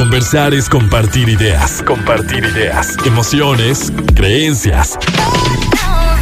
Conversar 0.00 0.54
es 0.54 0.66
compartir 0.70 1.28
ideas, 1.28 1.82
compartir 1.82 2.42
ideas, 2.42 2.96
emociones, 3.04 3.92
creencias. 4.14 4.98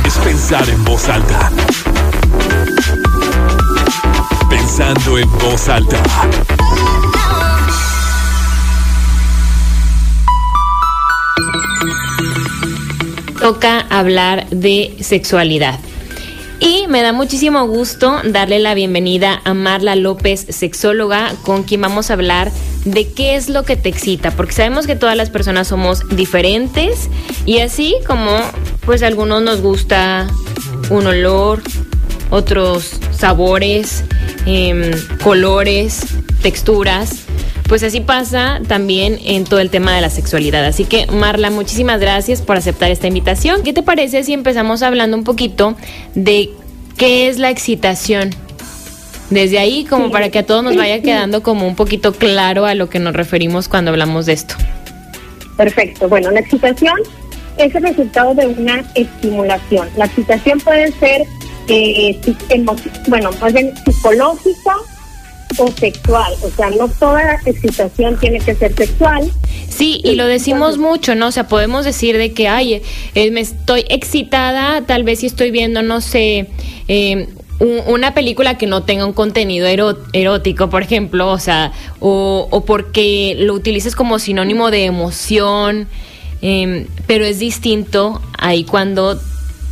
Es 0.04 0.18
pensar 0.18 0.68
en 0.68 0.84
voz 0.84 1.08
alta. 1.08 1.52
Pensando 4.50 5.16
en 5.16 5.30
voz 5.38 5.68
alta. 5.68 6.02
Toca 13.40 13.86
hablar 13.90 14.50
de 14.50 14.96
sexualidad. 15.00 15.78
Y 16.58 16.88
me 16.88 17.02
da 17.02 17.12
muchísimo 17.12 17.64
gusto 17.68 18.22
darle 18.24 18.58
la 18.58 18.74
bienvenida 18.74 19.40
a 19.44 19.54
Marla 19.54 19.94
López, 19.94 20.46
sexóloga, 20.48 21.32
con 21.44 21.62
quien 21.62 21.82
vamos 21.82 22.10
a 22.10 22.14
hablar 22.14 22.50
de 22.50 22.67
qué 22.92 23.36
es 23.36 23.48
lo 23.48 23.64
que 23.64 23.76
te 23.76 23.88
excita, 23.88 24.30
porque 24.30 24.52
sabemos 24.52 24.86
que 24.86 24.96
todas 24.96 25.16
las 25.16 25.30
personas 25.30 25.68
somos 25.68 26.08
diferentes 26.10 27.08
y 27.46 27.58
así 27.58 27.94
como 28.06 28.38
pues 28.84 29.02
a 29.02 29.06
algunos 29.06 29.42
nos 29.42 29.60
gusta 29.60 30.26
un 30.90 31.06
olor, 31.06 31.62
otros 32.30 32.98
sabores, 33.10 34.04
em, 34.46 34.90
colores, 35.22 36.00
texturas. 36.42 37.24
Pues 37.68 37.82
así 37.82 38.00
pasa 38.00 38.60
también 38.66 39.18
en 39.24 39.44
todo 39.44 39.60
el 39.60 39.68
tema 39.68 39.94
de 39.94 40.00
la 40.00 40.08
sexualidad. 40.08 40.64
Así 40.64 40.84
que 40.84 41.06
Marla, 41.06 41.50
muchísimas 41.50 42.00
gracias 42.00 42.40
por 42.40 42.56
aceptar 42.56 42.90
esta 42.90 43.06
invitación. 43.08 43.62
¿Qué 43.62 43.74
te 43.74 43.82
parece 43.82 44.24
si 44.24 44.32
empezamos 44.32 44.82
hablando 44.82 45.18
un 45.18 45.24
poquito 45.24 45.76
de 46.14 46.50
qué 46.96 47.28
es 47.28 47.38
la 47.38 47.50
excitación? 47.50 48.47
Desde 49.30 49.58
ahí, 49.58 49.84
como 49.84 50.10
para 50.10 50.30
que 50.30 50.38
a 50.38 50.46
todos 50.46 50.64
nos 50.64 50.76
vaya 50.76 51.02
quedando 51.02 51.42
como 51.42 51.66
un 51.66 51.76
poquito 51.76 52.12
claro 52.12 52.64
a 52.64 52.74
lo 52.74 52.88
que 52.88 52.98
nos 52.98 53.14
referimos 53.14 53.68
cuando 53.68 53.90
hablamos 53.90 54.26
de 54.26 54.32
esto. 54.32 54.54
Perfecto. 55.56 56.08
Bueno, 56.08 56.30
la 56.30 56.40
excitación 56.40 56.96
es 57.58 57.74
el 57.74 57.82
resultado 57.82 58.34
de 58.34 58.46
una 58.46 58.84
estimulación. 58.94 59.88
La 59.96 60.06
excitación 60.06 60.60
puede 60.60 60.92
ser, 60.92 61.22
eh, 61.68 62.18
bueno, 63.08 63.30
más 63.40 63.52
bien 63.52 63.74
psicológica 63.84 64.76
o 65.58 65.70
sexual. 65.72 66.32
O 66.42 66.50
sea, 66.50 66.70
no 66.70 66.88
toda 66.88 67.40
excitación 67.44 68.16
tiene 68.18 68.38
que 68.38 68.54
ser 68.54 68.74
sexual. 68.74 69.30
Sí, 69.68 70.00
y 70.04 70.14
lo 70.14 70.26
decimos 70.26 70.78
mucho, 70.78 71.14
¿no? 71.14 71.28
O 71.28 71.32
sea, 71.32 71.48
podemos 71.48 71.84
decir 71.84 72.16
de 72.16 72.32
que, 72.32 72.48
ay, 72.48 72.82
eh, 73.14 73.30
me 73.30 73.40
estoy 73.40 73.84
excitada, 73.88 74.82
tal 74.86 75.02
vez 75.04 75.20
si 75.20 75.26
estoy 75.26 75.50
viendo, 75.50 75.82
no 75.82 76.00
sé, 76.00 76.46
eh, 76.88 77.28
una 77.60 78.14
película 78.14 78.56
que 78.56 78.66
no 78.66 78.84
tenga 78.84 79.04
un 79.04 79.12
contenido 79.12 79.66
erótico, 80.12 80.70
por 80.70 80.82
ejemplo, 80.82 81.30
o 81.30 81.38
sea, 81.38 81.72
o, 81.98 82.64
porque 82.66 83.36
lo 83.38 83.54
utilices 83.54 83.96
como 83.96 84.18
sinónimo 84.18 84.70
de 84.70 84.84
emoción, 84.84 85.88
em, 86.40 86.86
pero 87.06 87.24
es 87.24 87.40
distinto 87.40 88.22
ahí 88.38 88.64
cuando 88.64 89.18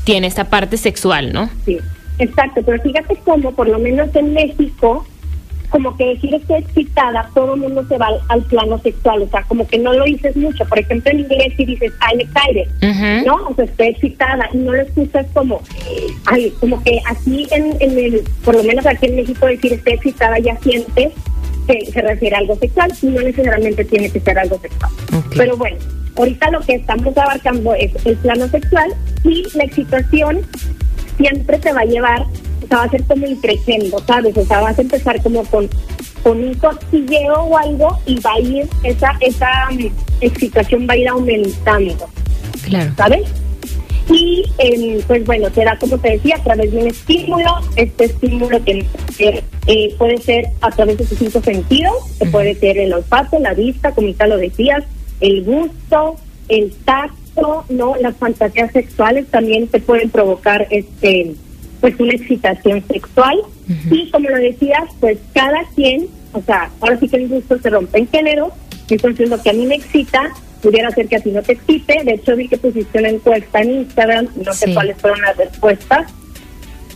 tiene 0.05 0.27
esta 0.27 0.51
parte 0.51 0.77
sexual, 0.77 1.33
¿no? 1.33 1.48
Sí, 1.64 1.79
exacto, 2.19 2.61
pero 2.64 2.83
fíjate 2.83 3.17
cómo, 3.25 3.53
por 3.53 3.69
lo 3.69 3.79
menos 3.79 4.14
en 4.17 4.33
México, 4.33 5.07
como 5.69 5.97
que 5.97 6.06
decir 6.06 6.34
estoy 6.34 6.59
excitada, 6.59 7.31
todo 7.34 7.55
el 7.55 7.61
mundo 7.61 7.84
se 7.89 7.98
va 7.98 8.09
al, 8.28 8.42
plano 8.42 8.78
sexual, 8.78 9.22
o 9.22 9.28
sea, 9.28 9.42
como 9.42 9.67
que 9.67 9.78
no 9.78 9.92
lo 9.92 10.05
dices 10.05 10.36
mucho. 10.36 10.64
Por 10.67 10.78
ejemplo, 10.78 11.11
en 11.11 11.20
inglés 11.20 11.53
si 11.56 11.64
dices 11.64 11.92
I'm 12.00 12.20
excited, 12.20 13.25
¿no? 13.25 13.48
O 13.48 13.55
sea, 13.55 13.64
estoy 13.64 13.89
excitada 13.89 14.48
y 14.53 14.58
no 14.58 14.73
lo 14.73 14.83
escuchas 14.83 15.27
como, 15.33 15.61
ay, 16.27 16.53
como 16.61 16.83
que 16.83 17.00
aquí 17.06 17.47
en, 17.50 17.77
en 17.81 17.98
el, 17.98 18.23
por 18.45 18.56
lo 18.56 18.62
menos 18.62 18.86
aquí 18.86 19.06
en 19.06 19.17
México 19.17 19.47
decir 19.47 19.73
estoy 19.73 19.95
excitada 19.95 20.39
ya 20.39 20.56
sientes 20.58 21.12
que 21.67 21.86
se 21.86 22.01
refiere 22.01 22.36
a 22.36 22.39
algo 22.39 22.56
sexual 22.56 22.92
y 23.03 23.06
no 23.06 23.20
necesariamente 23.20 23.84
tiene 23.84 24.11
que 24.11 24.20
ser 24.20 24.39
algo 24.39 24.58
sexual. 24.61 24.91
Pero 25.36 25.56
bueno, 25.56 25.77
ahorita 26.17 26.51
lo 26.51 26.61
que 26.61 26.75
estamos 26.75 27.17
abarcando 27.17 27.75
es 27.75 27.91
el 28.06 28.17
plano 28.17 28.48
sexual 28.48 28.95
y 29.25 29.45
la 29.55 29.64
excitación 29.64 30.42
siempre 31.17 31.58
te 31.58 31.73
va 31.73 31.80
a 31.80 31.84
llevar 31.84 32.24
o 32.66 32.68
sea, 32.68 32.78
va 32.78 32.84
a 32.84 32.90
ser 32.90 33.04
como 33.04 33.27
increciendo, 33.27 34.02
¿sabes? 34.06 34.36
O 34.36 34.44
sea, 34.44 34.60
vas 34.60 34.78
a 34.78 34.82
empezar 34.82 35.22
como 35.22 35.44
con, 35.44 35.68
con 36.22 36.42
un 36.42 36.54
cosquilleo 36.54 37.34
o 37.34 37.56
algo 37.56 37.98
y 38.06 38.18
va 38.20 38.32
a 38.32 38.40
ir, 38.40 38.68
esa, 38.82 39.12
esa 39.20 39.48
mm, 39.70 39.86
excitación 40.20 40.86
va 40.88 40.94
a 40.94 40.96
ir 40.96 41.08
aumentando. 41.08 42.08
Claro. 42.64 42.92
¿Sabes? 42.96 43.28
Y 44.08 44.44
em, 44.58 45.00
pues 45.06 45.24
bueno, 45.24 45.50
te 45.50 45.64
da, 45.64 45.77
como 45.78 45.98
te 45.98 46.12
decía, 46.12 46.36
a 46.36 46.42
través 46.42 46.70
de 46.72 46.78
un 46.78 46.86
estímulo. 46.88 47.50
Este 47.77 48.04
estímulo 48.04 48.62
que 48.64 48.84
eh, 49.66 49.94
puede 49.98 50.18
ser 50.18 50.46
a 50.60 50.70
través 50.70 50.98
de 50.98 51.06
tus 51.06 51.18
cinco 51.18 51.40
sentidos, 51.42 51.94
que 52.18 52.27
puede 52.27 52.54
ser 52.54 52.78
el 52.78 52.92
olfato, 52.92 53.38
la 53.38 53.54
vista, 53.54 53.92
como 53.92 54.08
ya 54.08 54.27
lo 54.27 54.36
decías, 54.36 54.84
el 55.20 55.44
gusto, 55.44 56.16
el 56.48 56.72
tacto, 56.84 57.64
¿no? 57.68 57.96
Las 57.96 58.16
fantasías 58.16 58.72
sexuales 58.72 59.27
también 59.28 59.66
te 59.66 59.80
pueden 59.80 60.10
provocar 60.10 60.68
este 60.70 61.34
pues 61.86 62.01
una 62.01 62.14
excitación 62.14 62.85
sexual. 62.89 63.39
Y 63.92 64.11
como 64.11 64.29
lo 64.29 64.39
decías, 64.39 64.83
pues 64.98 65.19
cada 65.33 65.63
quien, 65.77 66.08
o 66.33 66.42
sea, 66.42 66.69
ahora 66.80 66.98
sí 66.98 67.08
que 67.08 67.17
el 67.17 67.29
gusto 67.29 67.57
se 67.61 67.70
rompe 67.70 67.98
en 68.01 68.08
género, 68.08 68.51
entonces 68.91 69.29
lo 69.29 69.41
que 69.41 69.51
a 69.51 69.52
mí 69.52 69.67
me 69.67 69.77
excita 69.77 70.33
pudiera 70.63 70.91
ser 70.91 71.07
que 71.07 71.14
a 71.14 71.20
ti 71.20 71.30
no 71.30 71.42
te 71.42 71.52
excite, 71.52 72.02
de 72.02 72.14
hecho 72.14 72.35
vi 72.35 72.48
que 72.48 72.57
pusiste 72.57 72.98
una 72.98 73.11
encuesta 73.11 73.61
en 73.61 73.70
Instagram, 73.83 74.29
no 74.45 74.52
sé 74.52 74.75
cuáles 74.75 74.96
fueron 74.96 75.20
las 75.20 75.36
respuestas, 75.36 76.13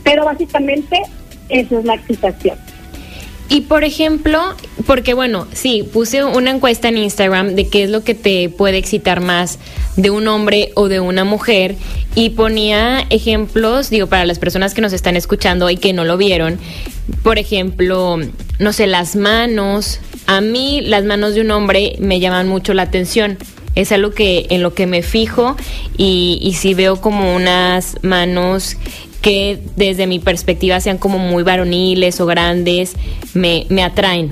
pero 0.03 0.25
básicamente 0.25 1.01
eso 1.47 1.79
es 1.79 1.85
la 1.85 1.95
excitación. 1.95 2.57
Y 3.51 3.61
por 3.61 3.83
ejemplo, 3.83 4.55
porque 4.87 5.13
bueno, 5.13 5.45
sí, 5.51 5.83
puse 5.83 6.23
una 6.23 6.51
encuesta 6.51 6.87
en 6.87 6.97
Instagram 6.97 7.53
de 7.53 7.67
qué 7.67 7.83
es 7.83 7.89
lo 7.89 8.01
que 8.01 8.15
te 8.15 8.47
puede 8.47 8.77
excitar 8.77 9.19
más 9.19 9.59
de 9.97 10.09
un 10.09 10.29
hombre 10.29 10.71
o 10.75 10.87
de 10.87 11.01
una 11.01 11.25
mujer 11.25 11.75
y 12.15 12.29
ponía 12.29 13.05
ejemplos, 13.09 13.89
digo, 13.89 14.07
para 14.07 14.23
las 14.23 14.39
personas 14.39 14.73
que 14.73 14.79
nos 14.79 14.93
están 14.93 15.17
escuchando 15.17 15.69
y 15.69 15.75
que 15.75 15.91
no 15.91 16.05
lo 16.05 16.15
vieron, 16.15 16.59
por 17.23 17.39
ejemplo, 17.39 18.19
no 18.59 18.71
sé, 18.71 18.87
las 18.87 19.17
manos. 19.17 19.99
A 20.27 20.39
mí 20.39 20.79
las 20.79 21.03
manos 21.03 21.35
de 21.35 21.41
un 21.41 21.51
hombre 21.51 21.97
me 21.99 22.21
llaman 22.21 22.47
mucho 22.47 22.73
la 22.73 22.83
atención 22.83 23.37
es 23.75 23.91
algo 23.91 24.11
que 24.11 24.47
en 24.49 24.63
lo 24.63 24.73
que 24.73 24.87
me 24.87 25.01
fijo 25.01 25.55
y, 25.97 26.39
y 26.41 26.53
si 26.53 26.73
veo 26.73 27.01
como 27.01 27.35
unas 27.35 27.97
manos 28.01 28.77
que 29.21 29.59
desde 29.75 30.07
mi 30.07 30.19
perspectiva 30.19 30.79
sean 30.79 30.97
como 30.97 31.19
muy 31.19 31.43
varoniles 31.43 32.19
o 32.19 32.25
grandes, 32.25 32.95
me, 33.33 33.65
me 33.69 33.83
atraen, 33.83 34.31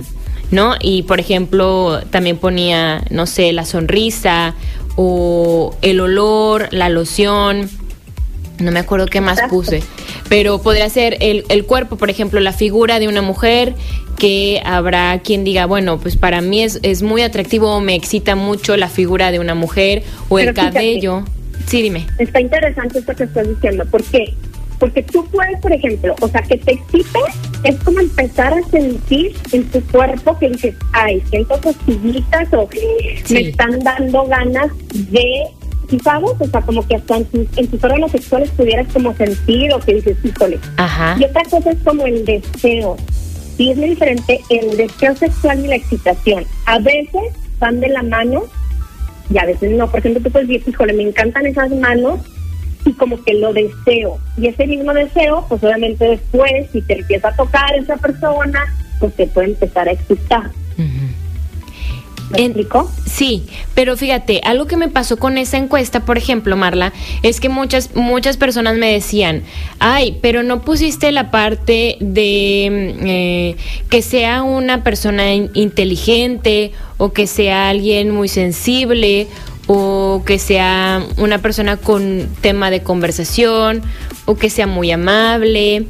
¿no? 0.51 0.75
Y 0.81 1.03
por 1.03 1.19
ejemplo, 1.19 2.01
también 2.09 2.37
ponía, 2.37 3.03
no 3.09 3.27
sé, 3.27 3.53
la 3.53 3.65
sonrisa 3.65 4.55
o 4.95 5.75
el 5.81 5.99
olor, 5.99 6.67
la 6.71 6.89
loción, 6.89 7.69
no 8.59 8.71
me 8.71 8.79
acuerdo 8.79 9.05
qué 9.05 9.21
más 9.21 9.39
puse, 9.49 9.81
pero 10.27 10.61
podría 10.61 10.89
ser 10.89 11.17
el, 11.21 11.45
el, 11.49 11.65
cuerpo, 11.65 11.95
por 11.95 12.09
ejemplo, 12.09 12.39
la 12.39 12.51
figura 12.51 12.99
de 12.99 13.07
una 13.07 13.21
mujer, 13.21 13.75
que 14.17 14.61
habrá 14.65 15.19
quien 15.19 15.43
diga, 15.43 15.65
bueno, 15.65 15.99
pues 15.99 16.17
para 16.17 16.41
mí 16.41 16.61
es, 16.61 16.79
es 16.83 17.01
muy 17.01 17.21
atractivo, 17.21 17.79
me 17.79 17.95
excita 17.95 18.35
mucho 18.35 18.75
la 18.75 18.89
figura 18.89 19.31
de 19.31 19.39
una 19.39 19.55
mujer 19.55 20.03
o 20.27 20.39
el 20.39 20.53
cabello. 20.53 21.23
Sí, 21.65 21.81
dime. 21.81 22.05
Está 22.17 22.41
interesante 22.41 22.99
esto 22.99 23.15
que 23.15 23.23
estás 23.23 23.47
diciendo, 23.47 23.85
porque 23.89 24.33
porque 24.79 25.03
tú 25.03 25.25
puedes, 25.27 25.59
por 25.59 25.71
ejemplo, 25.71 26.15
o 26.21 26.27
sea, 26.27 26.41
que 26.41 26.57
te 26.57 26.73
excite 26.73 27.19
es 27.63 27.75
como 27.83 27.99
empezar 27.99 28.53
a 28.53 28.63
sentir 28.69 29.35
en 29.51 29.65
tu 29.65 29.81
cuerpo 29.87 30.37
que 30.39 30.49
dices, 30.49 30.75
ay, 30.93 31.21
siento 31.29 31.59
costillitas 31.61 32.47
o 32.53 32.69
me 33.29 33.41
están 33.41 33.79
dando 33.79 34.25
ganas 34.27 34.71
de, 34.93 35.43
¿sí 35.89 35.99
sabes? 35.99 36.31
O 36.39 36.45
sea, 36.45 36.61
como 36.61 36.87
que 36.87 36.95
hasta 36.95 37.17
en 37.17 37.25
tus, 37.25 37.57
en 37.57 37.67
tus 37.67 37.83
órganos 37.83 38.11
sexuales 38.11 38.49
pudieras 38.51 38.87
como 38.93 39.13
sentir 39.15 39.73
o 39.73 39.79
que 39.79 39.95
dices, 39.95 40.17
híjole. 40.23 40.59
Ajá. 40.77 41.17
Y 41.19 41.25
otra 41.25 41.43
cosa 41.49 41.71
es 41.71 41.77
como 41.83 42.05
el 42.05 42.23
deseo. 42.23 42.95
Sí, 43.57 43.71
es 43.71 43.77
muy 43.77 43.89
diferente 43.89 44.39
el 44.49 44.77
deseo 44.77 45.15
sexual 45.15 45.59
y 45.65 45.67
la 45.67 45.75
excitación. 45.75 46.45
A 46.65 46.79
veces 46.79 47.33
van 47.59 47.81
de 47.81 47.89
la 47.89 48.03
mano 48.03 48.43
y 49.29 49.37
a 49.37 49.45
veces 49.45 49.71
no. 49.71 49.91
Por 49.91 49.99
ejemplo, 49.99 50.23
tú 50.23 50.31
puedes 50.31 50.47
decir, 50.47 50.69
híjole, 50.69 50.93
me 50.93 51.03
encantan 51.03 51.45
esas 51.45 51.69
manos 51.71 52.21
y 52.89 52.93
como 52.93 53.23
que 53.23 53.35
lo 53.35 53.53
deseo. 53.53 54.17
Y 54.37 54.47
ese 54.47 54.65
mismo 54.65 54.93
deseo, 54.93 55.45
pues 55.47 55.63
obviamente 55.63 56.05
después, 56.05 56.67
si 56.71 56.81
te 56.81 56.99
empieza 56.99 57.29
a 57.29 57.35
tocar 57.35 57.75
esa 57.75 57.97
persona, 57.97 58.65
pues 58.99 59.13
te 59.15 59.27
puede 59.27 59.49
empezar 59.49 59.87
a 59.87 59.91
excitar. 59.91 60.49
¿Me 62.31 62.45
explico? 62.45 62.89
Sí, 63.07 63.47
pero 63.73 63.97
fíjate, 63.97 64.41
algo 64.43 64.67
que 64.67 64.77
me 64.77 64.87
pasó 64.87 65.17
con 65.17 65.37
esa 65.37 65.57
encuesta, 65.57 66.05
por 66.05 66.17
ejemplo, 66.17 66.55
Marla, 66.55 66.93
es 67.23 67.39
que 67.39 67.49
muchas, 67.49 67.95
muchas 67.95 68.37
personas 68.37 68.77
me 68.77 68.91
decían, 68.91 69.43
ay, 69.79 70.17
pero 70.21 70.43
no 70.43 70.61
pusiste 70.61 71.11
la 71.11 71.31
parte 71.31 71.97
de 71.99 72.95
mm, 72.99 73.07
eh, 73.07 73.55
que 73.89 74.01
sea 74.03 74.43
una 74.43 74.83
persona 74.83 75.33
inteligente 75.33 76.71
o 76.97 77.13
que 77.13 77.25
sea 77.25 77.69
alguien 77.69 78.11
muy 78.11 78.27
sensible 78.27 79.27
o 79.71 80.23
que 80.25 80.39
sea 80.39 81.05
una 81.17 81.37
persona 81.37 81.77
con 81.77 82.27
tema 82.41 82.71
de 82.71 82.81
conversación 82.81 83.83
o 84.25 84.33
que 84.33 84.49
sea 84.49 84.65
muy 84.65 84.89
amable 84.89 85.85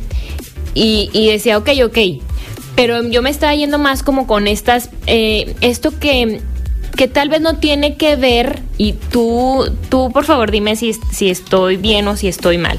y, 0.74 1.30
decía, 1.32 1.58
ok, 1.58 1.70
ok, 1.86 1.98
pero 2.76 3.02
yo 3.04 3.22
me 3.22 3.30
estaba 3.30 3.56
yendo 3.56 3.80
más 3.80 4.04
como 4.04 4.28
con 4.28 4.48
estas, 4.48 4.90
eh, 5.08 5.56
esto 5.62 5.98
que 5.98 6.42
que 6.98 7.08
tal 7.08 7.30
vez 7.30 7.40
no 7.40 7.60
tiene 7.60 7.96
que 7.96 8.18
ver, 8.18 8.62
y 8.78 8.92
tú, 8.92 9.72
tú 9.88 10.12
por 10.12 10.26
favor 10.26 10.52
dime 10.52 10.76
si, 10.76 10.92
si 11.14 11.30
estoy 11.30 11.78
bien 11.78 12.06
o 12.10 12.18
si 12.18 12.28
estoy 12.28 12.58
mal, 12.58 12.78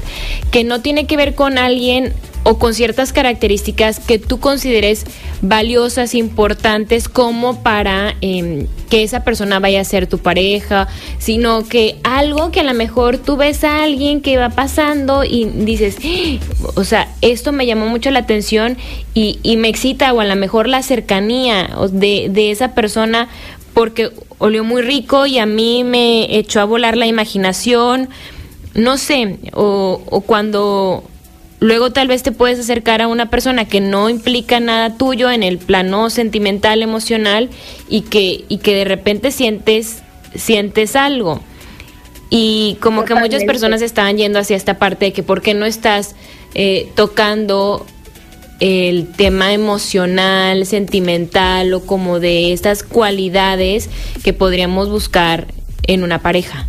que 0.51 0.63
no 0.63 0.81
tiene 0.81 1.07
que 1.07 1.17
ver 1.17 1.33
con 1.33 1.57
alguien 1.57 2.13
o 2.43 2.57
con 2.57 2.73
ciertas 2.73 3.13
características 3.13 3.99
que 3.99 4.19
tú 4.19 4.39
consideres 4.39 5.05
valiosas, 5.41 6.15
importantes, 6.15 7.07
como 7.07 7.61
para 7.61 8.15
em, 8.21 8.67
que 8.89 9.03
esa 9.03 9.23
persona 9.23 9.59
vaya 9.59 9.81
a 9.81 9.83
ser 9.83 10.07
tu 10.07 10.17
pareja, 10.17 10.87
sino 11.19 11.67
que 11.67 11.97
algo 12.03 12.51
que 12.51 12.61
a 12.61 12.63
lo 12.63 12.73
mejor 12.73 13.17
tú 13.17 13.37
ves 13.37 13.63
a 13.63 13.83
alguien 13.83 14.21
que 14.21 14.37
va 14.37 14.49
pasando 14.49 15.23
y 15.23 15.45
dices, 15.45 15.97
¡Ah! 16.03 16.39
o 16.75 16.83
sea, 16.83 17.07
esto 17.21 17.51
me 17.51 17.65
llamó 17.65 17.87
mucho 17.87 18.11
la 18.11 18.19
atención 18.19 18.77
y, 19.13 19.39
y 19.43 19.57
me 19.57 19.69
excita, 19.69 20.13
o 20.13 20.19
a 20.19 20.25
lo 20.25 20.35
mejor 20.35 20.67
la 20.67 20.81
cercanía 20.81 21.69
de, 21.91 22.27
de 22.29 22.51
esa 22.51 22.73
persona 22.73 23.29
porque 23.73 24.11
olió 24.37 24.63
muy 24.63 24.81
rico 24.81 25.25
y 25.25 25.37
a 25.39 25.45
mí 25.45 25.83
me 25.83 26.37
echó 26.37 26.59
a 26.59 26.65
volar 26.65 26.97
la 26.97 27.07
imaginación, 27.07 28.09
no 28.73 28.97
sé, 28.97 29.37
o, 29.53 30.01
o 30.09 30.21
cuando 30.21 31.03
Luego 31.61 31.91
tal 31.91 32.07
vez 32.07 32.23
te 32.23 32.31
puedes 32.31 32.59
acercar 32.59 33.03
a 33.03 33.07
una 33.07 33.29
persona 33.29 33.65
que 33.65 33.81
no 33.81 34.09
implica 34.09 34.59
nada 34.59 34.97
tuyo 34.97 35.29
en 35.29 35.43
el 35.43 35.59
plano 35.59 36.09
sentimental, 36.09 36.81
emocional 36.81 37.51
y 37.87 38.01
que, 38.01 38.45
y 38.49 38.57
que 38.57 38.73
de 38.73 38.83
repente 38.83 39.29
sientes, 39.29 40.01
sientes 40.33 40.95
algo. 40.95 41.39
Y 42.31 42.79
como 42.81 43.05
que 43.05 43.13
muchas 43.13 43.43
personas 43.43 43.83
estaban 43.83 44.17
yendo 44.17 44.39
hacia 44.39 44.57
esta 44.57 44.79
parte 44.79 45.05
de 45.05 45.13
que 45.13 45.21
por 45.21 45.43
qué 45.43 45.53
no 45.53 45.67
estás 45.67 46.15
eh, 46.55 46.89
tocando 46.95 47.85
el 48.59 49.11
tema 49.11 49.53
emocional, 49.53 50.65
sentimental 50.65 51.75
o 51.75 51.85
como 51.85 52.19
de 52.19 52.53
estas 52.53 52.81
cualidades 52.81 53.87
que 54.23 54.33
podríamos 54.33 54.89
buscar 54.89 55.45
en 55.85 56.03
una 56.03 56.23
pareja. 56.23 56.65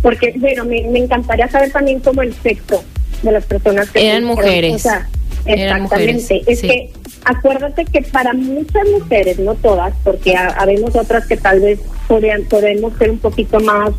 Porque, 0.00 0.32
bueno, 0.36 0.64
me, 0.64 0.82
me 0.84 1.00
encantaría 1.00 1.46
saber 1.48 1.70
también 1.72 2.00
cómo 2.00 2.22
el 2.22 2.32
sexo 2.32 2.82
de 3.22 3.32
las 3.32 3.44
personas 3.44 3.90
que 3.90 4.08
eran 4.08 4.24
mujeres. 4.24 4.74
O 4.74 4.78
sea, 4.78 5.08
exactamente. 5.44 6.42
es 6.46 6.60
que 6.60 6.90
acuérdate 7.24 7.84
que 7.84 8.02
para 8.02 8.32
muchas 8.32 8.88
mujeres, 8.90 9.38
no 9.38 9.54
todas, 9.54 9.94
porque 10.04 10.36
habemos 10.36 10.94
otras 10.96 11.26
que 11.26 11.36
tal 11.36 11.60
vez 11.60 11.80
podrían, 12.08 12.44
podemos 12.44 12.96
ser 12.98 13.10
un 13.10 13.18
poquito 13.18 13.60
más 13.60 13.90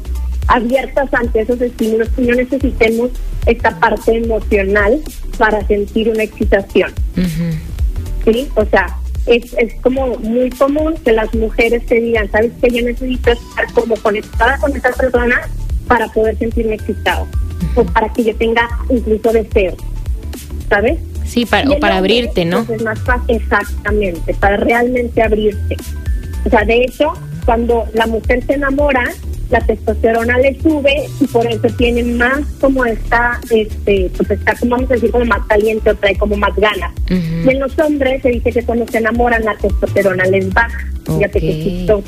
abiertas 0.47 1.13
ante 1.13 1.41
esos 1.41 1.61
estímulos, 1.61 2.09
y 2.17 2.21
no 2.21 2.35
necesitemos 2.35 3.11
esta 3.45 3.79
parte 3.79 4.17
emocional 4.17 4.99
para 5.37 5.65
sentir 5.67 6.09
una 6.09 6.23
excitación. 6.23 6.91
¿Sí? 8.25 8.49
O 8.55 8.65
sea, 8.65 8.97
es, 9.27 9.53
es 9.53 9.73
como 9.81 10.17
muy 10.17 10.49
común 10.49 10.95
que 11.03 11.11
las 11.11 11.33
mujeres 11.35 11.85
te 11.85 12.01
digan, 12.01 12.29
¿sabes 12.31 12.51
que 12.61 12.69
Yo 12.69 12.83
necesito 12.83 13.31
estar 13.31 13.71
como 13.73 13.95
conectada 13.97 14.57
con 14.57 14.75
esta 14.75 14.91
persona 14.91 15.41
para 15.87 16.07
poder 16.07 16.37
sentirme 16.37 16.75
excitado 16.75 17.27
o 17.75 17.83
para 17.85 18.11
que 18.13 18.23
yo 18.23 18.35
tenga 18.35 18.67
incluso 18.89 19.31
deseo, 19.31 19.75
¿sabes? 20.69 20.99
Sí, 21.25 21.45
para, 21.45 21.69
o 21.69 21.79
para 21.79 21.97
abrirte, 21.97 22.45
¿no? 22.45 22.65
Es 22.69 22.83
más 22.83 22.99
fácil, 22.99 23.35
exactamente, 23.35 24.33
para 24.35 24.57
realmente 24.57 25.21
abrirte. 25.21 25.77
O 26.45 26.49
sea, 26.49 26.65
de 26.65 26.83
hecho, 26.83 27.13
cuando 27.45 27.85
la 27.93 28.07
mujer 28.07 28.43
se 28.45 28.53
enamora, 28.53 29.05
la 29.49 29.59
testosterona 29.61 30.37
le 30.37 30.59
sube 30.61 31.07
y 31.19 31.27
por 31.27 31.45
eso 31.45 31.67
tiene 31.77 32.03
más 32.03 32.41
como 32.59 32.85
está, 32.85 33.39
este, 33.49 34.09
pues 34.15 34.31
está 34.31 34.55
como 34.55 34.71
vamos 34.71 34.89
a 34.91 34.93
decir 34.93 35.11
como 35.11 35.25
más 35.25 35.45
caliente 35.47 35.89
o 35.89 35.95
trae 35.95 36.17
como 36.17 36.37
más 36.37 36.55
ganas. 36.55 36.91
Y 37.09 37.49
en 37.49 37.59
los 37.59 37.77
hombres 37.77 38.21
se 38.21 38.29
dice 38.29 38.51
que 38.51 38.63
cuando 38.63 38.87
se 38.87 38.99
enamoran 38.99 39.43
la 39.43 39.55
testosterona 39.55 40.25
les 40.25 40.51
baja. 40.53 40.79
Fíjate 41.05 41.39
que 41.39 41.63
chistoso. 41.63 42.03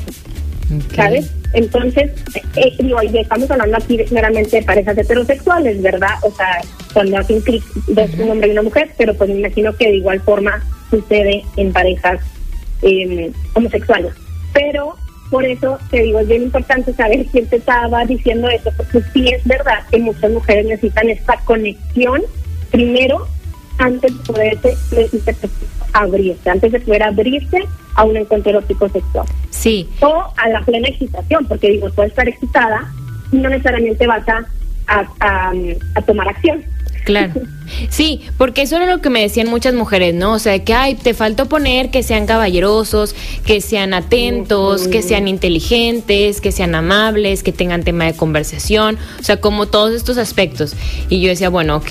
¿Sabes? 0.94 1.30
Entonces, 1.52 2.12
eh, 2.56 2.74
digo, 2.78 3.00
estamos 3.00 3.50
hablando 3.50 3.76
aquí 3.76 3.98
meramente 4.10 4.56
de 4.56 4.62
parejas 4.62 4.98
heterosexuales, 4.98 5.80
¿verdad? 5.82 6.14
O 6.22 6.30
sea, 6.32 6.60
cuando 6.92 7.18
hacen 7.18 7.40
clic 7.42 7.62
dos, 7.88 8.10
un 8.18 8.30
hombre 8.30 8.48
y 8.48 8.52
una 8.52 8.62
mujer, 8.62 8.90
pero 8.96 9.14
pues 9.14 9.30
me 9.30 9.38
imagino 9.38 9.74
que 9.76 9.86
de 9.86 9.96
igual 9.96 10.20
forma 10.20 10.62
sucede 10.90 11.44
en 11.56 11.72
parejas 11.72 12.20
eh, 12.82 13.30
homosexuales. 13.54 14.14
Pero 14.52 14.96
por 15.30 15.44
eso 15.44 15.78
te 15.90 16.02
digo, 16.02 16.20
es 16.20 16.28
bien 16.28 16.44
importante 16.44 16.92
saber 16.92 17.26
quién 17.26 17.46
te 17.46 17.56
estaba 17.56 18.04
diciendo 18.04 18.48
eso, 18.48 18.70
porque 18.76 19.00
sí 19.12 19.28
es 19.28 19.44
verdad 19.44 19.80
que 19.90 19.98
muchas 19.98 20.30
mujeres 20.30 20.66
necesitan 20.66 21.08
esta 21.08 21.36
conexión 21.44 22.22
primero 22.70 23.26
antes 23.78 24.12
de 24.12 24.32
poderse 24.32 24.76
abrirse, 25.92 26.50
antes 26.50 26.72
de 26.72 26.80
poder 26.80 27.02
abrirse 27.02 27.58
a 27.94 28.04
un 28.04 28.16
encuentro 28.16 28.50
erótico 28.50 28.88
sexual. 28.88 29.26
Sí. 29.50 29.88
O 30.00 30.24
a 30.36 30.48
la 30.48 30.60
plena 30.62 30.88
excitación, 30.88 31.46
porque 31.46 31.70
digo, 31.70 31.88
puedes 31.94 32.12
estar 32.12 32.28
excitada 32.28 32.92
y 33.32 33.36
no 33.36 33.48
necesariamente 33.48 34.06
vas 34.06 34.26
a, 34.28 34.44
a, 34.86 35.52
a 35.94 36.02
tomar 36.02 36.28
acción. 36.28 36.64
Claro. 37.04 37.32
Sí, 37.88 38.20
porque 38.36 38.62
eso 38.62 38.76
era 38.76 38.86
lo 38.86 39.00
que 39.00 39.08
me 39.08 39.22
decían 39.22 39.48
muchas 39.48 39.72
mujeres, 39.72 40.14
¿no? 40.14 40.34
O 40.34 40.38
sea, 40.38 40.62
que 40.62 40.74
ay, 40.74 40.94
te 40.94 41.14
faltó 41.14 41.48
poner 41.48 41.90
que 41.90 42.02
sean 42.02 42.26
caballerosos, 42.26 43.14
que 43.46 43.62
sean 43.62 43.94
atentos, 43.94 44.86
que 44.86 45.02
sean 45.02 45.28
inteligentes, 45.28 46.42
que 46.42 46.52
sean 46.52 46.74
amables, 46.74 47.42
que 47.42 47.52
tengan 47.52 47.82
tema 47.82 48.04
de 48.04 48.14
conversación, 48.14 48.98
o 49.18 49.22
sea, 49.22 49.40
como 49.40 49.66
todos 49.66 49.94
estos 49.94 50.18
aspectos. 50.18 50.76
Y 51.08 51.20
yo 51.22 51.30
decía, 51.30 51.48
bueno, 51.48 51.76
ok. 51.76 51.90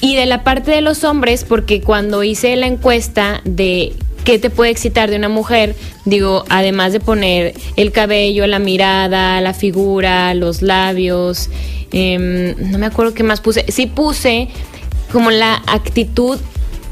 Y 0.00 0.14
de 0.14 0.26
la 0.26 0.44
parte 0.44 0.70
de 0.70 0.80
los 0.80 1.02
hombres, 1.02 1.44
porque 1.44 1.80
cuando 1.80 2.22
hice 2.22 2.54
la 2.54 2.66
encuesta 2.66 3.40
de 3.44 3.94
qué 4.24 4.38
te 4.38 4.50
puede 4.50 4.70
excitar 4.70 5.10
de 5.10 5.16
una 5.16 5.28
mujer, 5.28 5.74
digo, 6.04 6.44
además 6.48 6.92
de 6.92 7.00
poner 7.00 7.54
el 7.76 7.92
cabello, 7.92 8.46
la 8.46 8.58
mirada, 8.58 9.40
la 9.40 9.54
figura, 9.54 10.34
los 10.34 10.62
labios, 10.62 11.50
Em, 11.92 12.54
no 12.70 12.78
me 12.78 12.86
acuerdo 12.86 13.14
qué 13.14 13.22
más 13.22 13.40
puse. 13.40 13.64
Sí 13.68 13.86
puse 13.86 14.48
como 15.12 15.30
la 15.30 15.62
actitud 15.66 16.38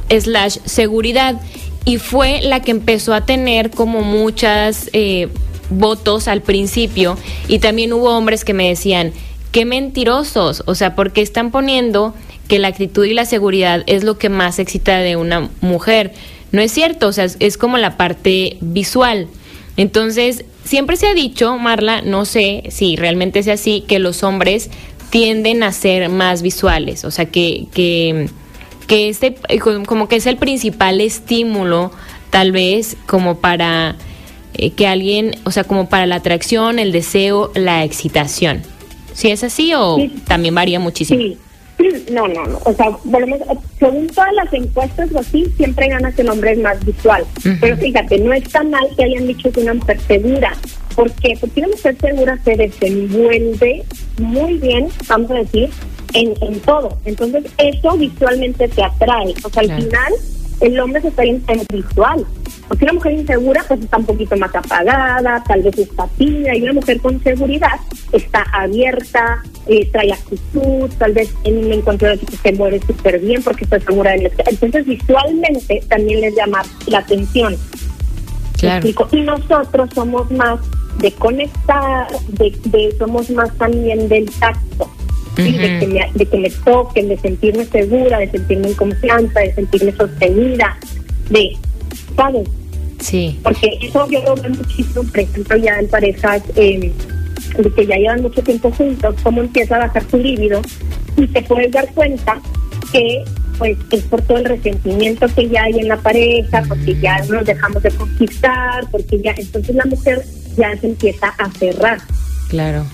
slash 0.09 0.59
seguridad 0.65 1.41
y 1.85 1.99
fue 1.99 2.41
la 2.43 2.61
que 2.61 2.73
empezó 2.73 3.15
a 3.15 3.25
tener 3.25 3.71
como 3.71 4.03
muchas 4.03 4.91
eh, 4.93 5.29
votos 5.71 6.29
al 6.29 6.43
principio 6.43 7.17
y 7.47 7.61
también 7.61 7.93
hubo 7.93 8.17
hombres 8.17 8.45
que 8.45 8.55
me 8.55 8.69
decían, 8.69 9.13
qué 9.53 9.65
mentirosos, 9.65 10.63
o 10.67 10.75
sea, 10.75 10.95
porque 10.95 11.23
están 11.23 11.51
poniendo 11.51 12.15
que 12.49 12.59
la 12.59 12.69
actitud 12.69 13.05
y 13.05 13.15
la 13.15 13.25
seguridad 13.25 13.85
es 13.87 14.03
lo 14.03 14.19
que 14.19 14.31
más 14.31 14.59
excita 14.59 14.99
de 14.99 15.17
una 15.17 15.51
mujer. 15.61 16.13
No 16.53 16.63
es 16.63 16.73
cierto, 16.73 17.09
o 17.09 17.13
sea, 17.13 17.27
es 17.39 17.59
como 17.59 17.77
la 17.79 17.97
parte 17.97 18.57
visual. 18.61 19.29
Entonces, 19.77 20.45
siempre 20.65 20.97
se 20.97 21.07
ha 21.07 21.15
dicho, 21.15 21.57
Marla, 21.59 22.03
no 22.03 22.25
sé 22.25 22.65
si 22.71 22.97
realmente 22.97 23.39
es 23.39 23.49
así, 23.49 23.85
que 23.87 23.99
los 23.99 24.23
hombres 24.23 24.71
tienden 25.11 25.63
a 25.63 25.73
ser 25.73 26.09
más 26.09 26.43
visuales, 26.43 27.05
o 27.05 27.11
sea, 27.11 27.27
que, 27.27 27.67
que, 27.73 28.29
que 28.87 29.09
este, 29.09 29.37
como 29.87 30.09
que 30.09 30.17
es 30.17 30.27
el 30.27 30.37
principal 30.37 31.01
estímulo, 31.01 31.93
tal 32.31 32.53
vez, 32.53 32.97
como 33.07 33.39
para 33.39 33.97
eh, 34.55 34.71
que 34.71 34.87
alguien, 34.87 35.37
o 35.45 35.51
sea, 35.51 35.65
como 35.65 35.89
para 35.89 36.07
la 36.07 36.17
atracción, 36.17 36.79
el 36.79 36.93
deseo, 36.93 37.53
la 37.55 37.85
excitación. 37.85 38.63
¿Sí 39.15 39.31
es 39.31 39.43
así 39.43 39.73
o 39.75 39.97
también 40.27 40.55
varía 40.55 40.79
muchísimo? 40.79 41.21
Sí. 41.21 41.39
No, 42.13 42.27
no, 42.27 42.45
no. 42.47 42.59
O 42.65 42.73
sea, 42.73 42.91
volvemos, 43.05 43.41
según 43.79 44.07
todas 44.09 44.33
las 44.35 44.53
encuestas 44.53 45.11
o 45.13 45.19
así, 45.19 45.47
siempre 45.57 45.89
gana 45.89 46.13
que 46.13 46.23
el 46.23 46.31
hombre 46.31 46.53
es 46.53 46.59
más 46.59 46.85
visual. 46.85 47.25
Pero 47.61 47.77
fíjate, 47.77 48.19
no 48.19 48.33
es 48.33 48.45
tan 48.49 48.71
mal 48.71 48.89
que 48.97 49.05
hayan 49.05 49.27
dicho 49.27 49.51
que 49.53 49.61
una 49.61 49.75
mujer 49.75 50.01
segura. 50.01 50.53
¿Por 50.95 51.13
qué? 51.13 51.37
Porque 51.41 51.61
una 51.61 51.69
mujer 51.69 51.97
segura 52.01 52.39
se 52.45 52.57
desenvuelve 52.57 53.85
muy 54.19 54.55
bien, 54.59 54.89
vamos 55.07 55.31
a 55.31 55.35
decir, 55.35 55.71
en, 56.15 56.35
en 56.41 56.61
todo. 56.61 56.99
Entonces, 57.05 57.45
eso 57.59 57.97
visualmente 57.97 58.69
te 58.69 58.83
atrae. 58.83 59.35
O 59.45 59.51
sea, 59.51 59.63
al 59.63 59.83
final, 59.83 60.13
el 60.61 60.81
hombre 60.81 61.03
se 61.03 61.09
está 61.09 61.25
en 61.25 61.43
visual. 61.73 62.27
Porque 62.69 62.85
una 62.85 62.93
mujer 62.95 63.13
insegura, 63.13 63.65
pues 63.67 63.81
está 63.81 63.97
un 63.97 64.05
poquito 64.05 64.37
más 64.37 64.55
apagada, 64.55 65.43
tal 65.49 65.63
vez 65.63 65.79
está 65.79 66.07
tímida, 66.19 66.55
y 66.55 66.63
una 66.65 66.75
mujer 66.75 67.01
con 67.01 67.23
seguridad 67.23 67.81
está 68.13 68.43
abierta, 68.53 69.43
eh, 69.69 69.89
trae 69.93 70.13
actitud, 70.13 70.91
tal 70.99 71.13
vez 71.13 71.33
en 71.45 71.59
un 71.59 71.73
encuentro 71.73 72.09
de 72.09 72.19
que 72.19 72.37
se 72.37 72.53
mueve 72.53 72.81
súper 72.87 73.21
bien 73.21 73.43
porque 73.43 73.65
está 73.65 73.79
segura 73.81 74.13
de 74.13 74.33
Entonces, 74.47 74.87
visualmente 74.87 75.83
también 75.89 76.21
les 76.21 76.35
llama 76.35 76.63
la 76.87 76.99
atención. 76.99 77.57
Claro. 78.59 78.89
Y 79.13 79.21
nosotros 79.21 79.91
somos 79.95 80.31
más 80.31 80.59
de 81.01 81.13
conectar, 81.13 82.09
de, 82.29 82.95
somos 82.99 83.31
más 83.31 83.57
también 83.59 84.09
del 84.09 84.31
tacto. 84.33 84.91
de, 85.37 85.79
que 85.79 85.87
me, 85.87 86.11
de 86.15 86.27
que 86.27 86.39
me 86.39 86.51
toquen, 86.51 87.09
de 87.09 87.19
sentirme 87.19 87.65
segura, 87.67 88.19
de 88.19 88.31
sentirme 88.31 88.69
en 88.69 88.75
confianza, 88.75 89.41
de 89.41 89.55
sentirme 89.55 89.93
sostenida, 89.93 90.77
de, 91.31 91.57
¿sabes? 92.17 92.49
Sí. 92.99 93.39
Porque 93.45 93.79
eso 93.81 94.09
yo 94.11 94.21
lo 94.25 94.35
veo 94.35 94.51
muchísimo, 94.51 95.05
por 95.05 95.21
ejemplo, 95.21 95.57
ya 95.57 95.79
en 95.79 95.89
parejas 95.89 96.43
eh, 96.57 96.93
que 97.63 97.87
ya 97.87 97.97
llevan 97.97 98.23
mucho 98.23 98.43
tiempo 98.43 98.71
juntos, 98.71 99.15
cómo 99.23 99.41
empieza 99.41 99.77
a 99.77 99.87
bajar 99.87 100.05
su 100.11 100.17
líbido 100.17 100.63
y 101.17 101.27
te 101.27 101.43
puedes 101.43 101.73
dar 101.73 101.93
cuenta 101.95 102.41
que 102.93 103.25
pues 103.59 103.77
es 103.91 104.03
por 104.05 104.23
todo 104.23 104.39
el 104.39 104.45
resentimiento 104.45 105.27
que 105.35 105.49
ya 105.49 105.65
hay 105.65 105.79
en 105.79 105.89
la 105.89 105.97
pareja, 105.97 106.63
porque 106.69 106.99
ya 107.01 107.19
nos 107.25 107.45
dejamos 107.45 107.83
de 107.83 107.91
conquistar, 107.91 108.89
porque 108.91 109.21
ya 109.21 109.35
entonces 109.37 109.75
la 109.75 109.85
mujer 109.85 110.25
ya 110.57 110.77
se 110.77 110.87
empieza 110.87 111.29
a 111.39 111.51
cerrar. 111.51 111.99
Claro. 112.49 112.85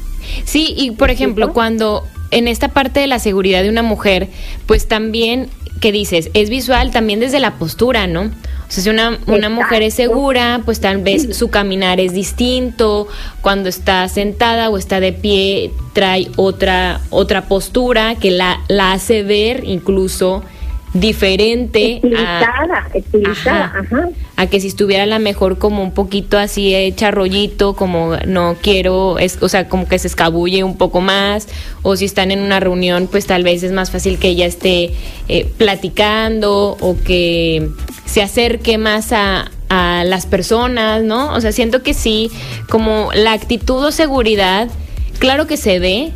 Sí, 0.45 0.75
y 0.77 0.93
por 0.93 1.11
ejemplo, 1.11 1.53
cuando 1.53 2.05
en 2.31 2.49
esta 2.49 2.69
parte 2.69 3.01
de 3.01 3.07
la 3.07 3.19
seguridad 3.19 3.63
de 3.63 3.69
una 3.69 3.83
mujer, 3.83 4.29
pues 4.67 4.89
también, 4.89 5.49
¿qué 5.85 5.93
dices? 5.93 6.31
Es 6.33 6.49
visual 6.49 6.93
también 6.93 7.21
desde 7.21 7.41
la 7.41 7.57
postura, 7.57 8.07
¿no? 8.07 8.23
O 8.23 8.71
sea, 8.71 8.83
si 8.83 8.89
una, 8.89 9.19
una 9.27 9.51
mujer 9.51 9.83
es 9.83 9.93
segura, 9.93 10.63
pues 10.65 10.81
tal 10.81 11.03
vez 11.03 11.37
su 11.37 11.51
caminar 11.51 12.01
es 12.01 12.15
distinto, 12.15 13.07
cuando 13.43 13.69
está 13.69 14.09
sentada 14.09 14.71
o 14.71 14.79
está 14.79 14.99
de 14.99 15.13
pie, 15.13 15.73
trae 15.93 16.31
otra, 16.37 17.03
otra 17.11 17.49
postura 17.49 18.15
que 18.15 18.31
la, 18.31 18.61
la 18.69 18.93
hace 18.95 19.25
ver 19.25 19.65
incluso 19.65 20.43
diferente 20.95 22.01
a, 22.17 22.87
a 24.37 24.47
que 24.47 24.61
si 24.61 24.69
estuviera 24.69 25.03
a 25.03 25.07
la 25.07 25.19
mejor 25.19 25.59
como 25.59 25.83
un 25.83 25.93
poquito 25.93 26.39
así 26.39 26.75
hecha 26.75 27.11
rollito, 27.11 27.75
como 27.75 28.17
no 28.27 28.57
quiero, 28.63 29.19
es, 29.19 29.43
o 29.43 29.49
sea, 29.49 29.69
como 29.69 29.89
que 29.89 29.99
se 29.99 30.07
escabulle 30.07 30.63
un 30.63 30.77
poco 30.77 31.01
más, 31.01 31.49
o 31.83 31.97
si 31.97 32.05
están 32.05 32.31
en 32.31 32.41
una 32.41 32.61
reunión, 32.61 33.09
pues 33.11 33.27
tal 33.27 33.43
vez 33.43 33.63
es 33.65 33.73
más 33.73 33.91
fácil 33.91 34.19
que 34.19 34.29
ella 34.29 34.47
esté 34.47 34.93
eh, 35.29 35.51
platicando 35.59 36.77
o 36.81 36.97
que 37.05 37.69
se 38.07 38.23
acerque 38.23 38.79
más 38.79 39.13
a, 39.13 39.51
a 39.69 40.05
las 40.05 40.27
personas, 40.27 41.03
¿no? 41.03 41.33
O 41.33 41.41
sea, 41.41 41.51
siento 41.51 41.83
que 41.83 41.93
sí, 41.93 42.31
como 42.71 43.11
la 43.15 43.33
actitud 43.33 43.85
o 43.85 43.91
seguridad, 43.91 44.69
claro 45.19 45.49
que 45.49 45.57
se 45.57 45.81
ve, 45.81 46.13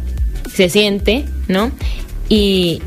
se 0.52 0.68
siente, 0.68 1.24
¿no? 1.48 1.72
Y, 2.28 2.80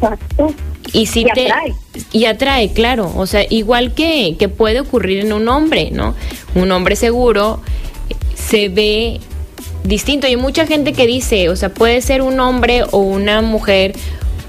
y 0.94 1.06
sí 1.06 1.26
te 1.34 1.52
atrae. 1.52 1.74
y 2.12 2.26
atrae, 2.26 2.74
claro, 2.74 3.12
o 3.16 3.26
sea, 3.26 3.46
igual 3.50 3.94
que, 3.94 4.36
que 4.38 4.50
puede 4.50 4.80
ocurrir 4.80 5.20
en 5.20 5.34
un 5.34 5.48
hombre, 5.48 5.90
¿no? 5.92 6.16
Un 6.56 6.72
hombre 6.72 6.96
seguro 6.96 7.62
se 8.36 8.70
ve 8.70 9.20
distinto. 9.84 10.28
Y 10.28 10.32
hay 10.32 10.38
mucha 10.38 10.68
gente 10.68 10.94
que 10.94 11.08
dice, 11.08 11.50
o 11.50 11.56
sea, 11.56 11.74
puede 11.74 12.02
ser 12.02 12.22
un 12.22 12.40
hombre 12.40 12.84
o 12.92 13.00
una 13.00 13.42
mujer 13.42 13.94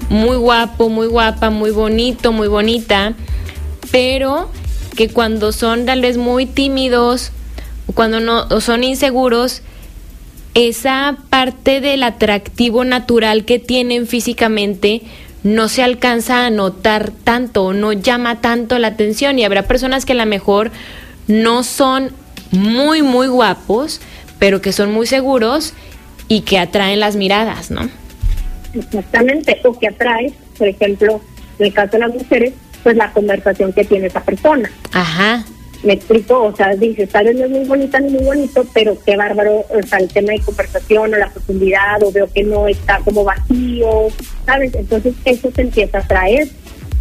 muy 0.09 0.35
guapo, 0.35 0.89
muy 0.89 1.07
guapa, 1.07 1.49
muy 1.49 1.71
bonito, 1.71 2.31
muy 2.31 2.47
bonita, 2.47 3.13
pero 3.91 4.49
que 4.95 5.09
cuando 5.09 5.51
son 5.51 5.85
tal 5.85 6.01
vez 6.01 6.17
muy 6.17 6.45
tímidos, 6.45 7.31
cuando 7.95 8.19
no 8.19 8.47
o 8.49 8.61
son 8.61 8.83
inseguros, 8.83 9.61
esa 10.53 11.17
parte 11.29 11.81
del 11.81 12.03
atractivo 12.03 12.83
natural 12.83 13.43
que 13.43 13.57
tienen 13.57 14.05
físicamente 14.05 15.01
no 15.43 15.67
se 15.67 15.83
alcanza 15.83 16.45
a 16.45 16.49
notar 16.49 17.11
tanto, 17.11 17.73
no 17.73 17.93
llama 17.93 18.41
tanto 18.41 18.79
la 18.79 18.87
atención 18.87 19.37
y 19.39 19.45
habrá 19.45 19.63
personas 19.63 20.05
que 20.05 20.13
a 20.13 20.15
lo 20.15 20.25
mejor 20.25 20.71
no 21.27 21.63
son 21.63 22.11
muy, 22.51 23.01
muy 23.01 23.27
guapos, 23.27 24.01
pero 24.39 24.61
que 24.61 24.71
son 24.71 24.91
muy 24.91 25.05
seguros 25.05 25.73
y 26.27 26.41
que 26.41 26.59
atraen 26.59 26.99
las 26.99 27.15
miradas, 27.15 27.71
¿no? 27.71 27.89
Exactamente, 28.73 29.59
o 29.63 29.77
que 29.77 29.87
atrae, 29.87 30.33
por 30.57 30.67
ejemplo, 30.67 31.21
en 31.59 31.65
el 31.65 31.73
caso 31.73 31.91
de 31.91 31.99
las 31.99 32.13
mujeres, 32.13 32.53
pues 32.81 32.95
la 32.95 33.11
conversación 33.11 33.71
que 33.73 33.85
tiene 33.85 34.07
esa 34.07 34.21
persona. 34.21 34.69
Ajá. 34.91 35.45
Me 35.83 35.93
explico, 35.93 36.43
o 36.43 36.55
sea, 36.55 36.75
dices, 36.75 37.09
tal 37.09 37.25
no 37.37 37.45
es 37.45 37.51
muy 37.51 37.65
bonita 37.65 37.99
ni 37.99 38.09
muy 38.09 38.23
bonito, 38.23 38.65
pero 38.73 38.97
qué 39.05 39.17
bárbaro, 39.17 39.65
o 39.69 39.87
sea, 39.87 39.99
el 39.99 40.07
tema 40.07 40.31
de 40.31 40.39
conversación 40.39 41.13
o 41.13 41.17
la 41.17 41.29
profundidad, 41.29 42.01
o 42.03 42.11
veo 42.11 42.27
que 42.33 42.43
no 42.43 42.67
está 42.67 42.99
como 42.99 43.23
vacío, 43.23 44.07
¿sabes? 44.45 44.73
Entonces 44.75 45.13
eso 45.25 45.51
se 45.53 45.61
empieza 45.61 45.99
a 45.99 46.07
traer. 46.07 46.47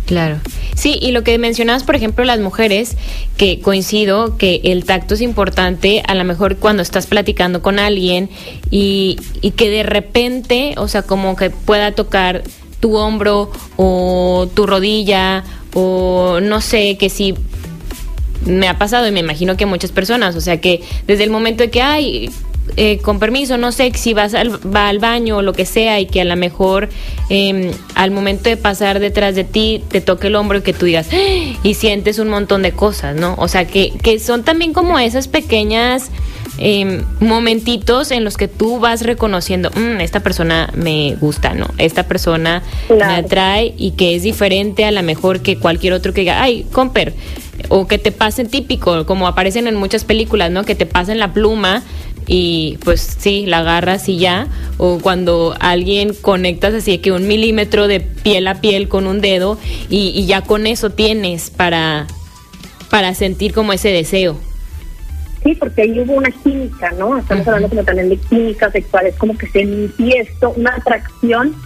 Claro. 0.07 0.41
Sí, 0.75 0.99
y 1.01 1.13
lo 1.13 1.23
que 1.23 1.39
mencionabas, 1.39 1.85
por 1.85 1.95
ejemplo, 1.95 2.25
las 2.25 2.41
mujeres, 2.41 2.97
que 3.37 3.61
coincido 3.61 4.37
que 4.37 4.61
el 4.65 4.85
tacto 4.85 5.15
es 5.15 5.21
importante, 5.21 6.03
a 6.07 6.15
lo 6.15 6.25
mejor 6.25 6.57
cuando 6.57 6.83
estás 6.83 7.07
platicando 7.07 7.63
con 7.63 7.79
alguien 7.79 8.29
y, 8.71 9.17
y 9.41 9.53
que 9.53 9.71
de 9.71 9.85
repente, 9.85 10.75
o 10.77 10.89
sea, 10.89 11.03
como 11.03 11.37
que 11.37 11.51
pueda 11.51 11.93
tocar 11.93 12.43
tu 12.81 12.97
hombro 12.97 13.51
o 13.77 14.49
tu 14.55 14.67
rodilla 14.67 15.45
o 15.73 16.41
no 16.43 16.61
sé, 16.61 16.99
que 16.99 17.09
si 17.09 17.35
me 18.47 18.69
ha 18.69 18.79
pasado 18.79 19.07
y 19.07 19.13
me 19.13 19.21
imagino 19.21 19.57
que 19.57 19.67
muchas 19.67 19.93
personas, 19.93 20.37
o 20.37 20.41
sea 20.41 20.61
que 20.61 20.83
desde 21.07 21.25
el 21.25 21.31
momento 21.31 21.63
de 21.63 21.71
que, 21.71 21.83
hay 21.83 22.31
eh, 22.77 22.99
con 22.99 23.19
permiso, 23.19 23.59
no 23.59 23.73
sé 23.73 23.93
si 23.95 24.15
vas 24.15 24.35
al, 24.35 24.51
va 24.75 24.89
al 24.89 24.99
baño 24.99 25.39
o 25.39 25.43
lo 25.43 25.53
que 25.53 25.67
sea 25.67 25.99
y 26.01 26.07
que 26.07 26.21
a 26.21 26.25
lo 26.25 26.37
mejor 26.37 26.89
em, 27.29 27.73
al 27.97 28.13
momento 28.13 28.49
de 28.49 28.57
pasar 28.57 29.01
detrás 29.01 29.35
de 29.35 29.45
ti 29.45 29.83
te 29.89 30.01
toque 30.01 30.29
el 30.29 30.37
hombro 30.37 30.59
y 30.59 30.63
que 30.63 30.73
tú 30.73 30.87
digas 30.87 31.09
¡Ah! 31.13 31.59
y 31.63 31.75
sientes 31.75 32.19
un 32.19 32.29
montón 32.29 32.63
de 32.63 32.71
cosas, 32.73 33.17
¿no? 33.17 33.35
O 33.39 33.49
sea 33.49 33.67
que, 33.67 33.93
que 34.03 34.19
son 34.21 34.45
también 34.45 34.73
como 34.73 34.99
esas 34.99 35.27
pequeñas 35.27 36.11
eh, 36.59 37.03
momentitos 37.19 38.11
en 38.11 38.25
los 38.25 38.37
que 38.37 38.47
tú 38.47 38.79
vas 38.79 39.03
reconociendo, 39.03 39.71
mm, 39.71 40.01
esta 40.01 40.21
persona 40.21 40.71
me 40.77 41.17
gusta, 41.17 41.55
¿no? 41.55 41.69
Esta 41.79 42.05
persona 42.05 42.63
me 42.89 43.03
atrae 43.03 43.75
y 43.77 43.93
que 43.93 44.15
es 44.15 44.23
diferente 44.23 44.85
a 44.85 44.91
la 44.93 45.03
mejor 45.03 45.41
que 45.41 45.57
cualquier 45.59 45.95
otro 45.95 46.13
que 46.13 46.21
diga, 46.21 46.43
ay, 46.43 46.67
comper, 46.71 47.15
o 47.69 47.87
que 47.87 47.99
te 47.99 48.13
pasen 48.13 48.49
típico, 48.49 49.07
como 49.07 49.27
aparecen 49.27 49.67
en 49.67 49.77
muchas 49.77 50.05
películas, 50.05 50.51
¿no? 50.51 50.65
Que 50.65 50.75
te 50.75 50.87
pasen 50.87 51.19
la 51.19 51.33
pluma 51.33 51.83
y 52.27 52.79
pues 52.85 53.01
sí, 53.19 53.47
la 53.47 53.59
agarras 53.59 54.09
y 54.09 54.19
ya, 54.19 54.47
o 54.79 54.99
cuando 54.99 55.55
alguien 55.61 56.15
conectas 56.15 56.75
así 56.75 56.99
que 56.99 57.13
un 57.13 57.27
milímetro 57.27 57.89
de 57.89 58.01
piel 58.01 58.47
a 58.47 58.61
piel 58.61 58.89
con 58.89 59.07
un 59.07 59.21
dedo 59.21 59.59
y, 59.89 60.13
y 60.15 60.27
ya 60.27 60.43
con 60.43 60.67
eso 60.67 60.91
tienes 60.91 61.51
para, 61.51 62.07
para 62.91 63.15
sentir 63.15 63.53
como 63.53 63.73
ese 63.73 63.89
deseo. 63.89 64.39
Sí, 65.43 65.57
porque 65.57 65.83
ahí 65.83 65.99
hubo 65.99 66.15
una 66.15 66.31
química, 66.31 66.93
¿no? 66.93 67.19
Estamos 67.19 67.47
hablando 67.49 67.69
como 67.69 67.83
también 67.83 68.09
de 68.09 68.17
química 68.17 68.71
sexual, 68.71 69.07
es 69.07 69.17
como 69.17 69.37
que 69.37 69.49
se 69.49 69.65
manifiesta 69.65 70.49
una 70.49 70.75
atracción 70.77 71.57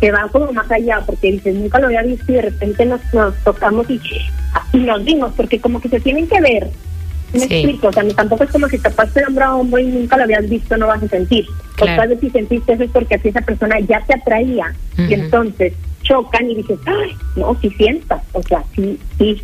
que 0.00 0.12
va 0.12 0.28
como 0.28 0.52
más 0.52 0.70
allá, 0.70 1.00
porque 1.06 1.32
dices, 1.32 1.54
nunca 1.54 1.78
lo 1.78 1.86
había 1.86 2.02
visto 2.02 2.30
y 2.32 2.36
de 2.36 2.42
repente 2.42 2.84
nos, 2.84 3.00
nos 3.12 3.34
tocamos 3.44 3.88
y, 3.88 4.00
y 4.72 4.78
nos 4.78 5.04
vimos, 5.04 5.32
porque 5.36 5.60
como 5.60 5.80
que 5.80 5.88
se 5.88 6.00
tienen 6.00 6.28
que 6.28 6.40
ver. 6.40 6.70
Me 7.32 7.44
explico, 7.44 7.88
o 7.88 7.92
sea, 7.92 8.06
tampoco 8.08 8.44
es 8.44 8.50
como 8.50 8.68
si 8.68 8.78
te 8.78 8.88
pasaste 8.90 9.20
de 9.20 9.26
hombro 9.26 9.44
a 9.44 9.56
hombro 9.56 9.80
y 9.80 9.86
nunca 9.86 10.16
lo 10.16 10.24
habías 10.24 10.48
visto, 10.48 10.76
no 10.76 10.86
vas 10.86 11.02
a 11.02 11.08
sentir. 11.08 11.46
O 11.80 11.84
tal 11.84 12.08
vez 12.08 12.20
si 12.20 12.30
sentiste 12.30 12.72
eso 12.72 12.84
es 12.84 12.90
porque 12.90 13.16
así 13.16 13.28
esa 13.28 13.40
persona 13.40 13.80
ya 13.80 14.00
te 14.06 14.14
atraía 14.14 14.72
y 14.96 15.12
entonces 15.12 15.72
chocan 16.02 16.48
y 16.48 16.54
dices, 16.54 16.78
ay, 16.86 17.16
no, 17.34 17.58
si 17.60 17.68
sientas, 17.70 18.22
o 18.32 18.42
sea, 18.42 18.62
sí, 18.74 18.98
sí, 19.18 19.42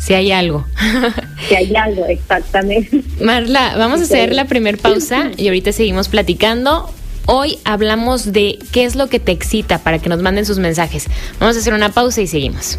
si 0.00 0.14
hay 0.14 0.32
algo. 0.32 0.64
Si 1.48 1.54
hay 1.54 1.74
algo, 1.74 2.06
exactamente. 2.06 3.02
Marla, 3.20 3.74
vamos 3.76 4.00
a 4.00 4.04
hacer 4.04 4.32
la 4.34 4.44
primera 4.44 4.76
pausa 4.78 5.30
y 5.36 5.48
ahorita 5.48 5.72
seguimos 5.72 6.08
platicando. 6.08 6.92
Hoy 7.32 7.58
hablamos 7.62 8.32
de 8.32 8.58
qué 8.72 8.84
es 8.84 8.96
lo 8.96 9.06
que 9.06 9.20
te 9.20 9.30
excita 9.30 9.78
para 9.78 10.00
que 10.00 10.08
nos 10.08 10.20
manden 10.20 10.44
sus 10.44 10.58
mensajes. 10.58 11.06
Vamos 11.38 11.54
a 11.54 11.60
hacer 11.60 11.74
una 11.74 11.90
pausa 11.90 12.20
y 12.20 12.26
seguimos. 12.26 12.76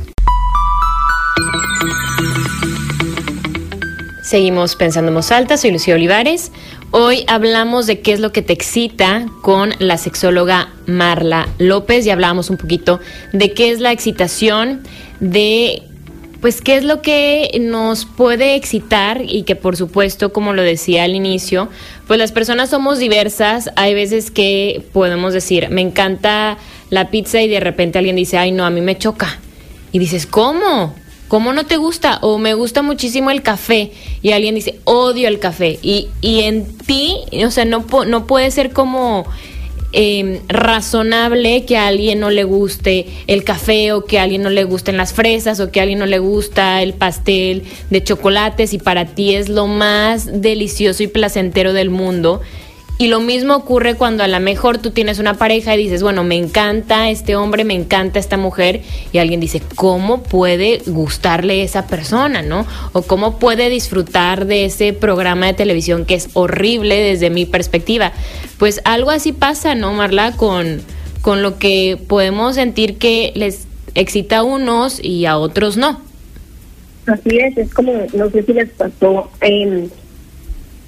Seguimos 4.24 4.76
pensando 4.76 5.08
en 5.08 5.16
voz 5.16 5.32
soy 5.58 5.72
Lucía 5.72 5.96
Olivares. 5.96 6.52
Hoy 6.92 7.24
hablamos 7.30 7.88
de 7.88 8.02
qué 8.02 8.12
es 8.12 8.20
lo 8.20 8.34
que 8.34 8.42
te 8.42 8.52
excita 8.52 9.26
con 9.42 9.72
la 9.80 9.98
sexóloga 9.98 10.74
Marla 10.86 11.48
López 11.58 12.06
y 12.06 12.10
hablábamos 12.10 12.50
un 12.50 12.58
poquito 12.58 13.00
de 13.32 13.54
qué 13.54 13.72
es 13.72 13.80
la 13.80 13.94
excitación, 13.94 14.84
de 15.22 15.82
pues 16.42 16.60
qué 16.60 16.76
es 16.76 16.84
lo 16.84 17.02
que 17.02 17.52
nos 17.62 18.06
puede 18.06 18.56
excitar 18.56 19.22
y 19.22 19.44
que 19.44 19.56
por 19.56 19.78
supuesto, 19.78 20.34
como 20.34 20.54
lo 20.54 20.64
decía 20.64 21.04
al 21.04 21.16
inicio, 21.16 21.70
pues 22.12 22.20
las 22.20 22.34
personas 22.34 22.70
somos 22.70 23.00
diversas, 23.00 23.72
hay 23.78 23.94
veces 23.94 24.32
que 24.32 24.84
podemos 24.92 25.32
decir, 25.32 25.70
me 25.70 25.80
encanta 25.80 26.58
la 26.90 27.10
pizza 27.10 27.42
y 27.42 27.48
de 27.48 27.62
repente 27.62 28.00
alguien 28.00 28.18
dice, 28.18 28.38
ay 28.38 28.52
no, 28.52 28.66
a 28.66 28.70
mí 28.70 28.82
me 28.82 28.98
choca. 28.98 29.40
Y 29.94 30.00
dices, 30.00 30.26
¿cómo? 30.26 30.94
¿Cómo 31.30 31.54
no 31.54 31.66
te 31.66 31.78
gusta? 31.78 32.20
O 32.22 32.38
me 32.38 32.54
gusta 32.54 32.82
muchísimo 32.82 33.32
el 33.32 33.42
café 33.42 33.94
y 34.22 34.34
alguien 34.34 34.56
dice, 34.56 34.82
odio 34.84 35.30
el 35.30 35.40
café. 35.40 35.80
Y, 35.82 36.10
y 36.20 36.42
en 36.42 36.78
ti, 36.80 37.16
o 37.46 37.50
sea, 37.50 37.64
no, 37.64 37.86
no 38.06 38.28
puede 38.28 38.52
ser 38.52 38.74
como 38.74 39.26
Em, 39.94 40.40
razonable 40.48 41.66
que 41.66 41.76
a 41.76 41.88
alguien 41.88 42.22
no 42.22 42.30
le 42.30 42.46
guste 42.46 43.08
el 43.28 43.44
café 43.44 43.92
o 43.92 44.06
que 44.06 44.20
a 44.20 44.24
alguien 44.24 44.42
no 44.42 44.50
le 44.50 44.64
gusten 44.64 44.96
las 44.96 45.12
fresas 45.12 45.60
o 45.60 45.70
que 45.70 45.82
a 45.82 45.84
alguien 45.84 46.00
no 46.00 46.06
le 46.06 46.20
gusta 46.20 46.82
el 46.82 46.94
pastel 46.94 47.64
de 47.90 48.02
chocolates 48.02 48.74
y 48.74 48.78
para 48.78 49.06
ti 49.06 49.36
es 49.36 49.50
lo 49.50 49.68
más 49.68 50.42
delicioso 50.42 51.04
y 51.04 51.08
placentero 51.08 51.74
del 51.74 51.90
mundo 51.90 52.40
y 52.98 53.08
lo 53.08 53.20
mismo 53.20 53.56
ocurre 53.56 53.96
cuando 53.96 54.24
a 54.24 54.28
lo 54.28 54.40
mejor 54.40 54.78
tú 54.78 54.92
tienes 54.92 55.18
una 55.18 55.34
pareja 55.34 55.74
y 55.76 55.78
dices, 55.84 56.04
bueno, 56.04 56.24
me 56.24 56.36
encanta 56.36 57.10
este 57.10 57.36
hombre, 57.36 57.64
me 57.64 57.74
encanta 57.74 58.20
esta 58.20 58.38
mujer, 58.38 58.82
y 59.12 59.18
alguien 59.18 59.40
dice, 59.40 59.62
¿cómo 59.76 60.22
puede 60.22 60.82
gustarle 60.86 61.64
esa 61.64 61.88
persona, 61.88 62.44
no? 62.44 62.68
O 62.94 63.02
cómo 63.02 63.40
puede 63.40 63.70
disfrutar 63.70 64.46
de 64.46 64.66
ese 64.66 64.94
programa 64.94 65.48
de 65.48 65.54
televisión 65.54 66.06
que 66.06 66.14
es 66.14 66.30
horrible 66.34 66.98
desde 66.98 67.32
mi 67.32 67.48
perspectiva. 67.48 68.12
Pues 68.60 68.82
algo 68.86 69.10
así 69.10 69.32
pasa, 69.32 69.74
¿no, 69.74 69.94
Marla? 69.94 70.34
Con, 70.34 70.82
con 71.22 71.42
lo 71.42 71.58
que 71.58 71.98
podemos 72.08 72.54
sentir 72.54 73.00
que 73.00 73.32
les 73.36 73.68
excita 73.96 74.38
a 74.38 74.44
unos 74.44 75.04
y 75.04 75.26
a 75.26 75.38
otros 75.40 75.76
no. 75.76 76.02
Así 77.08 77.38
es, 77.38 77.58
es 77.58 77.74
como, 77.74 77.94
no 78.14 78.30
sé 78.30 78.44
si 78.44 78.54
les 78.54 78.70
pasó 78.70 79.32
en 79.42 79.92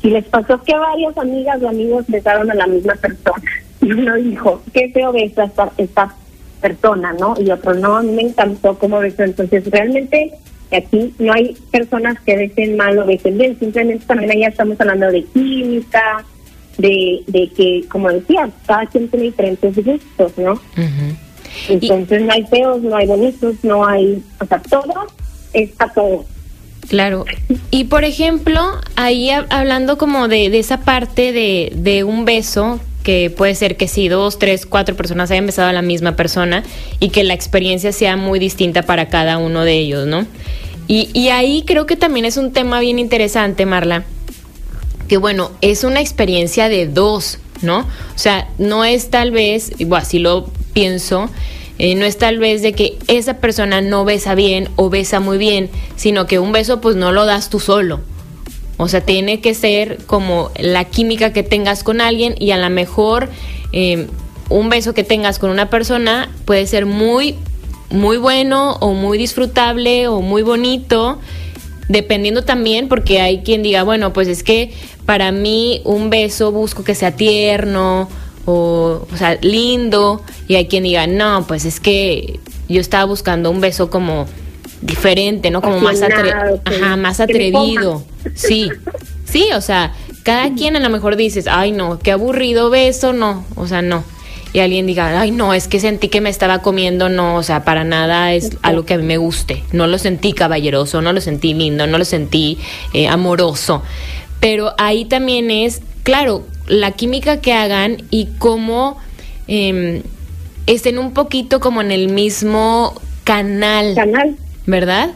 Y 0.03 0.09
les 0.09 0.25
pasó 0.25 0.61
que 0.61 0.77
varias 0.77 1.17
amigas 1.17 1.61
o 1.63 1.69
amigos 1.69 2.05
besaron 2.07 2.51
a 2.51 2.53
la 2.53 2.67
misma 2.67 2.93
persona. 2.95 3.51
Y 3.81 3.91
uno 3.91 4.15
dijo, 4.15 4.61
qué 4.73 4.89
feo 4.89 5.11
besa 5.11 5.45
esta, 5.45 5.71
esta 5.77 6.15
persona, 6.61 7.13
¿no? 7.13 7.35
Y 7.39 7.49
otro, 7.49 7.73
no, 7.73 7.97
a 7.97 8.03
mí 8.03 8.11
me 8.11 8.21
encantó 8.21 8.77
cómo 8.77 8.99
besó. 8.99 9.23
Entonces, 9.23 9.65
realmente 9.71 10.33
aquí 10.71 11.13
no 11.19 11.33
hay 11.33 11.55
personas 11.71 12.19
que 12.21 12.35
besen 12.35 12.77
mal 12.77 12.97
o 12.97 13.05
besen 13.05 13.37
bien, 13.37 13.57
simplemente 13.59 14.05
también 14.05 14.31
allá 14.31 14.47
estamos 14.49 14.79
hablando 14.79 15.11
de 15.11 15.23
química, 15.23 16.23
de, 16.77 17.23
de 17.27 17.49
que, 17.49 17.85
como 17.89 18.11
decía, 18.11 18.49
cada 18.65 18.85
quien 18.87 19.07
tiene 19.09 19.25
diferentes 19.25 19.75
gustos, 19.85 20.37
¿no? 20.37 20.59
Entonces 21.69 22.21
no 22.21 22.33
hay 22.33 22.43
feos, 22.47 22.81
no 22.81 22.95
hay 22.95 23.07
bonitos, 23.07 23.55
no 23.63 23.85
hay, 23.85 24.23
o 24.39 24.45
sea, 24.45 24.59
todo 24.59 25.07
está 25.53 25.87
todo. 25.89 26.25
Claro. 26.87 27.25
Y 27.71 27.85
por 27.85 28.03
ejemplo, 28.03 28.61
ahí 28.95 29.29
hablando 29.29 29.97
como 29.97 30.27
de, 30.27 30.49
de 30.49 30.59
esa 30.59 30.81
parte 30.81 31.31
de, 31.31 31.71
de 31.75 32.03
un 32.03 32.25
beso, 32.25 32.79
que 33.03 33.29
puede 33.29 33.53
ser 33.55 33.77
que 33.77 33.87
si 33.87 34.07
dos, 34.07 34.39
tres, 34.39 34.65
cuatro 34.65 34.95
personas 34.95 35.29
hayan 35.29 35.45
besado 35.45 35.67
a 35.67 35.73
la 35.73 35.81
misma 35.81 36.15
persona 36.15 36.63
y 36.99 37.09
que 37.09 37.23
la 37.23 37.33
experiencia 37.33 37.91
sea 37.91 38.15
muy 38.15 38.39
distinta 38.39 38.83
para 38.83 39.09
cada 39.09 39.37
uno 39.37 39.63
de 39.63 39.73
ellos, 39.73 40.07
¿no? 40.07 40.25
Y, 40.87 41.09
y 41.13 41.29
ahí 41.29 41.63
creo 41.65 41.85
que 41.85 41.95
también 41.95 42.25
es 42.25 42.37
un 42.37 42.51
tema 42.51 42.79
bien 42.79 42.99
interesante, 42.99 43.65
Marla, 43.65 44.03
que 45.07 45.17
bueno, 45.17 45.51
es 45.61 45.83
una 45.83 46.01
experiencia 46.01 46.69
de 46.69 46.87
dos, 46.87 47.39
¿no? 47.61 47.79
O 47.79 48.17
sea, 48.17 48.47
no 48.57 48.85
es 48.85 49.09
tal 49.09 49.31
vez, 49.31 49.71
bueno, 49.79 49.95
así 49.97 50.19
lo 50.19 50.49
pienso, 50.73 51.29
eh, 51.79 51.95
no 51.95 52.05
es 52.05 52.17
tal 52.17 52.37
vez 52.37 52.61
de 52.61 52.73
que 52.73 52.97
esa 53.07 53.37
persona 53.37 53.81
no 53.81 54.05
besa 54.05 54.35
bien 54.35 54.69
o 54.75 54.89
besa 54.89 55.19
muy 55.19 55.37
bien, 55.37 55.69
sino 55.95 56.27
que 56.27 56.39
un 56.39 56.51
beso 56.51 56.81
pues 56.81 56.95
no 56.95 57.11
lo 57.11 57.25
das 57.25 57.49
tú 57.49 57.59
solo. 57.59 58.01
O 58.77 58.87
sea, 58.87 59.01
tiene 59.01 59.39
que 59.39 59.53
ser 59.53 59.97
como 60.05 60.51
la 60.59 60.85
química 60.85 61.33
que 61.33 61.43
tengas 61.43 61.83
con 61.83 62.01
alguien 62.01 62.35
y 62.39 62.51
a 62.51 62.57
lo 62.57 62.69
mejor 62.69 63.29
eh, 63.71 64.07
un 64.49 64.69
beso 64.69 64.93
que 64.93 65.03
tengas 65.03 65.39
con 65.39 65.49
una 65.49 65.69
persona 65.69 66.29
puede 66.45 66.67
ser 66.67 66.85
muy, 66.85 67.35
muy 67.89 68.17
bueno 68.17 68.73
o 68.79 68.93
muy 68.93 69.17
disfrutable 69.17 70.07
o 70.07 70.21
muy 70.21 70.41
bonito, 70.41 71.19
dependiendo 71.87 72.43
también 72.43 72.87
porque 72.87 73.21
hay 73.21 73.39
quien 73.39 73.63
diga, 73.63 73.83
bueno, 73.83 74.13
pues 74.13 74.27
es 74.27 74.43
que 74.43 74.71
para 75.05 75.31
mí 75.31 75.81
un 75.85 76.09
beso 76.09 76.51
busco 76.51 76.83
que 76.83 76.95
sea 76.95 77.15
tierno 77.15 78.09
o, 78.45 79.07
o 79.11 79.17
sea, 79.17 79.37
lindo, 79.41 80.23
y 80.47 80.55
hay 80.55 80.67
quien 80.67 80.83
diga, 80.83 81.07
no, 81.07 81.45
pues 81.47 81.65
es 81.65 81.79
que 81.79 82.39
yo 82.67 82.81
estaba 82.81 83.05
buscando 83.05 83.49
un 83.51 83.61
beso 83.61 83.89
como 83.89 84.25
diferente, 84.81 85.49
¿no? 85.49 85.61
Como 85.61 85.79
más, 85.79 86.01
Ajá, 86.01 86.95
más 86.97 87.19
atrevido. 87.19 88.03
Sí, 88.35 88.69
sí, 89.25 89.49
o 89.55 89.61
sea, 89.61 89.93
cada 90.23 90.53
quien 90.53 90.75
a 90.75 90.79
lo 90.79 90.89
mejor 90.89 91.15
dices, 91.15 91.47
ay 91.47 91.71
no, 91.71 91.99
qué 91.99 92.11
aburrido 92.11 92.69
beso, 92.69 93.13
no, 93.13 93.45
o 93.55 93.67
sea, 93.67 93.81
no. 93.81 94.03
Y 94.53 94.59
alguien 94.59 94.85
diga, 94.85 95.19
ay 95.19 95.31
no, 95.31 95.53
es 95.53 95.67
que 95.67 95.79
sentí 95.79 96.09
que 96.09 96.21
me 96.21 96.29
estaba 96.29 96.61
comiendo, 96.61 97.09
no, 97.09 97.37
o 97.37 97.43
sea, 97.43 97.65
para 97.65 97.83
nada 97.83 98.33
es 98.33 98.51
algo 98.61 98.85
que 98.85 98.93
a 98.93 98.97
mí 98.97 99.03
me 99.03 99.17
guste. 99.17 99.63
No 99.71 99.87
lo 99.87 99.97
sentí 99.97 100.33
caballeroso, 100.33 101.01
no 101.01 101.11
lo 101.11 101.21
sentí 101.21 101.53
lindo, 101.53 101.87
no 101.87 101.97
lo 101.97 102.05
sentí 102.05 102.59
eh, 102.93 103.07
amoroso. 103.07 103.81
Pero 104.39 104.73
ahí 104.77 105.05
también 105.05 105.49
es, 105.49 105.81
claro, 106.03 106.45
la 106.67 106.91
química 106.91 107.41
que 107.41 107.53
hagan 107.53 107.97
y 108.09 108.29
cómo 108.37 108.97
em, 109.47 110.01
estén 110.67 110.97
un 110.97 111.13
poquito 111.13 111.59
como 111.59 111.81
en 111.81 111.91
el 111.91 112.09
mismo 112.09 112.93
canal. 113.23 113.95
Canal. 113.95 114.35
¿Verdad? 114.65 115.11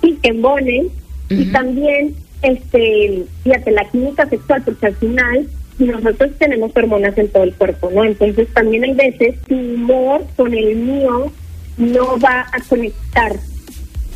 Sí, 0.00 0.18
que 0.22 0.30
embonen. 0.30 0.88
Y 1.30 1.46
también, 1.46 2.14
este, 2.42 3.24
fíjate, 3.42 3.70
la 3.72 3.88
química 3.90 4.28
sexual, 4.28 4.62
porque 4.64 4.86
al 4.86 4.94
final 4.96 5.48
nosotros 5.78 6.30
tenemos 6.38 6.70
hormonas 6.76 7.16
en 7.18 7.28
todo 7.28 7.44
el 7.44 7.54
cuerpo, 7.54 7.90
¿no? 7.92 8.04
Entonces 8.04 8.46
también 8.52 8.84
hay 8.84 8.94
veces 8.94 9.40
tu 9.48 9.54
humor 9.54 10.24
con 10.36 10.52
el 10.54 10.76
mío 10.76 11.32
no 11.76 12.18
va 12.20 12.46
a 12.52 12.60
conectar 12.68 13.32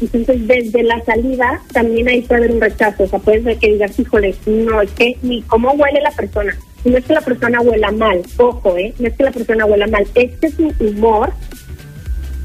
entonces, 0.01 0.47
desde 0.47 0.83
la 0.83 1.05
salida 1.05 1.61
también 1.73 2.09
ahí 2.09 2.23
puede 2.23 2.45
haber 2.45 2.53
un 2.53 2.61
rechazo. 2.61 3.05
O 3.05 3.09
sea, 3.09 3.19
puede 3.19 3.43
ser 3.43 3.59
que 3.59 3.73
digas, 3.73 3.99
híjole, 3.99 4.35
no, 4.47 4.81
es 4.81 4.91
que 4.93 5.17
ni 5.23 5.43
cómo 5.43 5.73
huele 5.73 6.01
la 6.01 6.13
persona. 6.13 6.57
No 6.85 6.97
es 6.97 7.05
que 7.05 7.13
la 7.13 7.21
persona 7.21 7.61
huela 7.61 7.91
mal, 7.91 8.23
ojo, 8.37 8.77
¿eh? 8.77 8.95
No 8.99 9.09
es 9.09 9.15
que 9.15 9.25
la 9.25 9.33
persona 9.33 9.67
huela 9.67 9.87
mal, 9.89 10.07
es 10.15 10.33
que 10.39 10.51
su 10.51 10.73
humor 10.79 11.33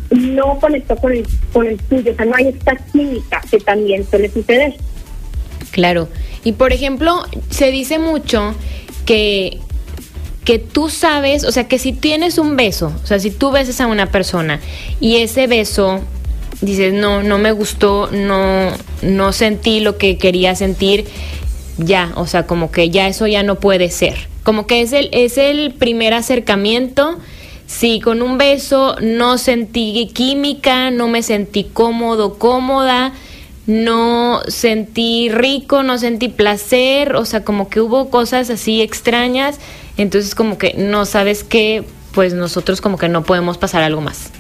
no 0.10 0.60
conectó 0.60 0.96
con 0.96 1.12
el, 1.12 1.26
con 1.52 1.68
el 1.68 1.78
tuyo. 1.78 2.12
O 2.12 2.16
sea, 2.16 2.26
no 2.26 2.36
hay 2.36 2.48
esta 2.48 2.76
química 2.76 3.42
que 3.50 3.60
también 3.60 4.06
suele 4.10 4.30
suceder. 4.30 4.74
Claro. 5.72 6.08
Y 6.44 6.54
por 6.54 6.74
ejemplo, 6.74 7.24
se 7.50 7.72
dice 7.72 8.00
mucho 8.00 8.56
que 9.06 9.60
que 10.44 10.60
tú 10.60 10.90
sabes, 10.90 11.46
o 11.46 11.54
sea, 11.54 11.70
que 11.70 11.80
si 11.80 11.94
tienes 11.94 12.38
un 12.38 12.58
beso, 12.58 12.92
o 13.02 13.08
sea, 13.08 13.18
si 13.18 13.32
tú 13.32 13.52
besas 13.52 13.80
a 13.80 13.88
una 13.88 14.08
persona 14.12 14.60
y 15.00 15.18
ese 15.18 15.48
beso 15.48 16.02
dices, 16.64 16.94
no, 16.94 17.24
no 17.24 17.38
me 17.38 17.52
gustó, 17.52 18.10
no, 18.12 18.72
no 19.02 19.34
sentí 19.34 19.80
lo 19.80 19.98
que 19.98 20.18
quería 20.18 20.56
sentir, 20.56 21.06
ya, 21.78 22.12
o 22.16 22.26
sea, 22.26 22.48
como 22.48 22.72
que 22.72 22.90
ya 22.90 23.08
eso 23.08 23.28
ya 23.28 23.44
no 23.44 23.56
puede 23.60 23.90
ser. 23.90 24.16
Como 24.44 24.68
que 24.68 24.82
es 24.82 24.94
el, 24.94 25.10
es 25.12 25.38
el 25.38 25.74
primer 25.74 26.14
acercamiento. 26.14 27.18
Si 27.66 28.00
con 28.00 28.22
un 28.22 28.38
beso 28.38 28.96
no 29.02 29.38
sentí 29.38 30.10
química, 30.14 30.92
no 30.92 31.08
me 31.08 31.24
sentí 31.24 31.64
cómodo, 31.64 32.38
cómoda, 32.38 33.14
no 33.66 34.42
sentí 34.48 35.30
rico, 35.30 35.82
no 35.84 35.98
sentí 35.98 36.28
placer, 36.28 37.16
o 37.16 37.26
sea, 37.26 37.44
como 37.44 37.70
que 37.70 37.80
hubo 37.80 38.10
cosas 38.10 38.50
así 38.50 38.82
extrañas, 38.82 39.60
entonces 39.98 40.36
como 40.36 40.58
que 40.58 40.74
no 40.74 41.06
sabes 41.06 41.44
qué, 41.44 41.84
pues 42.14 42.34
nosotros 42.34 42.82
como 42.82 42.98
que 42.98 43.08
no 43.08 43.24
podemos 43.24 43.58
pasar 43.58 43.82
algo 43.82 44.02
más. 44.02 44.32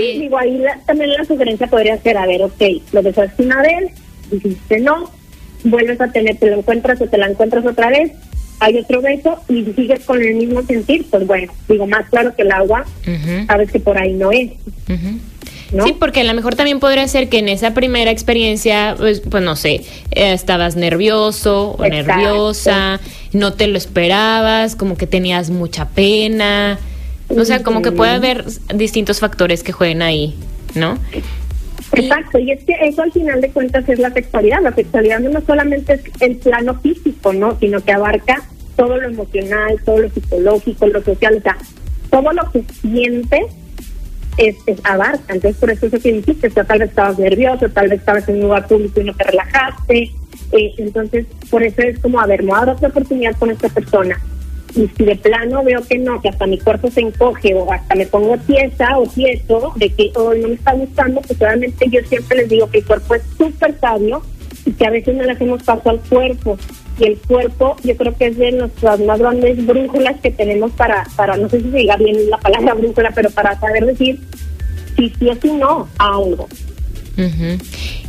Sí, 0.00 0.18
digo, 0.20 0.38
ahí 0.38 0.62
también 0.86 1.12
la 1.12 1.24
sugerencia 1.24 1.66
podría 1.66 1.98
ser, 1.98 2.16
a 2.16 2.26
ver, 2.26 2.42
ok, 2.42 2.62
lo 2.92 3.02
besaste 3.02 3.42
una 3.42 3.60
vez, 3.62 3.92
dijiste 4.30 4.80
no, 4.80 5.10
vuelves 5.64 6.00
a 6.00 6.08
tener, 6.08 6.36
te 6.36 6.50
lo 6.50 6.58
encuentras 6.58 7.00
o 7.00 7.06
te 7.06 7.18
la 7.18 7.28
encuentras 7.28 7.64
otra 7.66 7.90
vez, 7.90 8.12
hay 8.60 8.78
otro 8.78 9.00
beso 9.00 9.40
y 9.48 9.64
sigues 9.76 10.04
con 10.04 10.22
el 10.22 10.34
mismo 10.34 10.62
sentir, 10.62 11.06
pues 11.10 11.26
bueno, 11.26 11.52
digo, 11.68 11.86
más 11.86 12.08
claro 12.10 12.34
que 12.34 12.42
el 12.42 12.52
agua, 12.52 12.84
sabes 13.46 13.70
que 13.70 13.80
por 13.80 13.98
ahí 13.98 14.12
no 14.12 14.32
es. 14.32 14.50
Sí, 15.84 15.94
porque 15.98 16.22
a 16.22 16.24
lo 16.24 16.34
mejor 16.34 16.56
también 16.56 16.80
podría 16.80 17.06
ser 17.06 17.28
que 17.28 17.38
en 17.38 17.48
esa 17.48 17.74
primera 17.74 18.10
experiencia, 18.10 18.96
pues, 18.98 19.20
pues 19.20 19.42
no 19.42 19.54
sé, 19.54 19.84
eh, 20.10 20.32
estabas 20.32 20.74
nervioso 20.74 21.76
o 21.78 21.86
nerviosa, 21.86 23.00
no 23.32 23.52
te 23.52 23.68
lo 23.68 23.78
esperabas, 23.78 24.74
como 24.74 24.96
que 24.96 25.06
tenías 25.06 25.50
mucha 25.50 25.88
pena, 25.88 26.78
o 27.36 27.44
sea, 27.44 27.62
como 27.62 27.82
que 27.82 27.92
puede 27.92 28.12
haber 28.12 28.44
distintos 28.74 29.20
factores 29.20 29.62
que 29.62 29.72
jueguen 29.72 30.02
ahí, 30.02 30.34
¿no? 30.74 30.98
Exacto, 31.92 32.38
y 32.38 32.52
es 32.52 32.64
que 32.64 32.74
eso 32.82 33.02
al 33.02 33.12
final 33.12 33.40
de 33.40 33.50
cuentas 33.50 33.88
es 33.88 33.98
la 33.98 34.10
sexualidad. 34.12 34.62
La 34.62 34.74
sexualidad 34.74 35.20
no 35.20 35.40
solamente 35.40 35.94
es 35.94 36.02
el 36.20 36.36
plano 36.36 36.78
físico, 36.80 37.32
¿no? 37.32 37.58
Sino 37.58 37.80
que 37.80 37.92
abarca 37.92 38.42
todo 38.76 38.96
lo 38.96 39.08
emocional, 39.08 39.80
todo 39.84 39.98
lo 39.98 40.10
psicológico, 40.10 40.86
lo 40.86 41.02
social, 41.02 41.36
o 41.36 41.40
sea, 41.40 41.56
todo 42.10 42.32
lo 42.32 42.50
que 42.50 42.64
sientes 42.80 43.46
es, 44.36 44.56
abarca. 44.84 45.34
Entonces, 45.34 45.56
por 45.56 45.70
eso 45.70 45.86
es 45.86 46.02
que 46.02 46.12
dijiste, 46.12 46.48
o 46.48 46.50
sea, 46.50 46.64
tal 46.64 46.78
vez 46.78 46.90
estabas 46.90 47.18
nervioso, 47.18 47.68
tal 47.68 47.88
vez 47.88 47.98
estabas 48.00 48.28
en 48.28 48.36
un 48.36 48.42
lugar 48.42 48.66
público 48.66 49.00
y 49.00 49.04
no 49.04 49.14
te 49.14 49.24
relajaste. 49.24 50.10
Eh, 50.52 50.74
entonces, 50.78 51.26
por 51.50 51.62
eso 51.62 51.82
es 51.82 51.98
como, 51.98 52.20
a 52.20 52.26
ver, 52.26 52.44
no 52.44 52.54
habrá 52.54 52.72
otra 52.72 52.88
oportunidad 52.88 53.36
con 53.36 53.50
esta 53.50 53.68
persona 53.68 54.20
y 54.74 54.88
si 54.96 55.04
de 55.04 55.16
plano 55.16 55.64
veo 55.64 55.82
que 55.82 55.98
no, 55.98 56.20
que 56.20 56.28
hasta 56.28 56.46
mi 56.46 56.58
cuerpo 56.58 56.90
se 56.90 57.00
encoge 57.00 57.54
o 57.54 57.72
hasta 57.72 57.94
me 57.94 58.06
pongo 58.06 58.36
tiesa 58.38 58.98
o 58.98 59.06
tieso 59.06 59.72
de 59.76 59.90
que 59.90 60.12
hoy 60.14 60.40
no 60.40 60.48
me 60.48 60.54
está 60.54 60.72
gustando, 60.72 61.20
pues 61.22 61.38
realmente 61.38 61.88
yo 61.90 62.00
siempre 62.08 62.38
les 62.38 62.48
digo 62.48 62.70
que 62.70 62.78
el 62.78 62.84
cuerpo 62.84 63.14
es 63.14 63.22
súper 63.36 63.78
sabio 63.80 64.22
y 64.64 64.72
que 64.72 64.86
a 64.86 64.90
veces 64.90 65.16
no 65.16 65.24
le 65.24 65.32
hacemos 65.32 65.62
caso 65.62 65.90
al 65.90 66.00
cuerpo. 66.00 66.56
Y 66.98 67.04
el 67.04 67.18
cuerpo 67.18 67.76
yo 67.82 67.96
creo 67.96 68.16
que 68.16 68.26
es 68.26 68.36
de 68.36 68.52
nuestras 68.52 69.00
más 69.00 69.18
grandes 69.18 69.64
brújulas 69.66 70.20
que 70.20 70.30
tenemos 70.30 70.70
para, 70.72 71.04
para 71.16 71.36
no 71.36 71.48
sé 71.48 71.60
si 71.62 71.70
se 71.70 71.78
diga 71.78 71.96
bien 71.96 72.30
la 72.30 72.38
palabra 72.38 72.74
brújula, 72.74 73.10
pero 73.14 73.30
para 73.30 73.58
saber 73.58 73.86
decir 73.86 74.20
si 74.96 75.10
sí 75.10 75.28
o 75.28 75.34
si 75.40 75.50
no 75.52 75.88
a 75.98 76.16
algo. 76.16 76.48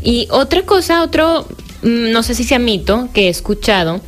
Y 0.04 0.28
otra 0.32 0.62
cosa, 0.64 1.04
otro, 1.04 1.48
mm, 1.84 2.12
no 2.12 2.24
sé 2.24 2.36
si 2.36 2.44
sea 2.44 2.60
mito 2.60 3.10
que 3.14 3.28
he 3.28 3.30
escuchado, 3.30 4.02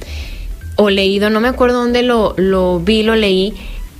o 0.75 0.89
leído, 0.89 1.29
no 1.29 1.39
me 1.39 1.47
acuerdo 1.47 1.79
dónde 1.79 2.03
lo, 2.03 2.33
lo 2.37 2.79
vi, 2.79 3.03
lo 3.03 3.15
leí, 3.15 3.53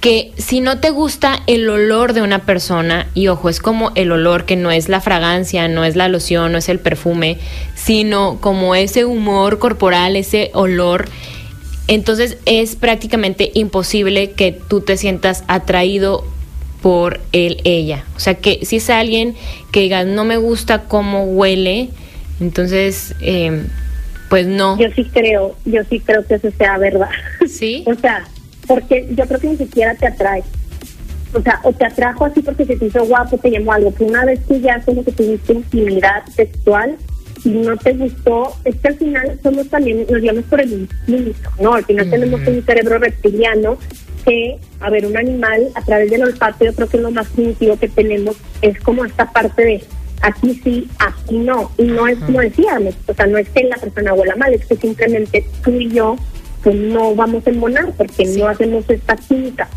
que 0.04 0.34
si 0.38 0.60
no 0.60 0.80
te 0.80 0.90
gusta 0.90 1.40
el 1.48 1.70
olor 1.70 2.12
de 2.12 2.22
una 2.22 2.40
persona, 2.40 3.08
y 3.14 3.30
ojo, 3.30 3.48
es 3.48 3.62
como 3.62 3.92
el 3.96 4.12
olor 4.12 4.44
que 4.46 4.58
no 4.58 4.70
es 4.70 4.90
la 4.90 5.00
fragancia, 5.00 5.70
no 5.70 5.86
es 5.86 5.96
la 5.96 6.10
loción, 6.10 6.52
no 6.52 6.58
es 6.58 6.68
el 6.68 6.80
perfume, 6.80 7.38
sino 7.74 8.38
como 8.42 8.76
ese 8.76 9.06
humor 9.06 9.60
corporal, 9.60 10.18
ese 10.18 10.52
olor, 10.54 11.08
entonces 11.88 12.38
es 12.46 12.76
prácticamente 12.76 13.52
imposible 13.54 14.32
que 14.32 14.52
tú 14.52 14.82
te 14.82 14.98
sientas 14.98 15.46
atraído 15.48 16.26
por 16.82 17.22
él, 17.32 17.62
ella. 17.64 18.04
O 18.18 18.20
sea, 18.20 18.36
que 18.36 18.66
si 18.66 18.78
es 18.78 18.90
alguien 18.90 19.36
que 19.72 19.80
diga, 19.80 20.04
no 20.04 20.26
me 20.26 20.36
gusta 20.36 20.84
cómo 20.84 21.24
huele, 21.24 21.90
entonces... 22.42 23.16
Eh, 23.22 23.64
pues 24.30 24.48
no. 24.48 24.78
Yo 24.78 24.88
sí 24.96 25.06
creo, 25.14 25.56
yo 25.66 25.84
sí 25.90 26.00
creo 26.00 26.26
que 26.26 26.36
eso 26.36 26.50
sea 26.58 26.78
verdad. 26.78 27.10
Sí. 27.48 27.84
o 27.88 27.94
sea, 27.96 28.26
porque 28.68 29.08
yo 29.12 29.26
creo 29.26 29.40
que 29.40 29.50
ni 29.50 29.58
siquiera 29.58 29.96
te 29.96 30.08
atrae. 30.08 30.44
O 31.34 31.42
sea, 31.42 31.60
o 31.64 31.74
te 31.74 31.86
atrajo 31.86 32.26
así 32.26 32.42
porque 32.42 32.66
se 32.66 32.76
te 32.78 32.86
hizo 32.86 33.04
guapo, 33.06 33.38
te 33.38 33.50
llamó 33.50 33.74
algo, 33.74 33.92
pero 33.92 34.10
una 34.10 34.24
vez 34.24 34.40
que 34.48 34.62
ya 34.62 34.80
como 34.82 35.04
que 35.04 35.12
tuviste 35.12 35.54
intimidad 35.54 36.24
sexual 36.28 36.96
y 37.44 37.50
no 37.50 37.76
te 37.76 37.94
gustó, 37.94 38.56
es 38.64 38.76
que 38.76 38.88
al 38.90 38.96
final 38.96 39.40
somos 39.42 39.68
también, 39.68 40.06
nos 40.10 40.22
llamamos 40.22 40.50
por 40.50 40.62
el 40.62 40.72
instinto, 40.72 41.50
¿no? 41.60 41.74
Al 41.74 41.86
final 41.86 42.10
tenemos 42.10 42.42
un 42.48 42.64
cerebro 42.64 43.00
reptiliano 43.00 43.78
que, 44.24 44.60
a 44.80 44.90
ver, 44.90 45.06
un 45.06 45.18
animal 45.18 45.70
a 45.76 45.82
través 45.82 46.10
del 46.10 46.24
olfato, 46.24 46.66
yo 46.66 46.74
creo 46.74 46.88
que 46.88 46.98
lo 46.98 47.12
más 47.12 47.28
primitivo 47.30 47.78
que 47.78 47.90
tenemos 47.90 48.38
es 48.62 48.80
como 48.80 49.04
esta 49.04 49.32
parte 49.32 49.64
de 49.64 49.84
aquí 50.24 50.60
sí, 50.64 50.88
aquí 51.00 51.38
no. 51.38 51.72
Y 51.78 51.84
no 51.84 52.08
es 52.08 52.18
como 52.20 52.40
decíamos, 52.40 52.96
o 53.08 53.14
sea, 53.14 53.28
no 53.28 53.38
es 53.38 53.48
que 53.50 53.64
la 53.64 53.78
persona 53.78 54.14
huela 54.14 54.36
mal, 54.36 54.54
es 54.54 54.66
que 54.66 54.76
simplemente 54.76 55.46
tú 55.64 55.72
y 55.72 55.90
yo 55.90 56.16
pues 56.64 56.76
no 56.76 57.14
vamos 57.14 57.46
a 57.46 57.50
embonar 57.50 57.92
porque 57.98 58.26
no 58.38 58.48
hacemos 58.48 58.90
esta 58.90 59.16
química. 59.18 59.68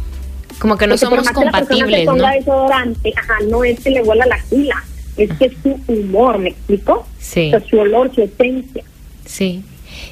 Como 0.59 0.79
que 0.79 0.87
no 0.87 0.95
Porque 0.95 1.07
por 1.07 1.25
somos 1.25 1.25
más 1.25 1.37
que 1.37 1.45
la 1.45 1.53
persona 1.53 1.85
compatibles, 1.85 2.01
se 2.01 2.07
¿no? 2.07 2.13
ponga 2.13 2.31
desodorante, 2.33 3.13
ajá, 3.17 3.35
no 3.51 3.65
es 3.65 3.81
que 3.81 3.91
le 3.91 4.03
huela 4.03 4.27
la 4.27 4.39
gila, 4.39 4.85
es 5.17 5.31
que 5.37 5.45
es 5.47 5.53
su 5.63 5.79
humor, 5.93 6.39
¿me 6.39 6.51
explico? 6.51 7.07
Sí. 7.19 7.49
O 7.49 7.51
sea, 7.59 7.69
su 7.69 7.79
olor, 7.79 8.15
su 8.15 8.23
esencia. 8.23 8.85
Sí. 9.25 9.65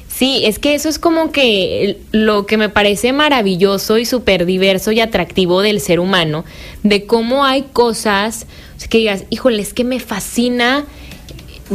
Sí, 0.07 0.43
es 0.45 0.59
que 0.59 0.75
eso 0.75 0.87
es 0.87 0.97
como 0.97 1.33
que 1.33 1.99
lo 2.11 2.45
que 2.45 2.55
me 2.55 2.69
parece 2.69 3.11
maravilloso 3.11 3.97
y 3.97 4.05
súper 4.05 4.45
diverso 4.45 4.93
y 4.93 5.01
atractivo 5.01 5.61
del 5.61 5.81
ser 5.81 5.99
humano, 5.99 6.45
de 6.83 7.05
cómo 7.05 7.43
hay 7.43 7.63
cosas 7.73 8.47
que 8.89 8.99
digas, 8.99 9.25
híjole, 9.29 9.61
es 9.61 9.73
que 9.73 9.83
me 9.83 9.99
fascina 9.99 10.85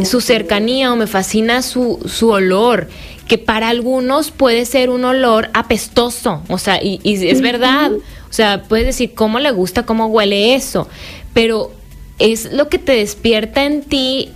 su 0.05 0.21
cercanía 0.21 0.93
o 0.93 0.97
me 0.97 1.07
fascina 1.07 1.63
su, 1.63 1.99
su 2.07 2.31
olor, 2.31 2.89
que 3.29 3.37
para 3.37 3.69
algunos 3.69 4.31
puede 4.31 4.65
ser 4.65 4.91
un 4.91 5.05
olor 5.05 5.51
apestoso, 5.53 6.43
o 6.49 6.59
sea, 6.59 6.83
y, 6.83 7.01
y 7.03 7.29
es 7.29 7.41
verdad, 7.41 7.93
o 7.93 8.33
sea, 8.33 8.63
puedes 8.69 8.87
decir 8.87 9.15
cómo 9.15 9.39
le 9.39 9.51
gusta, 9.51 9.85
cómo 9.85 10.07
huele 10.07 10.55
eso, 10.55 10.89
pero 11.35 11.73
es 12.19 12.53
lo 12.53 12.69
que 12.69 12.79
te 12.79 12.93
despierta 12.93 13.65
en 13.65 13.83
ti 13.83 14.31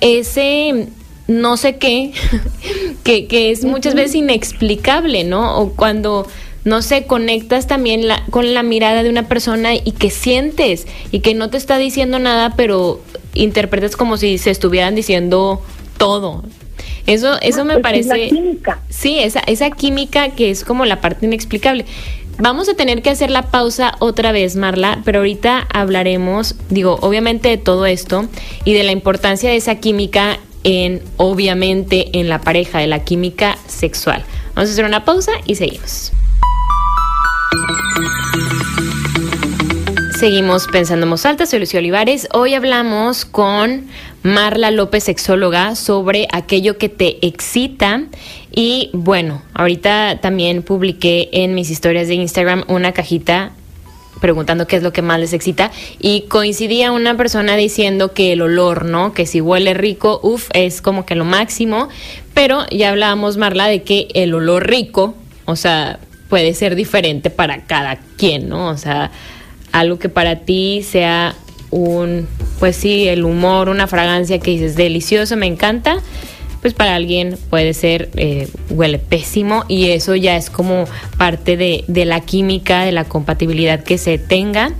ese 0.00 0.88
no 1.28 1.56
sé 1.56 1.76
qué, 1.76 2.12
que, 3.04 3.26
que 3.26 3.50
es 3.50 3.64
muchas 3.64 3.94
veces 3.94 4.14
inexplicable, 4.16 5.24
¿no? 5.24 5.58
O 5.58 5.72
cuando, 5.72 6.26
no 6.64 6.82
sé, 6.82 7.06
conectas 7.06 7.66
también 7.66 8.08
la, 8.08 8.24
con 8.30 8.54
la 8.54 8.62
mirada 8.62 9.02
de 9.02 9.10
una 9.10 9.28
persona 9.28 9.74
y 9.74 9.92
que 9.92 10.10
sientes 10.10 10.86
y 11.12 11.20
que 11.20 11.34
no 11.34 11.50
te 11.50 11.56
está 11.56 11.78
diciendo 11.78 12.18
nada, 12.18 12.54
pero 12.56 13.00
interpretas 13.34 13.96
como 13.96 14.16
si 14.16 14.38
se 14.38 14.50
estuvieran 14.50 14.94
diciendo 14.94 15.62
todo. 15.98 16.44
Eso, 17.06 17.40
eso 17.40 17.64
me 17.64 17.78
Pues 17.78 17.78
es 17.78 17.82
parece... 17.82 18.08
la 18.08 18.28
química. 18.28 18.80
Sí, 18.88 19.18
esa, 19.18 19.40
esa 19.40 19.70
química 19.70 20.30
que 20.30 20.50
es 20.50 20.64
como 20.64 20.84
la 20.84 21.00
parte 21.00 21.26
inexplicable. 21.26 21.86
Vamos 22.38 22.68
a 22.68 22.74
tener 22.74 23.00
que 23.00 23.08
hacer 23.08 23.30
la 23.30 23.42
pausa 23.42 23.94
otra 23.98 24.30
vez, 24.30 24.56
Marla, 24.56 25.00
pero 25.04 25.20
ahorita 25.20 25.66
hablaremos, 25.72 26.54
digo, 26.68 26.98
obviamente 27.00 27.48
de 27.48 27.56
todo 27.56 27.86
esto 27.86 28.26
y 28.64 28.74
de 28.74 28.82
la 28.82 28.92
importancia 28.92 29.48
de 29.48 29.56
esa 29.56 29.76
química 29.76 30.38
en, 30.66 31.00
obviamente, 31.16 32.18
en 32.18 32.28
la 32.28 32.40
pareja, 32.40 32.80
de 32.80 32.88
la 32.88 33.04
química 33.04 33.56
sexual. 33.68 34.24
Vamos 34.56 34.68
a 34.68 34.72
hacer 34.72 34.84
una 34.84 35.04
pausa 35.04 35.30
y 35.46 35.54
seguimos. 35.54 36.12
Seguimos 40.18 40.66
pensando 40.66 41.04
en 41.06 41.10
voz 41.10 41.24
alta, 41.24 41.46
soy 41.46 41.60
Lucio 41.60 41.78
Olivares. 41.78 42.26
Hoy 42.32 42.54
hablamos 42.54 43.24
con 43.24 43.86
Marla 44.24 44.72
López, 44.72 45.04
sexóloga, 45.04 45.76
sobre 45.76 46.26
aquello 46.32 46.78
que 46.78 46.88
te 46.88 47.24
excita. 47.24 48.02
Y 48.50 48.90
bueno, 48.92 49.42
ahorita 49.54 50.18
también 50.20 50.64
publiqué 50.64 51.28
en 51.32 51.54
mis 51.54 51.70
historias 51.70 52.08
de 52.08 52.14
Instagram 52.14 52.64
una 52.66 52.90
cajita 52.90 53.52
preguntando 54.20 54.66
qué 54.66 54.76
es 54.76 54.82
lo 54.82 54.92
que 54.92 55.02
más 55.02 55.20
les 55.20 55.32
excita 55.32 55.70
y 55.98 56.22
coincidía 56.22 56.92
una 56.92 57.16
persona 57.16 57.56
diciendo 57.56 58.12
que 58.12 58.32
el 58.32 58.42
olor, 58.42 58.84
¿no? 58.84 59.12
Que 59.12 59.26
si 59.26 59.40
huele 59.40 59.74
rico, 59.74 60.20
uff, 60.22 60.48
es 60.52 60.80
como 60.80 61.06
que 61.06 61.14
lo 61.14 61.24
máximo, 61.24 61.88
pero 62.34 62.66
ya 62.70 62.90
hablábamos, 62.90 63.36
Marla, 63.36 63.66
de 63.66 63.82
que 63.82 64.08
el 64.14 64.34
olor 64.34 64.68
rico, 64.68 65.14
o 65.44 65.56
sea, 65.56 65.98
puede 66.28 66.54
ser 66.54 66.74
diferente 66.74 67.30
para 67.30 67.64
cada 67.64 67.98
quien, 68.16 68.48
¿no? 68.48 68.68
O 68.68 68.76
sea, 68.76 69.10
algo 69.72 69.98
que 69.98 70.08
para 70.08 70.40
ti 70.40 70.82
sea 70.82 71.34
un, 71.70 72.26
pues 72.58 72.76
sí, 72.76 73.08
el 73.08 73.24
humor, 73.24 73.68
una 73.68 73.86
fragancia 73.86 74.38
que 74.38 74.52
dices 74.52 74.76
delicioso, 74.76 75.36
me 75.36 75.46
encanta, 75.46 75.98
pues 76.60 76.74
para 76.74 76.94
alguien 76.94 77.38
puede 77.50 77.74
ser, 77.74 78.10
eh, 78.16 78.48
huele 78.70 78.98
pésimo 78.98 79.64
y 79.68 79.90
eso 79.90 80.14
ya 80.14 80.36
es 80.36 80.50
como 80.50 80.84
parte 81.18 81.56
de, 81.56 81.84
de 81.86 82.04
la 82.04 82.20
química, 82.20 82.84
de 82.84 82.92
la 82.92 83.04
compatibilidad 83.04 83.82
que 83.82 83.98
se 83.98 84.18
tenga. 84.18 84.72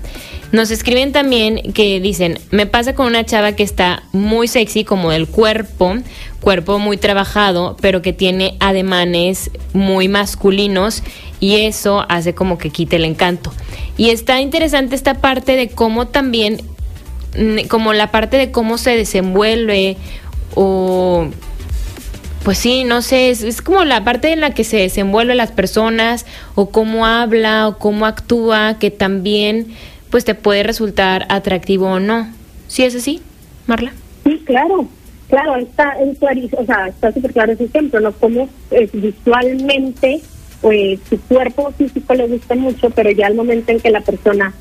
Nos 0.53 0.71
escriben 0.71 1.13
también 1.13 1.73
que 1.73 2.01
dicen, 2.01 2.39
me 2.51 2.67
pasa 2.67 2.95
con 2.95 3.07
una 3.07 3.25
chava 3.25 3.53
que 3.53 3.65
está 3.65 4.05
muy 4.13 4.47
sexy 4.47 4.85
como 4.85 5.11
del 5.11 5.27
cuerpo, 5.27 5.97
cuerpo 6.41 6.79
muy 6.79 6.97
trabajado, 6.97 7.77
pero 7.81 8.01
que 8.01 8.13
tiene 8.13 8.57
ademanes 8.61 9.51
muy 9.73 10.09
masculinos 10.09 11.03
y 11.41 11.57
eso 11.63 12.07
hace 12.09 12.35
como 12.35 12.59
que 12.59 12.71
quite 12.71 12.97
el 12.97 13.05
encanto. 13.05 13.53
Y 13.97 14.11
está 14.11 14.41
interesante 14.41 14.95
esta 14.95 15.15
parte 15.15 15.57
de 15.57 15.69
cómo 15.69 16.07
también, 16.07 16.61
mm, 17.37 17.67
como 17.69 17.93
la 17.93 18.13
parte 18.13 18.37
de 18.37 18.53
cómo 18.53 18.79
se 18.79 18.97
desenvuelve 18.97 19.97
o 20.55 21.29
pues 22.47 22.59
sí, 22.59 22.85
no 22.85 23.03
sé, 23.03 23.31
es, 23.31 23.43
es, 23.43 23.61
como 23.61 23.85
la 23.85 24.05
parte 24.05 24.33
en 24.33 24.39
la 24.39 24.55
que 24.55 24.63
se 24.63 24.77
desenvuelven 24.77 25.37
las 25.37 25.51
personas 25.51 26.27
o 26.55 26.71
cómo 26.71 27.05
habla 27.05 27.67
o 27.67 27.77
cómo 27.77 28.07
actúa 28.07 28.79
que 28.79 28.93
también 28.93 29.67
pues 30.11 30.25
te 30.25 30.37
puede 30.37 30.63
resultar 30.63 31.27
atractivo 31.29 31.89
o 31.89 31.99
no. 31.99 32.29
¿Sí 32.69 32.85
es 32.85 32.95
así, 32.95 33.21
Marla? 33.67 33.93
Sí, 34.23 34.41
claro, 34.47 34.87
claro, 35.29 35.57
está 35.57 35.97
en 35.99 36.17
o 36.57 36.65
sea, 36.65 36.87
está 36.87 37.11
súper 37.11 37.33
claro 37.33 37.51
ese 37.51 37.65
ejemplo, 37.65 37.99
¿no? 37.99 38.13
Como 38.13 38.49
eh, 38.71 38.89
visualmente 38.93 40.21
pues 40.61 41.01
su 41.11 41.21
cuerpo 41.23 41.73
físico 41.73 42.15
le 42.15 42.29
gusta 42.29 42.55
mucho, 42.55 42.91
pero 42.91 43.11
ya 43.11 43.27
al 43.27 43.35
momento 43.35 43.73
en 43.73 43.81
que 43.81 43.91
la 43.91 44.03
persona 44.03 44.55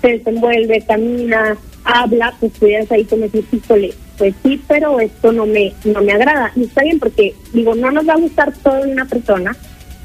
se 0.00 0.08
desenvuelve, 0.08 0.82
camina, 0.86 1.56
habla, 1.84 2.34
pues 2.40 2.52
pudieras 2.52 2.90
ahí 2.92 3.04
como 3.04 3.22
decir, 3.22 3.44
híjole, 3.52 3.94
pues 4.18 4.34
sí, 4.42 4.60
pero 4.68 5.00
esto 5.00 5.32
no 5.32 5.46
me, 5.46 5.72
no 5.84 6.02
me 6.02 6.12
agrada. 6.12 6.52
Y 6.56 6.64
está 6.64 6.82
bien 6.82 6.98
porque, 6.98 7.34
digo, 7.52 7.74
no 7.74 7.90
nos 7.90 8.08
va 8.08 8.14
a 8.14 8.18
gustar 8.18 8.52
todo 8.62 8.84
en 8.84 8.92
una 8.92 9.06
persona, 9.06 9.56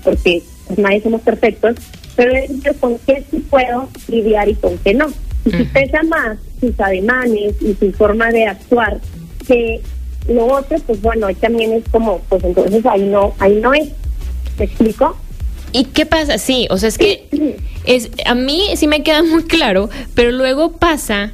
porque 0.03 0.41
pues, 0.67 0.79
nadie 0.79 1.01
somos 1.01 1.21
perfectos, 1.21 1.75
pero 2.15 2.34
yo 2.63 2.73
con 2.79 2.97
qué 2.99 3.23
sí 3.29 3.45
puedo 3.49 3.89
lidiar 4.08 4.49
y 4.49 4.55
con 4.55 4.77
qué 4.79 4.93
no. 4.93 5.08
Y 5.45 5.51
si 5.51 5.63
pesa 5.65 6.01
más 6.03 6.38
sus 6.60 6.79
ademanes 6.79 7.55
y 7.62 7.75
su 7.75 7.91
forma 7.91 8.31
de 8.31 8.47
actuar 8.47 8.99
que 9.47 9.81
lo 10.27 10.47
otro, 10.47 10.77
pues 10.88 11.01
bueno, 11.01 11.27
también 11.36 11.73
es 11.73 11.84
como, 11.91 12.19
pues 12.29 12.43
entonces 12.43 12.86
ahí 12.86 13.03
no, 13.03 13.34
ahí 13.39 13.60
no 13.62 13.73
es. 13.73 13.89
¿Me 14.58 14.65
explico? 14.65 15.17
¿Y 15.75 15.83
qué 15.85 16.05
pasa? 16.05 16.38
Sí, 16.38 16.67
o 16.69 16.77
sea, 16.77 16.88
es 16.88 16.97
que 16.97 17.27
es, 17.85 18.09
a 18.25 18.33
mí 18.33 18.61
sí 18.77 18.88
me 18.88 19.03
queda 19.03 19.23
muy 19.23 19.43
claro, 19.43 19.89
pero 20.13 20.31
luego 20.31 20.71
pasa 20.71 21.33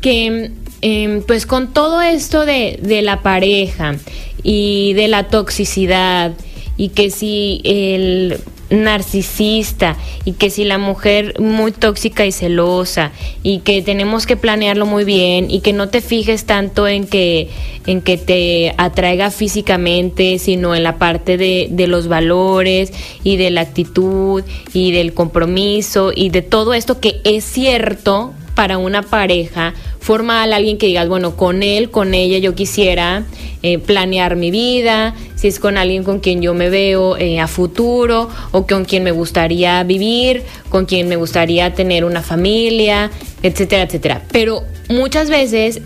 que 0.00 0.50
eh, 0.80 1.22
pues 1.26 1.44
con 1.44 1.74
todo 1.74 2.00
esto 2.00 2.46
de, 2.46 2.78
de, 2.82 3.02
la 3.02 3.20
pareja 3.20 3.96
y 4.42 4.94
de 4.94 5.08
la 5.08 5.28
toxicidad 5.28 6.32
y 6.78 6.88
que 6.88 7.10
si 7.10 7.60
el 7.64 8.40
narcisista 8.72 9.96
y 10.24 10.32
que 10.32 10.50
si 10.50 10.64
la 10.64 10.78
mujer 10.78 11.38
muy 11.38 11.72
tóxica 11.72 12.26
y 12.26 12.32
celosa 12.32 13.12
y 13.42 13.58
que 13.60 13.82
tenemos 13.82 14.26
que 14.26 14.36
planearlo 14.36 14.86
muy 14.86 15.04
bien 15.04 15.50
y 15.50 15.60
que 15.60 15.72
no 15.72 15.88
te 15.88 16.00
fijes 16.00 16.44
tanto 16.44 16.88
en 16.88 17.06
que 17.06 17.50
en 17.86 18.00
que 18.00 18.16
te 18.16 18.74
atraiga 18.78 19.30
físicamente 19.30 20.38
sino 20.38 20.74
en 20.74 20.82
la 20.82 20.96
parte 20.96 21.36
de, 21.36 21.68
de 21.70 21.86
los 21.86 22.08
valores 22.08 22.92
y 23.22 23.36
de 23.36 23.50
la 23.50 23.60
actitud 23.60 24.42
y 24.72 24.92
del 24.92 25.12
compromiso 25.12 26.12
y 26.14 26.30
de 26.30 26.42
todo 26.42 26.74
esto 26.74 27.00
que 27.00 27.20
es 27.24 27.44
cierto 27.44 28.32
para 28.54 28.78
una 28.78 29.02
pareja 29.02 29.74
formal, 30.02 30.52
alguien 30.52 30.78
que 30.78 30.86
digas, 30.86 31.08
bueno, 31.08 31.36
con 31.36 31.62
él, 31.62 31.90
con 31.90 32.12
ella 32.12 32.38
yo 32.38 32.56
quisiera 32.56 33.24
eh, 33.62 33.78
planear 33.78 34.34
mi 34.34 34.50
vida, 34.50 35.14
si 35.36 35.46
es 35.46 35.60
con 35.60 35.78
alguien 35.78 36.02
con 36.02 36.18
quien 36.18 36.42
yo 36.42 36.54
me 36.54 36.68
veo 36.68 37.16
eh, 37.16 37.38
a 37.38 37.46
futuro 37.46 38.28
o 38.50 38.66
con 38.66 38.84
quien 38.84 39.04
me 39.04 39.12
gustaría 39.12 39.80
vivir, 39.84 40.42
con 40.70 40.86
quien 40.86 41.08
me 41.08 41.14
gustaría 41.14 41.72
tener 41.74 42.04
una 42.04 42.20
familia, 42.20 43.12
etcétera, 43.44 43.84
etcétera. 43.84 44.22
Pero 44.32 44.64
muchas 44.88 45.30
veces 45.30 45.80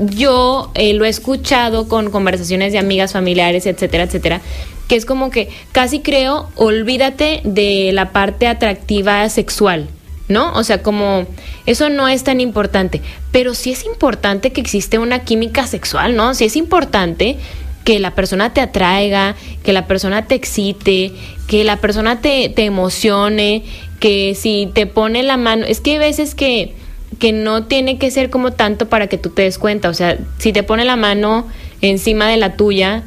yo 0.00 0.72
eh, 0.74 0.92
lo 0.94 1.04
he 1.04 1.08
escuchado 1.08 1.86
con 1.86 2.10
conversaciones 2.10 2.72
de 2.72 2.80
amigas, 2.80 3.12
familiares, 3.12 3.66
etcétera, 3.66 4.04
etcétera, 4.04 4.40
que 4.88 4.96
es 4.96 5.06
como 5.06 5.30
que 5.30 5.50
casi 5.70 6.00
creo, 6.00 6.48
olvídate 6.56 7.42
de 7.44 7.92
la 7.92 8.10
parte 8.10 8.48
atractiva 8.48 9.28
sexual. 9.28 9.86
¿No? 10.32 10.52
O 10.54 10.64
sea, 10.64 10.82
como 10.82 11.26
eso 11.66 11.88
no 11.90 12.08
es 12.08 12.24
tan 12.24 12.40
importante, 12.40 13.00
pero 13.30 13.54
sí 13.54 13.72
es 13.72 13.84
importante 13.84 14.50
que 14.50 14.60
existe 14.60 14.98
una 14.98 15.20
química 15.20 15.66
sexual, 15.66 16.16
¿no? 16.16 16.34
Sí 16.34 16.44
es 16.44 16.56
importante 16.56 17.36
que 17.84 17.98
la 17.98 18.14
persona 18.14 18.52
te 18.52 18.60
atraiga, 18.60 19.34
que 19.62 19.72
la 19.72 19.86
persona 19.86 20.26
te 20.26 20.34
excite, 20.34 21.12
que 21.46 21.64
la 21.64 21.76
persona 21.76 22.20
te, 22.20 22.48
te 22.48 22.64
emocione, 22.64 23.64
que 24.00 24.34
si 24.34 24.68
te 24.72 24.86
pone 24.86 25.22
la 25.22 25.36
mano, 25.36 25.66
es 25.66 25.80
que 25.80 25.92
hay 25.92 25.98
veces 25.98 26.34
que, 26.34 26.74
que 27.18 27.32
no 27.32 27.64
tiene 27.64 27.98
que 27.98 28.10
ser 28.10 28.30
como 28.30 28.52
tanto 28.52 28.88
para 28.88 29.06
que 29.06 29.18
tú 29.18 29.30
te 29.30 29.42
des 29.42 29.58
cuenta, 29.58 29.88
o 29.88 29.94
sea, 29.94 30.18
si 30.38 30.52
te 30.52 30.62
pone 30.62 30.84
la 30.84 30.96
mano 30.96 31.46
encima 31.80 32.28
de 32.28 32.36
la 32.36 32.56
tuya 32.56 33.02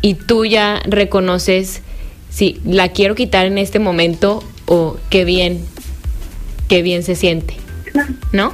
y 0.00 0.14
tú 0.14 0.44
ya 0.44 0.80
reconoces 0.84 1.82
si 2.30 2.60
la 2.64 2.88
quiero 2.88 3.14
quitar 3.14 3.46
en 3.46 3.58
este 3.58 3.78
momento 3.78 4.42
o 4.66 4.96
qué 5.10 5.24
bien, 5.24 5.64
qué 6.68 6.82
bien 6.82 7.02
se 7.02 7.14
siente, 7.14 7.54
¿no? 8.32 8.52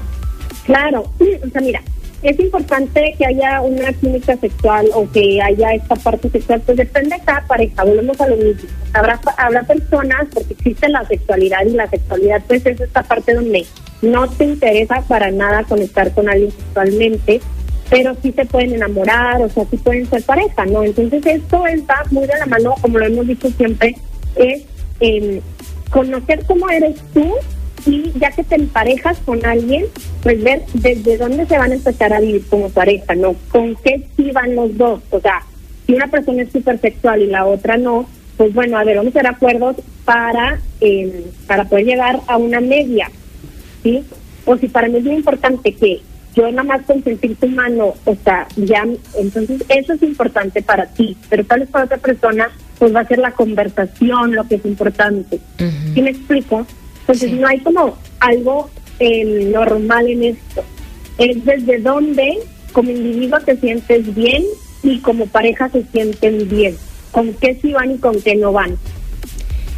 Claro, 0.64 1.10
o 1.20 1.50
sea, 1.50 1.60
mira, 1.60 1.82
es 2.22 2.38
importante 2.40 3.14
que 3.16 3.26
haya 3.26 3.60
una 3.60 3.92
química 3.92 4.36
sexual 4.36 4.88
o 4.92 5.08
que 5.10 5.40
haya 5.40 5.74
esta 5.74 5.94
parte 5.94 6.28
sexual, 6.30 6.60
pues 6.66 6.76
depende 6.76 7.16
de 7.16 7.22
cada 7.24 7.46
pareja, 7.46 7.84
volvemos 7.84 8.20
a 8.20 8.28
lo 8.28 8.36
mismo. 8.36 8.68
Habrá, 8.92 9.20
habrá 9.36 9.62
personas, 9.62 10.26
porque 10.34 10.54
existe 10.54 10.88
la 10.88 11.06
sexualidad 11.06 11.64
y 11.64 11.70
la 11.70 11.88
sexualidad 11.88 12.42
pues 12.48 12.66
es 12.66 12.80
esta 12.80 13.02
parte 13.04 13.34
donde 13.34 13.64
no 14.02 14.28
te 14.28 14.44
interesa 14.44 15.02
para 15.06 15.30
nada 15.30 15.62
conectar 15.64 16.12
con 16.12 16.28
alguien 16.28 16.50
sexualmente, 16.50 17.40
pero 17.88 18.16
sí 18.20 18.32
se 18.32 18.44
pueden 18.44 18.74
enamorar, 18.74 19.40
o 19.40 19.48
sea, 19.48 19.64
sí 19.70 19.76
pueden 19.76 20.08
ser 20.10 20.22
pareja, 20.24 20.66
¿no? 20.66 20.82
Entonces 20.82 21.24
esto 21.24 21.66
está 21.66 22.02
muy 22.10 22.26
de 22.26 22.36
la 22.38 22.46
mano, 22.46 22.74
como 22.80 22.98
lo 22.98 23.06
hemos 23.06 23.26
dicho 23.28 23.48
siempre, 23.50 23.94
es 24.34 24.62
eh, 25.00 25.40
conocer 25.90 26.44
cómo 26.46 26.68
eres 26.68 26.96
tú 27.14 27.32
y 27.86 28.12
ya 28.18 28.30
que 28.30 28.44
te 28.44 28.56
emparejas 28.56 29.18
con 29.24 29.44
alguien, 29.44 29.86
pues 30.22 30.42
ver 30.42 30.62
desde 30.74 31.16
dónde 31.16 31.46
se 31.46 31.58
van 31.58 31.72
a 31.72 31.74
empezar 31.74 32.12
a 32.12 32.20
vivir 32.20 32.46
como 32.48 32.68
pareja, 32.70 33.14
¿no? 33.14 33.34
Con 33.50 33.76
qué 33.76 34.06
sí 34.16 34.30
van 34.32 34.54
los 34.54 34.76
dos, 34.76 35.00
o 35.10 35.20
sea, 35.20 35.42
si 35.86 35.94
una 35.94 36.08
persona 36.08 36.42
es 36.42 36.52
súper 36.52 36.80
sexual 36.80 37.22
y 37.22 37.26
la 37.26 37.46
otra 37.46 37.76
no, 37.76 38.08
pues 38.36 38.52
bueno, 38.54 38.78
a 38.78 38.84
ver, 38.84 38.96
vamos 38.96 39.14
a 39.14 39.18
hacer 39.18 39.30
acuerdos 39.30 39.76
para, 40.04 40.60
eh, 40.80 41.24
para 41.46 41.64
poder 41.64 41.86
llegar 41.86 42.20
a 42.26 42.36
una 42.36 42.60
media, 42.60 43.10
¿sí? 43.82 44.04
O 44.44 44.56
si 44.56 44.68
para 44.68 44.88
mí 44.88 44.98
es 44.98 45.04
muy 45.04 45.16
importante 45.16 45.72
que 45.72 46.00
yo 46.34 46.48
nada 46.50 46.62
más 46.62 46.82
consentir 46.86 47.34
tu 47.36 47.48
mano, 47.48 47.94
o 48.04 48.16
sea, 48.22 48.46
ya, 48.56 48.86
entonces 49.16 49.64
eso 49.68 49.94
es 49.94 50.02
importante 50.02 50.62
para 50.62 50.86
ti, 50.86 51.16
pero 51.28 51.44
tal 51.44 51.60
vez 51.60 51.68
para 51.68 51.86
otra 51.86 51.98
persona, 51.98 52.48
pues 52.78 52.94
va 52.94 53.00
a 53.00 53.08
ser 53.08 53.18
la 53.18 53.32
conversación 53.32 54.34
lo 54.34 54.46
que 54.46 54.54
es 54.54 54.64
importante. 54.64 55.40
¿Sí 55.94 56.00
me 56.00 56.10
explico? 56.10 56.64
Entonces 57.08 57.32
no 57.32 57.48
hay 57.48 57.58
como 57.60 57.96
algo 58.20 58.68
eh, 58.98 59.24
normal 59.50 60.08
en 60.08 60.24
esto. 60.24 60.62
Es 61.16 61.42
desde 61.42 61.78
donde 61.78 62.38
como 62.72 62.90
individuo 62.90 63.40
te 63.40 63.56
sientes 63.56 64.14
bien 64.14 64.44
y 64.82 64.98
como 64.98 65.26
pareja 65.26 65.70
se 65.70 65.84
sienten 65.84 66.46
bien. 66.50 66.76
Con 67.10 67.32
qué 67.32 67.58
sí 67.62 67.72
van 67.72 67.92
y 67.92 67.98
con 67.98 68.20
qué 68.20 68.36
no 68.36 68.52
van. 68.52 68.76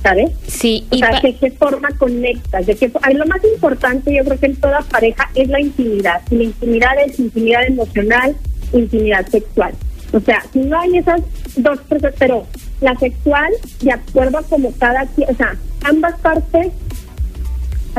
¿Sabes? 0.03 0.33
Sí. 0.49 0.89
O 0.91 0.97
sea, 0.97 1.21
de 1.21 1.37
qué 1.37 1.53
forma 1.53 1.91
conectas. 1.99 2.67
De 2.67 2.75
qué, 2.75 2.91
lo 3.15 3.27
más 3.27 3.45
importante 3.45 4.13
yo 4.13 4.25
creo 4.25 4.41
que 4.41 4.47
en 4.47 4.57
toda 4.57 4.81
pareja 4.81 5.31
es 5.37 5.49
la 5.49 5.61
intimidad. 5.61 6.23
Y 6.33 6.35
la 6.35 6.43
intimidad 6.45 6.93
es 7.07 7.21
intimidad 7.21 7.65
emocional, 7.65 8.37
intimidad 8.73 9.25
sexual. 9.29 9.73
O 10.13 10.19
sea, 10.19 10.43
si 10.53 10.59
no 10.59 10.81
hay 10.81 10.97
esas 10.97 11.21
dos 11.55 11.79
cosas, 11.83 12.13
pero 12.19 12.45
la 12.81 12.97
sexual, 12.97 13.53
de 13.83 13.93
acuerdo 13.93 14.39
a 14.39 14.43
como 14.43 14.73
cada 14.73 15.05
o 15.05 15.35
sea, 15.37 15.55
ambas 15.85 16.19
partes 16.21 16.73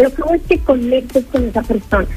a 0.02 0.10
lo 0.10 0.16
que 0.16 0.22
hago 0.22 0.34
es 0.36 0.42
que 0.48 0.60
conectes 0.60 1.26
con 1.32 1.48
esa 1.48 1.62
persona. 1.62 2.08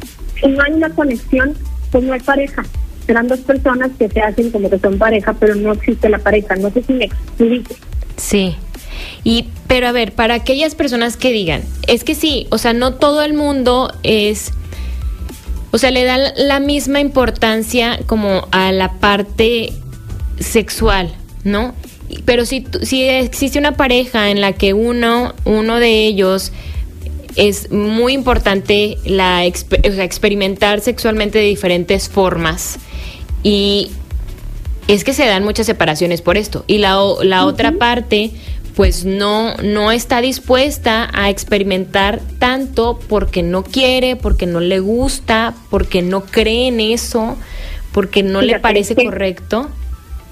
Si 0.40 0.48
no 0.48 0.62
hay 0.62 0.72
una 0.72 0.90
conexión, 0.90 1.54
pues 1.90 2.04
no 2.04 2.12
hay 2.12 2.20
pareja. 2.20 2.64
Serán 3.06 3.28
dos 3.28 3.40
personas 3.40 3.90
que 3.98 4.08
se 4.08 4.20
hacen 4.20 4.50
como 4.50 4.70
que 4.70 4.78
son 4.78 4.98
pareja, 4.98 5.34
pero 5.34 5.54
no 5.54 5.72
existe 5.72 6.08
la 6.08 6.18
pareja. 6.18 6.56
No 6.56 6.70
sé 6.70 6.82
si 6.82 6.92
me 6.94 7.04
explique. 7.04 7.76
Sí. 8.16 8.56
Y, 9.22 9.48
pero 9.66 9.88
a 9.88 9.92
ver, 9.92 10.12
para 10.12 10.34
aquellas 10.34 10.74
personas 10.74 11.16
que 11.16 11.32
digan, 11.32 11.62
es 11.88 12.04
que 12.04 12.14
sí, 12.14 12.46
o 12.50 12.58
sea, 12.58 12.72
no 12.72 12.94
todo 12.94 13.22
el 13.22 13.34
mundo 13.34 13.92
es, 14.02 14.52
o 15.70 15.78
sea, 15.78 15.90
le 15.90 16.04
da 16.04 16.18
la 16.36 16.60
misma 16.60 17.00
importancia 17.00 18.00
como 18.06 18.46
a 18.52 18.72
la 18.72 18.92
parte 18.94 19.72
sexual, 20.38 21.14
¿no? 21.42 21.74
Pero 22.24 22.44
si, 22.44 22.66
si 22.82 23.04
existe 23.04 23.58
una 23.58 23.76
pareja 23.76 24.30
en 24.30 24.40
la 24.40 24.52
que 24.52 24.74
uno, 24.74 25.34
uno 25.44 25.80
de 25.80 26.06
ellos 26.06 26.52
es 27.36 27.70
muy 27.70 28.12
importante 28.12 28.98
la 29.04 29.44
experimentar 29.44 30.80
sexualmente 30.80 31.38
de 31.38 31.44
diferentes 31.44 32.08
formas 32.08 32.78
y 33.42 33.90
es 34.88 35.04
que 35.04 35.14
se 35.14 35.26
dan 35.26 35.44
muchas 35.44 35.66
separaciones 35.66 36.22
por 36.22 36.36
esto 36.36 36.64
y 36.66 36.78
la, 36.78 36.98
la 37.22 37.46
otra 37.46 37.72
parte 37.72 38.32
pues 38.74 39.04
no 39.04 39.54
no 39.58 39.92
está 39.92 40.20
dispuesta 40.20 41.08
a 41.12 41.30
experimentar 41.30 42.20
tanto 42.38 42.98
porque 43.08 43.42
no 43.42 43.62
quiere, 43.62 44.16
porque 44.16 44.46
no 44.46 44.60
le 44.60 44.80
gusta, 44.80 45.54
porque 45.70 46.02
no 46.02 46.24
cree 46.24 46.68
en 46.68 46.80
eso, 46.80 47.36
porque 47.92 48.22
no 48.22 48.42
le 48.42 48.58
parece 48.58 48.96
correcto. 48.96 49.70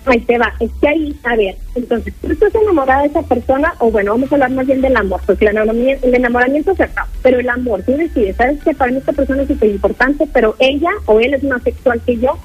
Ahí 0.05 0.19
te 0.21 0.37
va, 0.37 0.53
es 0.59 0.71
que 0.81 0.89
ahí, 0.89 1.17
a 1.23 1.37
ver, 1.37 1.57
entonces, 1.77 2.13
tú 2.21 2.33
estás 2.33 2.53
enamorada 2.55 3.03
de 3.03 3.09
esa 3.09 3.23
persona, 3.23 3.73
o 3.79 3.91
bueno, 3.91 4.13
vamos 4.13 4.33
a 4.33 4.35
hablar 4.35 4.51
más 4.51 4.67
bien 4.67 4.81
del 4.81 4.97
amor, 4.97 5.21
porque 5.25 5.45
el 5.45 5.53
enamoramiento, 5.53 6.07
el 6.07 6.15
enamoramiento 6.15 6.75
se 6.75 6.83
acaba, 6.83 7.09
pero 7.23 7.39
el 7.39 7.49
amor, 7.49 7.85
tú 7.85 7.93
decides, 7.93 8.35
sabes 8.35 8.61
que 8.65 8.75
para 8.75 8.91
mí 8.91 8.99
esta 8.99 9.13
persona 9.13 9.43
es 9.43 9.49
súper 9.49 9.71
importante, 9.71 10.27
pero 10.33 10.57
ella 10.59 10.91
o 11.07 11.21
él 11.21 11.35
es 11.35 11.45
más 11.45 11.63
sexual 11.63 12.01
que 12.05 12.19
yo, 12.19 12.37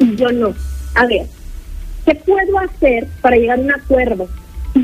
y 0.00 0.16
yo 0.16 0.32
no. 0.32 0.52
A 0.96 1.06
ver, 1.06 1.26
¿qué 2.04 2.14
puedo 2.16 2.58
hacer 2.58 3.06
para 3.20 3.36
llegar 3.36 3.60
a 3.60 3.62
un 3.62 3.72
acuerdo? 3.72 4.28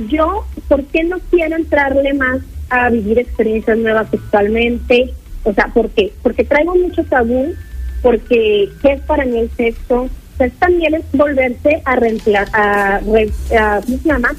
Yo, 0.08 0.44
¿por 0.68 0.85
qué 0.85 1.02
no 1.04 1.18
quiero 1.30 1.56
entrarle 1.56 2.14
más 2.14 2.38
a 2.70 2.88
vivir 2.88 3.18
experiencias 3.18 3.78
nuevas 3.78 4.08
sexualmente? 4.11 5.12
O 5.44 5.52
sea, 5.52 5.66
¿por 5.74 5.90
qué? 5.90 6.12
Porque 6.22 6.44
traigo 6.44 6.74
mucho 6.76 7.04
tabú, 7.04 7.52
porque 8.00 8.68
¿qué 8.80 8.92
es 8.92 9.00
para 9.02 9.24
mí 9.24 9.38
el 9.38 9.50
sexo? 9.50 10.08
También 10.50 10.94
es 10.94 11.05
volverse 11.12 11.83
a 11.85 11.96
reemplazar, 11.96 12.48
a, 12.52 13.00
¿cómo 13.00 13.98
se 13.98 14.09
llama? 14.09 14.35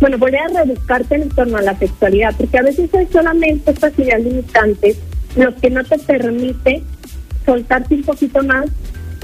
Bueno, 0.00 0.18
volver 0.18 0.40
a 0.40 0.64
reeducarte 0.64 1.14
en 1.16 1.28
torno 1.28 1.58
a 1.58 1.62
la 1.62 1.78
sexualidad, 1.78 2.34
porque 2.36 2.58
a 2.58 2.62
veces 2.62 2.92
hay 2.94 3.06
solamente 3.12 3.70
estas 3.70 3.98
ideas 3.98 4.22
limitantes 4.22 4.98
lo 5.36 5.54
que 5.54 5.70
no 5.70 5.84
te 5.84 5.98
permite 5.98 6.82
soltarte 7.44 7.94
un 7.94 8.02
poquito 8.02 8.42
más 8.42 8.66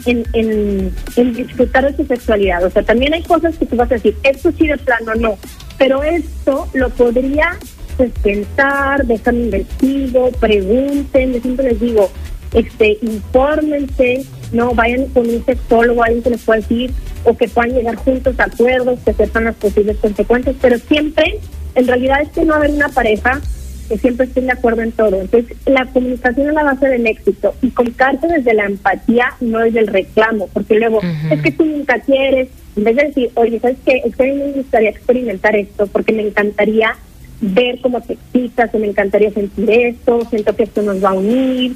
en, 0.05 0.25
en, 0.35 0.93
disfrutar 1.35 1.85
de 1.85 1.93
tu 1.95 2.07
sexualidad. 2.07 2.65
O 2.65 2.71
sea, 2.71 2.83
también 2.83 3.15
hay 3.15 3.23
cosas 3.23 3.57
que 3.57 3.67
tú 3.67 3.77
vas 3.77 3.91
a 3.91 3.95
decir, 3.95 4.17
esto 4.23 4.53
sí 4.57 4.67
de 4.67 4.77
plano 4.79 5.15
no, 5.17 5.39
pero 5.79 6.03
esto 6.03 6.69
lo 6.75 6.91
podría 6.91 7.57
pues, 7.97 8.13
pensar, 8.23 9.05
déjame 9.07 9.41
investigo, 9.41 10.31
pregunten, 10.33 11.33
yo 11.33 11.41
siempre 11.41 11.71
les 11.71 11.81
digo, 11.81 12.11
este, 12.53 12.99
infórmense, 13.03 14.25
no 14.53 14.75
vayan 14.75 15.07
con 15.07 15.29
un 15.29 15.45
sexólogo, 15.45 16.03
alguien 16.03 16.23
que 16.23 16.31
les 16.31 16.43
pueda 16.43 16.61
decir, 16.61 16.93
o 17.25 17.37
que 17.37 17.49
puedan 17.49 17.73
llegar 17.73 17.97
juntos 17.97 18.39
a 18.39 18.45
acuerdos, 18.45 18.99
que 19.05 19.13
sepan 19.13 19.45
las 19.45 19.57
posibles 19.57 19.97
consecuencias, 19.99 20.57
pero 20.61 20.79
siempre, 20.79 21.41
en 21.75 21.87
realidad 21.87 22.23
es 22.23 22.29
que 22.31 22.45
no 22.45 22.55
haber 22.55 22.71
una 22.71 22.89
pareja 22.89 23.41
que 23.89 23.99
siempre 23.99 24.27
estén 24.27 24.47
de 24.47 24.53
acuerdo 24.53 24.83
en 24.83 24.93
todo. 24.93 25.21
Entonces, 25.21 25.57
la 25.65 25.87
comunicación 25.87 26.49
es 26.49 26.55
la 26.55 26.65
base 26.65 26.89
del 26.89 27.07
éxito 27.07 27.55
y 27.63 27.71
contarte 27.71 28.27
desde 28.27 28.55
la 28.55 28.67
empatía, 28.67 29.35
no 29.41 29.61
desde 29.61 29.81
el 29.81 29.87
reclamo, 29.87 30.49
porque 30.53 30.75
luego 30.75 31.01
es 31.31 31.41
que 31.41 31.53
tú 31.53 31.65
nunca 31.65 32.01
quieres, 32.01 32.49
en 32.77 32.85
vez 32.85 32.97
de 32.97 33.05
decir, 33.05 33.31
oye, 33.35 33.61
¿sabes 33.61 33.79
qué? 33.85 34.03
Es 34.05 34.17
que 34.17 34.23
a 34.23 34.27
mí 34.27 34.33
me 34.35 34.53
gustaría 34.53 34.91
experimentar 34.91 35.57
esto 35.57 35.87
porque 35.87 36.13
me 36.13 36.23
encantaría 36.23 36.97
ver 37.41 37.81
cómo 37.81 38.01
te 38.01 38.15
excitas, 38.15 38.73
me 38.75 38.87
encantaría 38.87 39.31
sentir 39.31 39.71
esto, 39.71 40.27
siento 40.31 40.57
que 40.57 40.65
esto 40.65 40.83
nos 40.83 41.03
va 41.03 41.11
a 41.11 41.15
unir, 41.15 41.75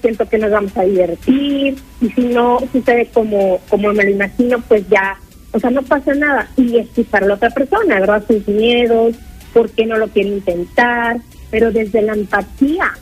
siento 0.00 0.28
que 0.28 0.38
nos 0.38 0.50
vamos 0.50 0.76
a 0.76 0.82
divertir 0.82 1.76
y 2.00 2.10
si 2.10 2.20
no 2.22 2.58
sucede 2.72 3.06
como, 3.06 3.60
como 3.68 3.92
me 3.92 4.04
lo 4.04 4.10
imagino, 4.10 4.60
pues 4.68 4.88
ya, 4.88 5.16
o 5.52 5.60
sea, 5.60 5.70
no 5.70 5.82
pasa 5.82 6.14
nada. 6.14 6.48
Y 6.56 6.78
escuchar 6.78 7.24
a 7.24 7.26
la 7.28 7.34
otra 7.34 7.50
persona, 7.50 8.00
¿verdad? 8.00 8.24
Sus 8.26 8.46
miedos, 8.46 9.14
por 9.52 9.70
qué 9.70 9.86
no 9.86 9.96
lo 9.96 10.08
quiere 10.08 10.30
intentar, 10.30 11.18
pero 11.50 11.72
desde 11.72 12.02
la 12.02 12.12
empatía, 12.12 12.92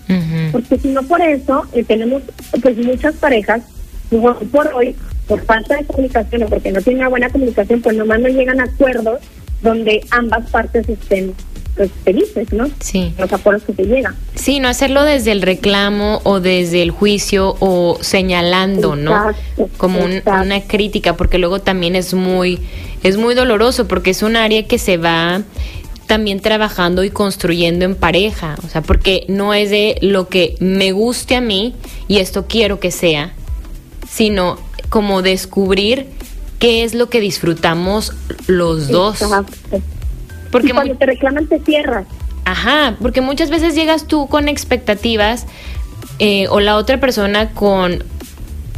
porque 0.52 0.78
si 0.78 0.88
no 0.88 1.02
por 1.02 1.20
eso 1.20 1.66
eh, 1.74 1.84
tenemos 1.84 2.22
pues 2.62 2.76
muchas 2.78 3.14
parejas, 3.16 3.62
por 4.10 4.68
hoy, 4.74 4.96
por 5.26 5.40
falta 5.44 5.76
de 5.76 5.84
comunicación 5.84 6.44
o 6.44 6.46
porque 6.46 6.72
no 6.72 6.80
tienen 6.80 7.00
una 7.00 7.10
buena 7.10 7.28
comunicación, 7.28 7.82
pues 7.82 7.96
nomás 7.96 8.20
no 8.20 8.28
llegan 8.28 8.60
a 8.60 8.64
acuerdos 8.64 9.20
donde 9.62 10.00
ambas 10.10 10.48
partes 10.50 10.88
estén 10.88 11.34
pues, 11.78 11.90
felices, 12.04 12.52
¿no? 12.52 12.68
Sí. 12.80 13.14
Los 13.16 13.32
acuerdos 13.32 13.62
que 13.62 13.72
se 13.72 13.84
llegan. 13.84 14.16
Sí, 14.34 14.58
no 14.58 14.68
hacerlo 14.68 15.04
desde 15.04 15.30
el 15.30 15.42
reclamo 15.42 16.20
o 16.24 16.40
desde 16.40 16.82
el 16.82 16.90
juicio 16.90 17.56
o 17.60 17.98
señalando, 18.00 18.96
¿no? 18.96 19.32
Como 19.76 20.00
una 20.04 20.60
crítica, 20.66 21.16
porque 21.16 21.38
luego 21.38 21.60
también 21.60 21.94
es 21.94 22.14
muy, 22.14 22.58
es 23.04 23.16
muy 23.16 23.36
doloroso 23.36 23.86
porque 23.86 24.10
es 24.10 24.24
un 24.24 24.34
área 24.34 24.66
que 24.66 24.78
se 24.78 24.96
va 24.96 25.42
también 26.08 26.40
trabajando 26.40 27.04
y 27.04 27.10
construyendo 27.10 27.84
en 27.84 27.94
pareja, 27.94 28.56
o 28.66 28.68
sea, 28.68 28.82
porque 28.82 29.24
no 29.28 29.54
es 29.54 29.70
de 29.70 29.98
lo 30.00 30.28
que 30.28 30.56
me 30.58 30.90
guste 30.90 31.36
a 31.36 31.40
mí 31.40 31.74
y 32.08 32.18
esto 32.18 32.46
quiero 32.48 32.80
que 32.80 32.90
sea, 32.90 33.34
sino 34.10 34.58
como 34.88 35.22
descubrir 35.22 36.06
qué 36.58 36.82
es 36.82 36.94
lo 36.94 37.08
que 37.08 37.20
disfrutamos 37.20 38.14
los 38.48 38.88
dos. 38.88 39.20
Porque 40.50 40.72
cuando 40.72 40.96
te 40.96 41.06
reclaman 41.06 41.46
te 41.46 41.60
cierras. 41.60 42.06
Ajá, 42.44 42.96
porque 43.00 43.20
muchas 43.20 43.50
veces 43.50 43.74
llegas 43.74 44.06
tú 44.06 44.26
con 44.26 44.48
expectativas 44.48 45.46
eh, 46.18 46.46
o 46.48 46.60
la 46.60 46.76
otra 46.76 46.98
persona 46.98 47.50
con 47.50 48.02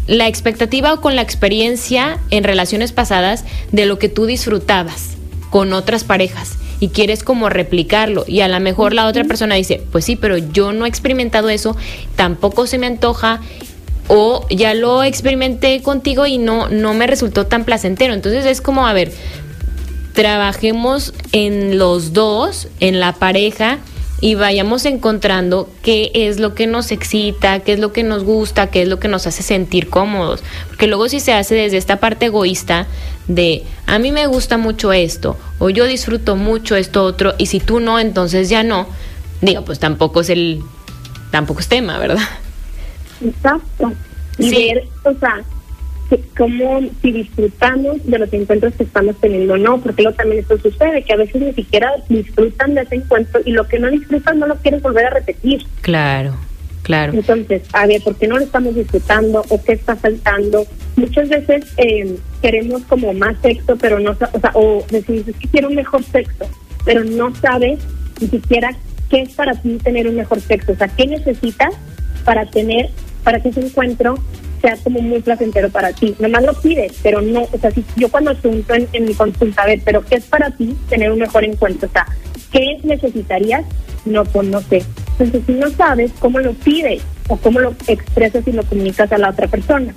la 0.06 0.26
expectativa 0.26 0.92
o 0.92 1.00
con 1.00 1.14
la 1.14 1.22
experiencia 1.22 2.18
en 2.30 2.42
relaciones 2.42 2.92
pasadas 2.92 3.44
de 3.70 3.86
lo 3.86 3.98
que 3.98 4.08
tú 4.08 4.26
disfrutabas 4.26 5.16
con 5.50 5.72
otras 5.72 6.02
parejas 6.02 6.58
y 6.80 6.88
quieres 6.88 7.22
como 7.22 7.48
replicarlo 7.48 8.24
y 8.26 8.40
a 8.40 8.48
lo 8.48 8.58
mejor 8.58 8.92
la 8.92 9.06
otra 9.06 9.24
persona 9.24 9.54
dice, 9.54 9.82
pues 9.92 10.04
sí, 10.04 10.16
pero 10.16 10.36
yo 10.38 10.72
no 10.72 10.86
he 10.86 10.88
experimentado 10.88 11.48
eso, 11.48 11.76
tampoco 12.16 12.66
se 12.66 12.78
me 12.78 12.86
antoja 12.86 13.40
o 14.08 14.44
ya 14.50 14.74
lo 14.74 15.04
experimenté 15.04 15.80
contigo 15.82 16.26
y 16.26 16.38
no 16.38 16.68
no 16.68 16.94
me 16.94 17.06
resultó 17.06 17.46
tan 17.46 17.64
placentero. 17.64 18.12
Entonces 18.12 18.44
es 18.44 18.60
como, 18.60 18.88
a 18.88 18.92
ver, 18.92 19.12
trabajemos 20.12 21.14
en 21.32 21.78
los 21.78 22.12
dos, 22.12 22.68
en 22.80 23.00
la 23.00 23.14
pareja 23.14 23.78
y 24.20 24.34
vayamos 24.34 24.84
encontrando 24.84 25.68
qué 25.82 26.10
es 26.12 26.38
lo 26.38 26.54
que 26.54 26.66
nos 26.66 26.92
excita, 26.92 27.60
qué 27.60 27.72
es 27.72 27.80
lo 27.80 27.92
que 27.92 28.02
nos 28.02 28.24
gusta, 28.24 28.66
qué 28.66 28.82
es 28.82 28.88
lo 28.88 29.00
que 29.00 29.08
nos 29.08 29.26
hace 29.26 29.42
sentir 29.42 29.88
cómodos. 29.88 30.42
Porque 30.68 30.86
luego 30.86 31.08
si 31.08 31.20
se 31.20 31.32
hace 31.32 31.54
desde 31.54 31.78
esta 31.78 32.00
parte 32.00 32.26
egoísta 32.26 32.86
de 33.28 33.64
a 33.86 33.98
mí 33.98 34.12
me 34.12 34.26
gusta 34.26 34.58
mucho 34.58 34.92
esto 34.92 35.36
o 35.58 35.70
yo 35.70 35.86
disfruto 35.86 36.36
mucho 36.36 36.76
esto 36.76 37.04
otro 37.04 37.34
y 37.38 37.46
si 37.46 37.60
tú 37.60 37.80
no, 37.80 37.98
entonces 37.98 38.48
ya 38.48 38.62
no, 38.62 38.86
digo, 39.40 39.64
pues 39.64 39.78
tampoco 39.78 40.20
es 40.20 40.28
el 40.28 40.62
tampoco 41.30 41.60
es 41.60 41.68
tema, 41.68 41.98
¿verdad? 41.98 42.28
Exacto. 43.24 43.92
Y 44.38 44.50
ver, 44.50 44.88
o 45.04 45.12
sea, 45.18 45.42
cómo 46.36 46.80
si 47.02 47.12
disfrutamos 47.12 48.04
de 48.04 48.18
los 48.18 48.32
encuentros 48.32 48.74
que 48.74 48.84
estamos 48.84 49.16
teniendo 49.20 49.54
o 49.54 49.56
no, 49.58 49.80
porque 49.80 50.02
luego 50.02 50.16
también 50.16 50.40
esto 50.40 50.58
sucede, 50.58 51.02
que 51.02 51.12
a 51.12 51.16
veces 51.16 51.40
ni 51.40 51.52
siquiera 51.52 51.92
disfrutan 52.08 52.74
de 52.74 52.82
ese 52.82 52.96
encuentro 52.96 53.40
y 53.44 53.52
lo 53.52 53.66
que 53.68 53.78
no 53.78 53.90
disfrutan 53.90 54.38
no 54.38 54.46
lo 54.46 54.56
quieren 54.56 54.80
volver 54.80 55.06
a 55.06 55.10
repetir. 55.10 55.64
Claro, 55.82 56.34
claro. 56.82 57.12
Entonces, 57.12 57.62
a 57.72 57.86
ver, 57.86 58.02
¿por 58.02 58.16
qué 58.16 58.26
no 58.26 58.38
lo 58.38 58.44
estamos 58.44 58.74
disfrutando 58.74 59.44
o 59.48 59.62
qué 59.62 59.72
está 59.72 59.96
faltando? 59.96 60.66
Muchas 60.96 61.28
veces 61.28 61.72
eh, 61.76 62.16
queremos 62.42 62.82
como 62.82 63.12
más 63.12 63.36
sexo, 63.42 63.76
pero 63.76 64.00
no, 64.00 64.10
o 64.10 64.40
sea, 64.40 64.50
o 64.54 64.84
decimos, 64.90 65.28
es 65.28 65.36
que 65.36 65.48
quiero 65.48 65.68
un 65.68 65.74
mejor 65.74 66.02
sexo, 66.02 66.46
pero 66.84 67.04
no 67.04 67.34
sabes 67.36 67.78
ni 68.20 68.28
siquiera 68.28 68.74
qué 69.08 69.22
es 69.22 69.34
para 69.34 69.54
ti 69.54 69.78
tener 69.82 70.08
un 70.08 70.16
mejor 70.16 70.40
sexo, 70.40 70.72
o 70.72 70.76
sea, 70.76 70.88
qué 70.88 71.06
necesitas 71.06 71.74
para 72.24 72.46
tener, 72.46 72.90
para 73.24 73.40
que 73.40 73.50
ese 73.50 73.60
encuentro 73.60 74.18
sea 74.60 74.76
como 74.76 75.00
muy 75.00 75.20
placentero 75.20 75.70
para 75.70 75.92
ti. 75.92 76.14
Nomás 76.18 76.44
lo 76.44 76.54
pides, 76.54 76.92
pero 77.02 77.20
no, 77.20 77.42
o 77.50 77.58
sea, 77.60 77.70
si 77.70 77.84
yo 77.96 78.08
cuando 78.08 78.30
asunto 78.30 78.74
en, 78.74 78.88
en 78.92 79.06
mi 79.06 79.14
consulta, 79.14 79.62
a 79.62 79.66
ver, 79.66 79.80
pero 79.84 80.04
¿qué 80.04 80.16
es 80.16 80.24
para 80.26 80.50
ti 80.50 80.76
tener 80.88 81.10
un 81.10 81.18
mejor 81.18 81.44
encuentro? 81.44 81.88
O 81.88 81.92
sea, 81.92 82.06
¿qué 82.52 82.78
necesitarías? 82.82 83.64
No, 84.04 84.24
pues 84.24 84.48
no 84.48 84.60
sé. 84.60 84.82
Entonces, 85.18 85.42
si 85.46 85.52
no 85.52 85.68
sabes, 85.70 86.12
¿cómo 86.18 86.40
lo 86.40 86.54
pides? 86.54 87.02
O 87.28 87.36
cómo 87.36 87.60
lo 87.60 87.74
expresas 87.86 88.46
y 88.46 88.52
lo 88.52 88.62
comunicas 88.64 89.12
a 89.12 89.18
la 89.18 89.30
otra 89.30 89.46
persona, 89.46 89.94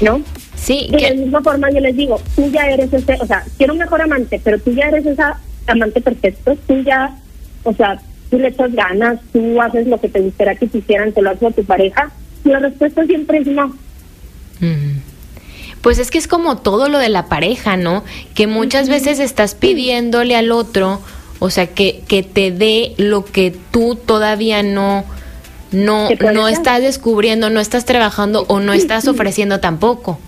¿no? 0.00 0.22
Sí. 0.56 0.88
De 0.90 1.00
la 1.00 1.14
misma 1.14 1.42
forma 1.42 1.70
yo 1.70 1.80
les 1.80 1.96
digo, 1.96 2.20
tú 2.34 2.50
ya 2.50 2.68
eres 2.68 2.92
ese, 2.92 3.16
o 3.20 3.26
sea, 3.26 3.44
quiero 3.56 3.74
un 3.74 3.78
mejor 3.78 4.02
amante, 4.02 4.40
pero 4.42 4.58
tú 4.58 4.72
ya 4.72 4.88
eres 4.88 5.06
esa 5.06 5.38
amante 5.66 6.00
perfecto, 6.00 6.56
tú 6.66 6.82
ya, 6.82 7.16
o 7.62 7.72
sea, 7.74 8.00
tú 8.30 8.38
le 8.38 8.48
echas 8.48 8.72
ganas, 8.72 9.20
tú 9.32 9.60
haces 9.60 9.86
lo 9.86 10.00
que 10.00 10.08
te 10.08 10.20
gustaría 10.20 10.56
que 10.56 10.66
te 10.66 10.78
hicieran, 10.78 11.12
te 11.12 11.22
lo 11.22 11.30
haces 11.30 11.44
a 11.44 11.50
tu 11.52 11.64
pareja, 11.64 12.10
la 12.48 12.58
respuesta 12.58 13.04
siempre 13.06 13.38
es 13.38 13.46
no. 13.46 13.74
Pues 15.80 15.98
es 15.98 16.10
que 16.10 16.18
es 16.18 16.26
como 16.26 16.58
todo 16.58 16.88
lo 16.88 16.98
de 16.98 17.08
la 17.08 17.26
pareja, 17.26 17.76
¿no? 17.76 18.04
Que 18.34 18.46
muchas 18.46 18.88
veces 18.88 19.20
estás 19.20 19.54
pidiéndole 19.54 20.34
al 20.34 20.50
otro, 20.50 21.00
o 21.38 21.50
sea, 21.50 21.68
que, 21.68 22.02
que 22.08 22.22
te 22.22 22.50
dé 22.50 22.94
lo 22.96 23.24
que 23.24 23.54
tú 23.70 23.94
todavía 23.94 24.62
no, 24.62 25.04
no, 25.70 26.08
no 26.32 26.48
estás 26.48 26.82
descubriendo, 26.82 27.50
no 27.50 27.60
estás 27.60 27.84
trabajando 27.84 28.44
o 28.48 28.60
no 28.60 28.72
estás 28.72 29.06
ofreciendo 29.06 29.60
tampoco. 29.60 30.18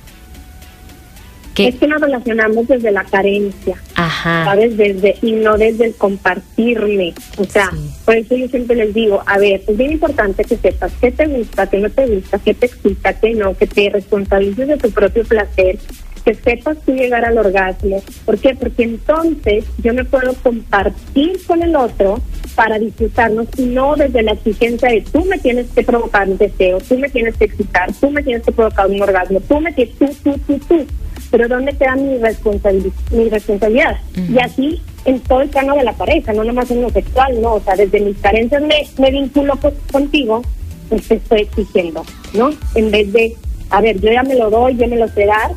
Es 1.56 1.74
que 1.76 1.86
nos 1.86 2.00
relacionamos 2.00 2.68
desde 2.68 2.90
la 2.90 3.04
carencia, 3.04 3.76
Ajá. 3.94 4.44
¿sabes? 4.46 4.76
Desde, 4.76 5.16
y 5.20 5.32
no 5.32 5.58
desde 5.58 5.86
el 5.86 5.94
compartirme. 5.94 7.12
O 7.36 7.44
sea, 7.44 7.70
por 8.04 8.16
eso 8.16 8.36
yo 8.36 8.48
siempre 8.48 8.76
les 8.76 8.94
digo, 8.94 9.22
a 9.26 9.38
ver, 9.38 9.62
es 9.66 9.76
bien 9.76 9.92
importante 9.92 10.44
que 10.44 10.56
sepas 10.56 10.92
qué 11.00 11.10
te 11.10 11.26
gusta, 11.26 11.68
qué 11.68 11.78
no 11.78 11.90
te 11.90 12.06
gusta, 12.06 12.38
qué 12.38 12.54
te 12.54 12.66
excita, 12.66 13.12
qué 13.14 13.34
no, 13.34 13.54
que 13.54 13.66
te 13.66 13.90
responsabilices 13.90 14.68
de 14.68 14.76
tu 14.78 14.90
propio 14.90 15.24
placer, 15.24 15.78
que 16.24 16.34
sepas 16.34 16.78
tú 16.84 16.94
llegar 16.94 17.24
al 17.24 17.38
orgasmo. 17.38 18.02
¿Por 18.24 18.38
qué? 18.38 18.54
Porque 18.54 18.84
entonces 18.84 19.64
yo 19.82 19.92
me 19.92 20.04
puedo 20.04 20.32
compartir 20.34 21.44
con 21.46 21.62
el 21.62 21.76
otro 21.76 22.20
para 22.54 22.78
disfrutarnos 22.78 23.48
y 23.56 23.66
no 23.66 23.96
desde 23.96 24.22
la 24.22 24.32
exigencia 24.32 24.88
de 24.90 25.02
tú 25.02 25.24
me 25.24 25.38
tienes 25.38 25.68
que 25.70 25.82
provocar 25.82 26.28
un 26.28 26.38
deseo, 26.38 26.78
tú 26.80 26.98
me 26.98 27.08
tienes 27.08 27.36
que 27.36 27.46
excitar, 27.46 27.92
tú 28.00 28.10
me 28.10 28.22
tienes 28.22 28.44
que 28.44 28.52
provocar 28.52 28.86
un 28.88 29.00
orgasmo, 29.02 29.40
tú 29.40 29.60
me 29.60 29.72
tienes, 29.72 29.94
tú, 29.96 30.06
tú, 30.22 30.38
tú, 30.46 30.58
tú 30.68 30.86
pero 31.31 31.49
¿dónde 31.49 31.73
queda 31.73 31.97
mi, 31.97 32.19
responsabilidad? 32.19 32.93
mi 33.11 33.29
responsabilidad? 33.29 33.99
Y 34.29 34.38
así 34.38 34.83
en 35.05 35.21
todo 35.21 35.40
el 35.43 35.49
plano 35.49 35.75
de 35.75 35.85
la 35.85 35.93
pareja, 35.93 36.33
no 36.33 36.45
nomás 36.45 36.71
en 36.71 36.83
lo 36.83 36.90
sexual, 36.90 37.40
¿no? 37.40 37.55
O 37.55 37.61
sea, 37.61 37.75
desde 37.75 38.01
mis 38.01 38.19
carencias 38.19 38.62
me, 38.62 38.87
me 38.99 39.11
vinculo 39.11 39.59
contigo, 39.90 40.43
pues 40.88 41.09
te 41.09 41.14
estoy 41.14 41.43
exigiendo, 41.43 42.05
¿no? 42.35 42.51
En 42.75 42.90
vez 42.90 43.12
de, 43.12 43.37
a 43.71 43.81
ver, 43.81 44.01
yo 44.01 44.12
ya 44.12 44.23
me 44.23 44.35
lo 44.35 44.51
doy, 44.51 44.77
yo 44.77 44.87
me 44.88 44.97
lo 44.97 45.09
sé 45.09 45.27
dar, 45.27 45.53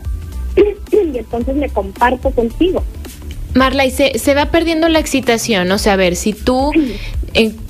y 0.91 1.17
entonces 1.17 1.55
me 1.55 1.69
comparto 1.69 2.31
contigo. 2.31 2.83
Marla, 3.53 3.85
y 3.85 3.91
se, 3.91 4.17
se 4.17 4.33
va 4.33 4.47
perdiendo 4.47 4.87
la 4.89 4.99
excitación, 4.99 5.71
o 5.71 5.77
sea, 5.77 5.93
a 5.93 5.97
ver, 5.97 6.15
si 6.15 6.33
tú 6.33 6.71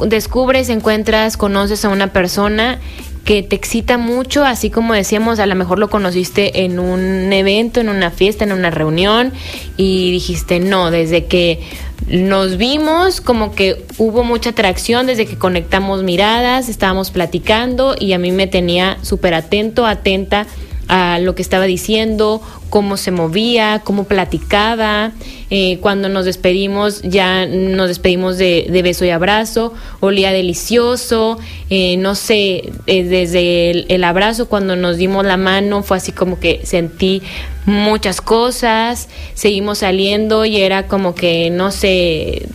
descubres, 0.06 0.70
encuentras, 0.70 1.38
conoces 1.38 1.84
a 1.86 1.90
una 1.90 2.14
persona 2.14 2.80
que 3.26 3.42
te 3.42 3.56
excita 3.56 3.98
mucho, 3.98 4.44
así 4.44 4.70
como 4.70 4.94
decíamos, 4.94 5.40
a 5.40 5.46
lo 5.46 5.56
mejor 5.56 5.80
lo 5.80 5.90
conociste 5.90 6.66
en 6.66 6.78
un 6.80 7.32
evento, 7.32 7.80
en 7.80 7.90
una 7.90 8.12
fiesta, 8.12 8.44
en 8.44 8.52
una 8.52 8.70
reunión 8.70 9.32
y 9.78 10.12
dijiste, 10.12 10.60
no, 10.60 10.92
desde 10.92 11.26
que 11.26 11.62
nos 12.08 12.58
vimos, 12.58 13.22
como 13.22 13.56
que 13.56 13.86
hubo 13.98 14.26
mucha 14.26 14.50
atracción, 14.50 15.08
desde 15.08 15.26
que 15.26 15.38
conectamos 15.38 16.04
miradas, 16.04 16.68
estábamos 16.68 17.12
platicando 17.12 17.96
y 17.98 18.12
a 18.12 18.18
mí 18.18 18.34
me 18.34 18.48
tenía 18.48 18.98
súper 19.04 19.34
atento, 19.34 19.86
atenta 19.86 20.46
a 20.88 21.20
lo 21.20 21.36
que 21.36 21.42
estaba 21.42 21.66
diciendo, 21.66 22.42
cómo 22.70 22.98
se 22.98 23.12
movía, 23.12 23.82
cómo 23.84 24.06
platicaba. 24.06 25.12
Eh, 25.50 25.78
cuando 25.80 26.10
nos 26.10 26.26
despedimos, 26.26 27.04
ya 27.04 27.46
nos 27.46 27.88
despedimos 27.88 28.40
de, 28.40 28.68
beso 28.84 29.06
y 29.06 29.12
abrazo, 29.12 29.74
olía 30.00 30.32
delicioso, 30.32 31.38
eh, 31.70 31.98
no 31.98 32.16
sé, 32.16 32.72
eh, 32.88 33.04
desde 33.04 33.94
el, 33.94 34.04
abrazo, 34.04 34.50
cuando 34.50 34.76
nos 34.76 34.98
dimos 34.98 35.24
la 35.24 35.38
mano, 35.38 35.84
fue 35.84 35.98
así 35.98 36.12
como 36.12 36.40
que 36.40 36.62
sentí 36.66 37.22
muchas 37.68 38.22
cosas, 38.22 39.08
seguimos 39.36 39.78
saliendo 39.78 40.44
y 40.44 40.58
era 40.58 40.88
como 40.88 41.14
que, 41.14 41.52
no 41.52 41.72
sé, 41.72 42.48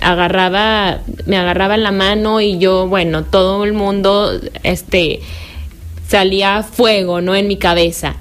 agarraba, 0.00 1.00
me 1.26 1.36
agarraba 1.36 1.76
la 1.76 1.90
mano 1.90 2.40
y 2.40 2.58
yo, 2.58 2.86
bueno, 2.86 3.24
todo 3.24 3.64
el 3.64 3.72
mundo, 3.72 4.40
este, 4.62 5.20
salía 6.06 6.62
fuego, 6.62 7.20
¿no? 7.20 7.34
En 7.34 7.48
mi 7.48 7.56
cabeza. 7.56 8.16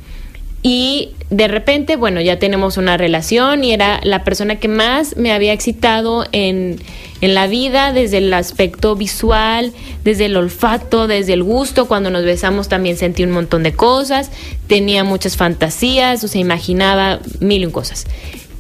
Y 0.62 1.10
de 1.30 1.50
repente, 1.50 1.98
bueno, 1.98 2.22
ya 2.22 2.40
tenemos 2.40 2.78
una 2.78 2.96
relación 2.96 3.66
y 3.66 3.74
era 3.74 4.00
la 4.04 4.24
persona 4.24 4.58
que 4.60 4.70
más 4.70 5.18
me 5.18 5.34
había 5.34 5.52
excitado 5.52 6.26
en, 6.32 6.80
en, 7.20 7.34
la 7.34 7.48
vida, 7.48 7.92
desde 7.92 8.20
el 8.20 8.34
aspecto 8.34 8.96
visual, 8.96 9.74
desde 10.06 10.26
el 10.26 10.38
olfato, 10.38 11.08
desde 11.08 11.34
el 11.34 11.44
gusto. 11.44 11.88
Cuando 11.88 12.10
nos 12.12 12.24
besamos 12.24 12.70
también 12.70 12.96
sentí 12.96 13.24
un 13.24 13.32
montón 13.32 13.64
de 13.64 13.74
cosas, 13.74 14.32
tenía 14.68 15.04
muchas 15.04 15.36
fantasías, 15.36 16.24
o 16.24 16.30
sea, 16.30 16.40
imaginaba 16.40 17.20
mil 17.42 17.64
y 17.64 17.72
cosas. 17.72 18.06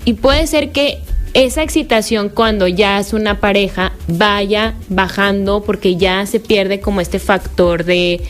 Y 0.03 0.13
puede 0.13 0.45
ser 0.47 0.71
que 0.71 0.99
esa 1.33 1.63
excitación 1.63 2.29
cuando 2.29 2.67
ya 2.67 2.99
es 2.99 3.13
una 3.13 3.39
pareja 3.39 3.93
vaya 4.07 4.75
bajando 4.89 5.63
porque 5.63 5.95
ya 5.95 6.25
se 6.25 6.39
pierde 6.39 6.79
como 6.79 7.01
este 7.01 7.19
factor 7.19 7.85
de 7.85 8.21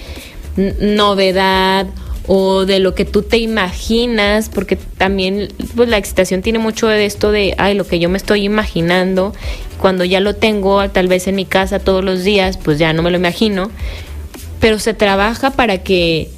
novedad 0.56 1.88
o 2.26 2.66
de 2.66 2.80
lo 2.80 2.96
que 2.96 3.06
tú 3.06 3.22
te 3.22 3.38
imaginas, 3.38 4.50
porque 4.50 4.78
también 4.78 5.50
pues 5.76 5.90
la 5.90 5.98
excitación 5.98 6.42
tiene 6.42 6.60
mucho 6.60 6.88
de 6.88 7.06
esto 7.06 7.32
de, 7.32 7.54
ay, 7.58 7.76
lo 7.76 7.86
que 7.86 8.00
yo 8.00 8.10
me 8.10 8.18
estoy 8.18 8.46
imaginando, 8.46 9.34
cuando 9.80 10.06
ya 10.06 10.20
lo 10.22 10.36
tengo 10.36 10.90
tal 10.90 11.08
vez 11.08 11.28
en 11.28 11.36
mi 11.36 11.46
casa 11.46 11.80
todos 11.80 12.04
los 12.04 12.24
días, 12.24 12.58
pues 12.58 12.80
ya 12.80 12.94
no 12.94 13.04
me 13.04 13.12
lo 13.12 13.18
imagino, 13.18 13.72
pero 14.60 14.80
se 14.80 14.94
trabaja 14.94 15.52
para 15.52 15.80
que 15.80 16.30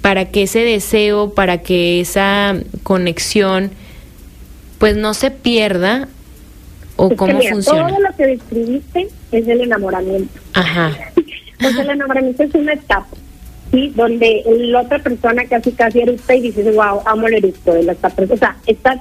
para 0.00 0.26
que 0.26 0.44
ese 0.44 0.60
deseo, 0.60 1.34
para 1.34 1.58
que 1.58 2.00
esa 2.00 2.56
conexión 2.82 3.70
pues 4.78 4.96
no 4.96 5.12
se 5.12 5.30
pierda 5.30 6.08
o 6.96 7.14
cómo 7.14 7.40
funciona. 7.42 7.88
Todo 7.88 8.00
lo 8.00 8.16
que 8.16 8.26
describiste 8.26 9.08
es 9.32 9.48
el 9.48 9.60
enamoramiento. 9.60 10.40
Ajá. 10.54 10.96
Pues 11.58 11.76
el 11.78 11.90
enamoramiento 11.90 12.42
es 12.42 12.54
una 12.54 12.72
etapa 12.72 13.16
¿sí? 13.70 13.92
Donde 13.94 14.42
la 14.46 14.82
otra 14.82 14.98
persona 14.98 15.44
casi 15.46 15.72
casi 15.72 16.00
eructa 16.00 16.34
y 16.34 16.40
dices, 16.40 16.74
wow, 16.74 17.02
amo 17.04 17.26
el 17.28 17.34
eructo 17.34 17.72
de 17.74 17.82
la 17.84 17.92
otra 17.92 18.10
persona. 18.10 18.34
O 18.34 18.38
sea, 18.38 18.56
estás, 18.66 19.00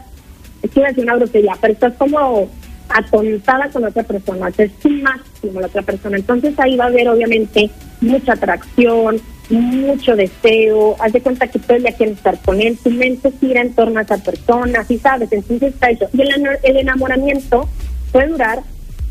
es 0.61 0.71
que 0.71 0.81
decir 0.81 1.03
una 1.03 1.15
grosería, 1.15 1.57
pero 1.59 1.73
estás 1.73 1.93
como 1.93 2.49
atontada 2.89 3.69
con 3.69 3.81
la 3.81 3.89
otra 3.89 4.03
persona, 4.03 4.49
es 4.57 4.71
tu 4.79 4.89
máximo 4.89 5.59
la 5.59 5.67
otra 5.67 5.81
persona. 5.81 6.17
Entonces 6.17 6.53
ahí 6.57 6.77
va 6.77 6.85
a 6.85 6.87
haber 6.87 7.09
obviamente 7.09 7.69
mucha 8.01 8.33
atracción, 8.33 9.19
mucho 9.49 10.15
deseo, 10.15 10.95
haz 10.99 11.13
de 11.13 11.21
cuenta 11.21 11.47
que 11.47 11.59
todo 11.59 11.77
el 11.77 11.83
día 11.83 11.93
quieres 11.93 12.17
estar 12.17 12.39
con 12.41 12.61
él, 12.61 12.77
tu 12.81 12.89
mente 12.89 13.31
gira 13.39 13.61
en 13.61 13.73
torno 13.73 13.99
a 13.99 14.03
esa 14.03 14.17
persona, 14.17 14.83
¿sí 14.85 14.97
sabes? 14.99 15.31
Entonces 15.31 15.73
está 15.73 15.89
eso. 15.89 16.07
Y 16.13 16.21
el, 16.21 16.29
el 16.63 16.77
enamoramiento 16.77 17.69
puede 18.11 18.27
durar 18.27 18.59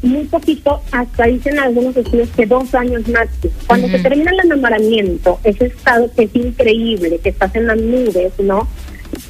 muy 0.07 0.25
poquito, 0.25 0.83
hasta 0.93 1.27
dicen 1.27 1.59
algunos 1.59 1.97
estudios 1.97 2.29
que 2.31 2.47
dos 2.47 2.75
años 2.75 3.07
máximo. 3.09 3.53
Cuando 3.67 3.89
se 3.89 3.99
termina 3.99 4.31
el 4.31 4.41
enamoramiento, 4.41 5.39
ese 5.45 5.67
estado 5.67 6.11
que 6.15 6.25
es 6.25 6.35
increíble, 6.35 7.19
que 7.19 7.31
estás 7.31 7.55
en 7.55 7.67
las 7.67 7.79
nubes, 7.79 8.33
¿no? 8.39 8.69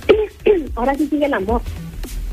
Ahora 0.76 0.94
sí 0.94 1.06
sigue 1.08 1.26
el 1.26 1.34
amor. 1.34 1.62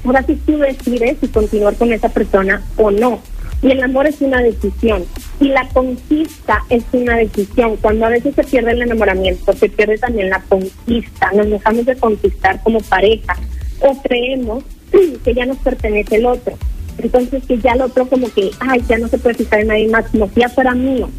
Ahora 0.06 0.24
sí 0.24 0.39
tú 0.46 0.58
decides 0.58 1.18
si 1.22 1.28
continuar 1.28 1.76
con 1.76 1.91
esa 1.94 2.10
persona 2.10 2.62
o 2.78 2.91
no. 2.91 3.22
Y 3.62 3.72
el 3.72 3.82
amor 3.82 4.08
es 4.08 4.20
una 4.20 4.41
decisión. 4.41 5.06
Y 5.39 5.48
la 5.48 5.68
conquista 5.70 6.64
es 6.70 6.84
una 6.91 7.16
decisión. 7.16 7.78
Cuando 7.78 8.06
a 8.06 8.10
veces 8.10 8.36
se 8.36 8.44
pierde 8.44 8.72
el 8.72 8.82
enamoramiento, 8.82 9.54
se 9.54 9.70
pierde 9.70 9.98
también 9.98 10.30
la 10.30 10.41
conquista. 10.41 11.32
Nos 11.34 11.50
dejamos 11.50 11.86
de 11.86 11.96
conquistar 11.96 12.62
como 12.62 12.82
pareja. 12.82 13.38
O 13.80 14.02
creemos 14.02 14.66
que 15.24 15.34
ya 15.34 15.46
nos 15.46 15.58
pertenece 15.60 16.18
el 16.18 16.26
otro. 16.26 16.58
Entonces 16.98 17.44
que 17.48 17.58
ya 17.58 17.74
el 17.74 17.82
otro 17.82 18.08
como 18.08 18.32
que, 18.32 18.52
ay, 18.60 18.84
ya 18.88 18.98
no 18.98 19.08
se 19.08 19.18
puede 19.18 19.36
fijar 19.36 19.62
en 19.62 19.68
nadie 19.68 19.89
más, 19.89 20.06
como 20.10 20.28
si 20.30 20.39
ya 20.39 20.50
fuera 20.50 20.74
mío. 20.74 21.10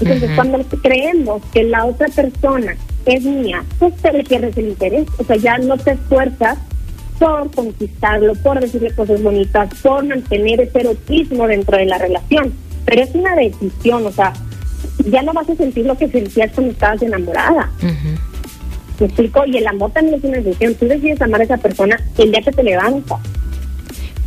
Entonces 0.00 0.30
cuando 0.34 0.58
creemos 0.82 1.42
que 1.52 1.64
la 1.64 1.84
otra 1.84 2.08
persona 2.08 2.76
es 3.04 3.22
mía, 3.22 3.64
pues 3.78 3.94
te 3.96 4.12
le 4.12 4.24
pierdes 4.24 4.56
el 4.56 4.68
interés. 4.68 5.06
O 5.18 5.24
sea, 5.24 5.36
ya 5.36 5.58
no 5.58 5.76
te 5.76 5.92
esfuerzas 5.92 6.58
por 7.18 7.50
conquistarlo, 7.50 8.34
por 8.36 8.60
decirle 8.60 8.94
cosas 8.94 9.22
bonitas, 9.22 9.68
por 9.82 10.04
mantener 10.04 10.60
ese 10.60 10.80
erotismo 10.80 11.46
dentro 11.46 11.76
de 11.76 11.86
la 11.86 11.98
relación. 11.98 12.52
Pero 12.86 13.02
es 13.02 13.14
una 13.14 13.34
decisión, 13.36 14.06
o 14.06 14.12
sea, 14.12 14.32
ya 15.06 15.22
no 15.22 15.34
vas 15.34 15.48
a 15.50 15.54
sentir 15.54 15.84
lo 15.84 15.98
que 15.98 16.08
sentías 16.08 16.50
cuando 16.52 16.72
estabas 16.72 17.02
enamorada. 17.02 17.70
¿Me 18.98 19.06
explico? 19.06 19.44
Y 19.46 19.58
el 19.58 19.66
amor 19.66 19.90
también 19.92 20.16
es 20.16 20.24
una 20.24 20.38
decisión. 20.38 20.74
Tú 20.74 20.86
decides 20.86 21.20
amar 21.20 21.42
a 21.42 21.44
esa 21.44 21.56
persona 21.58 22.00
el 22.16 22.32
día 22.32 22.40
que 22.42 22.52
te 22.52 22.62
levantas 22.62 23.18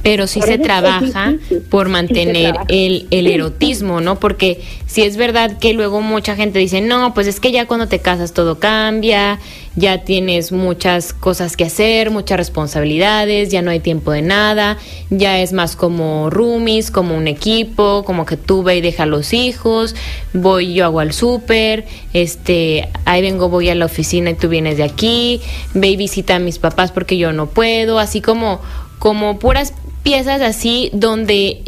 pero 0.03 0.27
sí 0.27 0.41
se 0.41 0.57
trabaja 0.57 1.33
por 1.69 1.87
mantener 1.87 2.55
el, 2.67 3.07
el 3.09 3.27
erotismo, 3.27 4.01
¿no? 4.01 4.19
Porque 4.19 4.61
si 4.85 5.03
es 5.03 5.15
verdad 5.15 5.57
que 5.57 5.73
luego 5.73 6.01
mucha 6.01 6.35
gente 6.35 6.59
dice, 6.59 6.81
no, 6.81 7.13
pues 7.13 7.25
es 7.25 7.39
que 7.39 7.53
ya 7.53 7.67
cuando 7.67 7.87
te 7.87 7.99
casas 7.99 8.33
todo 8.33 8.59
cambia, 8.59 9.39
ya 9.77 10.03
tienes 10.03 10.51
muchas 10.51 11.13
cosas 11.13 11.55
que 11.55 11.63
hacer, 11.63 12.11
muchas 12.11 12.37
responsabilidades, 12.37 13.49
ya 13.49 13.61
no 13.61 13.71
hay 13.71 13.79
tiempo 13.79 14.11
de 14.11 14.21
nada, 14.21 14.77
ya 15.09 15.39
es 15.39 15.53
más 15.53 15.77
como 15.77 16.29
roomies, 16.29 16.91
como 16.91 17.15
un 17.15 17.27
equipo, 17.27 18.03
como 18.05 18.25
que 18.25 18.35
tú 18.35 18.61
ve 18.61 18.77
y 18.77 18.81
deja 18.81 19.03
a 19.03 19.07
los 19.07 19.33
hijos, 19.33 19.95
voy 20.33 20.73
yo 20.73 20.83
hago 20.83 20.99
al 20.99 21.13
súper, 21.13 21.85
este, 22.11 22.89
ahí 23.05 23.21
vengo, 23.21 23.47
voy 23.47 23.69
a 23.69 23.75
la 23.75 23.85
oficina 23.85 24.31
y 24.31 24.35
tú 24.35 24.49
vienes 24.49 24.75
de 24.75 24.83
aquí, 24.83 25.39
ve 25.73 25.87
y 25.87 25.95
visita 25.95 26.35
a 26.35 26.39
mis 26.39 26.59
papás 26.59 26.91
porque 26.91 27.17
yo 27.17 27.31
no 27.31 27.47
puedo, 27.47 27.99
así 27.99 28.19
como 28.19 28.59
como 29.03 29.37
puras 29.37 29.73
piezas 30.03 30.41
así 30.41 30.89
donde 30.93 31.63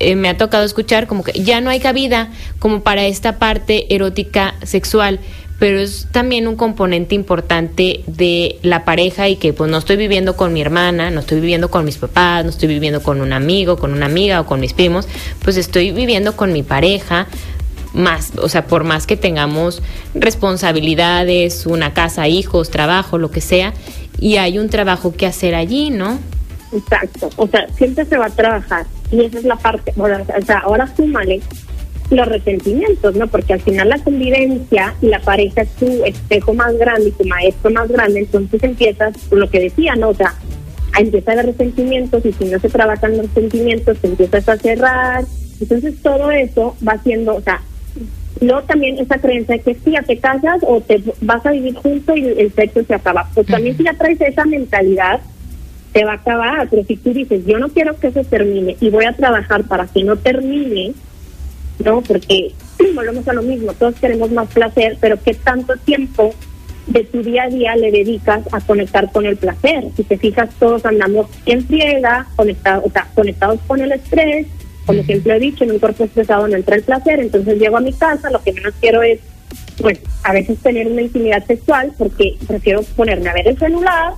eh, 0.00 0.16
me 0.16 0.28
ha 0.28 0.36
tocado 0.36 0.64
escuchar 0.64 1.06
como 1.06 1.22
que 1.22 1.32
ya 1.32 1.60
no 1.60 1.70
hay 1.70 1.80
cabida 1.80 2.30
como 2.58 2.82
para 2.82 3.06
esta 3.06 3.38
parte 3.38 3.94
erótica 3.94 4.54
sexual 4.62 5.20
pero 5.58 5.78
es 5.78 6.08
también 6.10 6.48
un 6.48 6.56
componente 6.56 7.14
importante 7.14 8.02
de 8.06 8.58
la 8.62 8.84
pareja 8.84 9.28
y 9.28 9.36
que 9.36 9.52
pues 9.52 9.70
no 9.70 9.78
estoy 9.78 9.96
viviendo 9.96 10.36
con 10.36 10.52
mi 10.52 10.60
hermana, 10.60 11.10
no 11.10 11.20
estoy 11.20 11.40
viviendo 11.40 11.70
con 11.70 11.84
mis 11.84 11.96
papás, 11.96 12.44
no 12.44 12.50
estoy 12.50 12.68
viviendo 12.68 13.02
con 13.02 13.20
un 13.20 13.32
amigo, 13.32 13.76
con 13.76 13.92
una 13.92 14.06
amiga 14.06 14.40
o 14.40 14.46
con 14.46 14.60
mis 14.60 14.72
primos, 14.72 15.06
pues 15.42 15.56
estoy 15.56 15.92
viviendo 15.92 16.36
con 16.36 16.52
mi 16.52 16.62
pareja 16.62 17.28
más, 17.92 18.32
o 18.42 18.48
sea, 18.48 18.66
por 18.66 18.82
más 18.82 19.06
que 19.06 19.16
tengamos 19.16 19.80
responsabilidades, 20.14 21.64
una 21.66 21.94
casa, 21.94 22.26
hijos, 22.26 22.70
trabajo, 22.70 23.18
lo 23.18 23.30
que 23.30 23.40
sea, 23.40 23.72
y 24.18 24.36
hay 24.36 24.58
un 24.58 24.68
trabajo 24.68 25.14
que 25.14 25.26
hacer 25.26 25.54
allí, 25.54 25.90
¿no? 25.90 26.18
Exacto, 26.74 27.30
o 27.36 27.46
sea, 27.46 27.68
siempre 27.76 28.04
se 28.04 28.16
va 28.16 28.26
a 28.26 28.30
trabajar. 28.30 28.86
Y 29.10 29.24
esa 29.24 29.38
es 29.38 29.44
la 29.44 29.56
parte, 29.56 29.92
o 29.96 30.44
sea, 30.44 30.58
ahora 30.58 30.86
súmale 30.96 31.40
los 32.10 32.28
resentimientos, 32.28 33.14
¿no? 33.14 33.28
Porque 33.28 33.54
al 33.54 33.60
final 33.60 33.88
la 33.88 33.98
convivencia 33.98 34.94
y 35.00 35.06
la 35.06 35.20
pareja 35.20 35.62
es 35.62 35.70
tu 35.76 36.04
espejo 36.04 36.52
más 36.52 36.76
grande 36.76 37.08
y 37.08 37.12
tu 37.12 37.24
maestro 37.24 37.70
más 37.70 37.88
grande, 37.88 38.20
entonces 38.20 38.62
empiezas, 38.62 39.14
lo 39.30 39.48
que 39.48 39.60
decía, 39.60 39.94
¿no? 39.94 40.10
O 40.10 40.14
sea, 40.14 40.34
a 40.92 41.00
empezar 41.00 41.38
a 41.38 41.42
resentimientos 41.42 42.24
y 42.24 42.32
si 42.32 42.44
no 42.46 42.58
se 42.58 42.68
trabajan 42.68 43.16
los 43.16 43.26
sentimientos, 43.30 43.98
te 43.98 44.08
empiezas 44.08 44.48
a 44.48 44.56
cerrar, 44.56 45.24
entonces 45.60 45.94
todo 46.02 46.30
eso 46.30 46.76
va 46.86 46.98
siendo, 46.98 47.36
o 47.36 47.40
sea, 47.40 47.60
luego 48.40 48.62
también 48.62 48.98
esa 48.98 49.18
creencia 49.18 49.56
de 49.56 49.62
que 49.62 49.74
si 49.74 49.92
ya 49.92 50.02
te 50.02 50.18
casas 50.18 50.60
o 50.66 50.80
te 50.80 51.02
vas 51.20 51.44
a 51.46 51.52
vivir 51.52 51.74
juntos 51.74 52.16
y 52.16 52.26
el 52.26 52.52
sexo 52.52 52.84
se 52.84 52.94
acaba, 52.94 53.28
pues 53.34 53.46
también 53.46 53.76
si 53.76 53.84
ya 53.84 53.94
traes 53.94 54.20
esa 54.20 54.44
mentalidad, 54.44 55.20
te 55.94 56.04
va 56.04 56.12
a 56.12 56.16
acabar. 56.16 56.68
Pero 56.68 56.84
si 56.84 56.96
tú 56.96 57.14
dices, 57.14 57.46
yo 57.46 57.58
no 57.58 57.70
quiero 57.70 57.98
que 57.98 58.08
eso 58.08 58.22
termine 58.24 58.76
y 58.80 58.90
voy 58.90 59.06
a 59.06 59.16
trabajar 59.16 59.64
para 59.64 59.86
que 59.86 60.04
no 60.04 60.16
termine, 60.16 60.92
¿no? 61.82 62.02
Porque 62.02 62.52
volvemos 62.94 63.26
a 63.26 63.32
lo 63.32 63.42
mismo, 63.42 63.72
todos 63.72 63.94
queremos 63.94 64.30
más 64.30 64.48
placer, 64.48 64.98
pero 65.00 65.16
¿qué 65.22 65.32
tanto 65.32 65.74
tiempo 65.78 66.34
de 66.88 67.04
tu 67.04 67.22
día 67.22 67.44
a 67.44 67.48
día 67.48 67.76
le 67.76 67.90
dedicas 67.90 68.42
a 68.52 68.60
conectar 68.60 69.10
con 69.12 69.24
el 69.24 69.36
placer? 69.36 69.84
Si 69.96 70.02
te 70.02 70.18
fijas, 70.18 70.50
todos 70.58 70.84
andamos 70.84 71.28
en 71.46 71.66
friega, 71.66 72.26
conectados, 72.36 72.84
o 72.86 72.90
sea, 72.90 73.08
conectados 73.14 73.60
con 73.66 73.80
el 73.80 73.92
estrés, 73.92 74.48
como 74.84 75.02
siempre 75.04 75.36
he 75.36 75.40
dicho, 75.40 75.64
en 75.64 75.70
un 75.70 75.78
cuerpo 75.78 76.04
estresado 76.04 76.46
no 76.46 76.56
entra 76.56 76.76
el 76.76 76.82
placer, 76.82 77.20
entonces 77.20 77.58
llego 77.58 77.78
a 77.78 77.80
mi 77.80 77.92
casa, 77.92 78.28
lo 78.30 78.42
que 78.42 78.52
menos 78.52 78.74
quiero 78.80 79.02
es, 79.02 79.20
pues, 79.80 79.98
a 80.24 80.32
veces 80.34 80.58
tener 80.58 80.88
una 80.88 81.00
intimidad 81.00 81.46
sexual, 81.46 81.92
porque 81.96 82.36
prefiero 82.46 82.82
ponerme 82.94 83.30
a 83.30 83.32
ver 83.32 83.48
el 83.48 83.58
celular, 83.58 84.12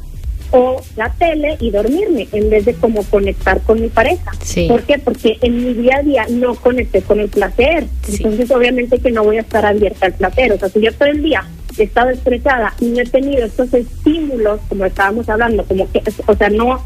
o 0.56 0.82
la 0.96 1.10
tele 1.10 1.58
y 1.60 1.70
dormirme 1.70 2.28
en 2.32 2.48
vez 2.48 2.64
de 2.64 2.72
como 2.72 3.02
conectar 3.04 3.60
con 3.60 3.80
mi 3.80 3.88
pareja. 3.88 4.32
¿Por 4.68 4.82
qué? 4.84 4.98
Porque 4.98 5.36
en 5.42 5.62
mi 5.62 5.74
día 5.74 5.98
a 5.98 6.02
día 6.02 6.26
no 6.30 6.54
conecté 6.54 7.02
con 7.02 7.20
el 7.20 7.28
placer. 7.28 7.86
Entonces 8.08 8.50
obviamente 8.50 8.98
que 8.98 9.10
no 9.10 9.22
voy 9.22 9.36
a 9.36 9.40
estar 9.40 9.66
abierta 9.66 10.06
al 10.06 10.14
placer. 10.14 10.52
O 10.52 10.58
sea, 10.58 10.70
si 10.70 10.80
yo 10.80 10.92
todo 10.94 11.10
el 11.10 11.22
día 11.22 11.44
he 11.76 11.82
estado 11.82 12.08
estresada 12.08 12.72
y 12.80 12.86
no 12.86 13.00
he 13.00 13.04
tenido 13.04 13.44
estos 13.44 13.74
estímulos, 13.74 14.60
como 14.70 14.86
estábamos 14.86 15.28
hablando, 15.28 15.62
como 15.64 15.92
que, 15.92 16.02
o 16.26 16.34
sea, 16.34 16.48
no 16.48 16.82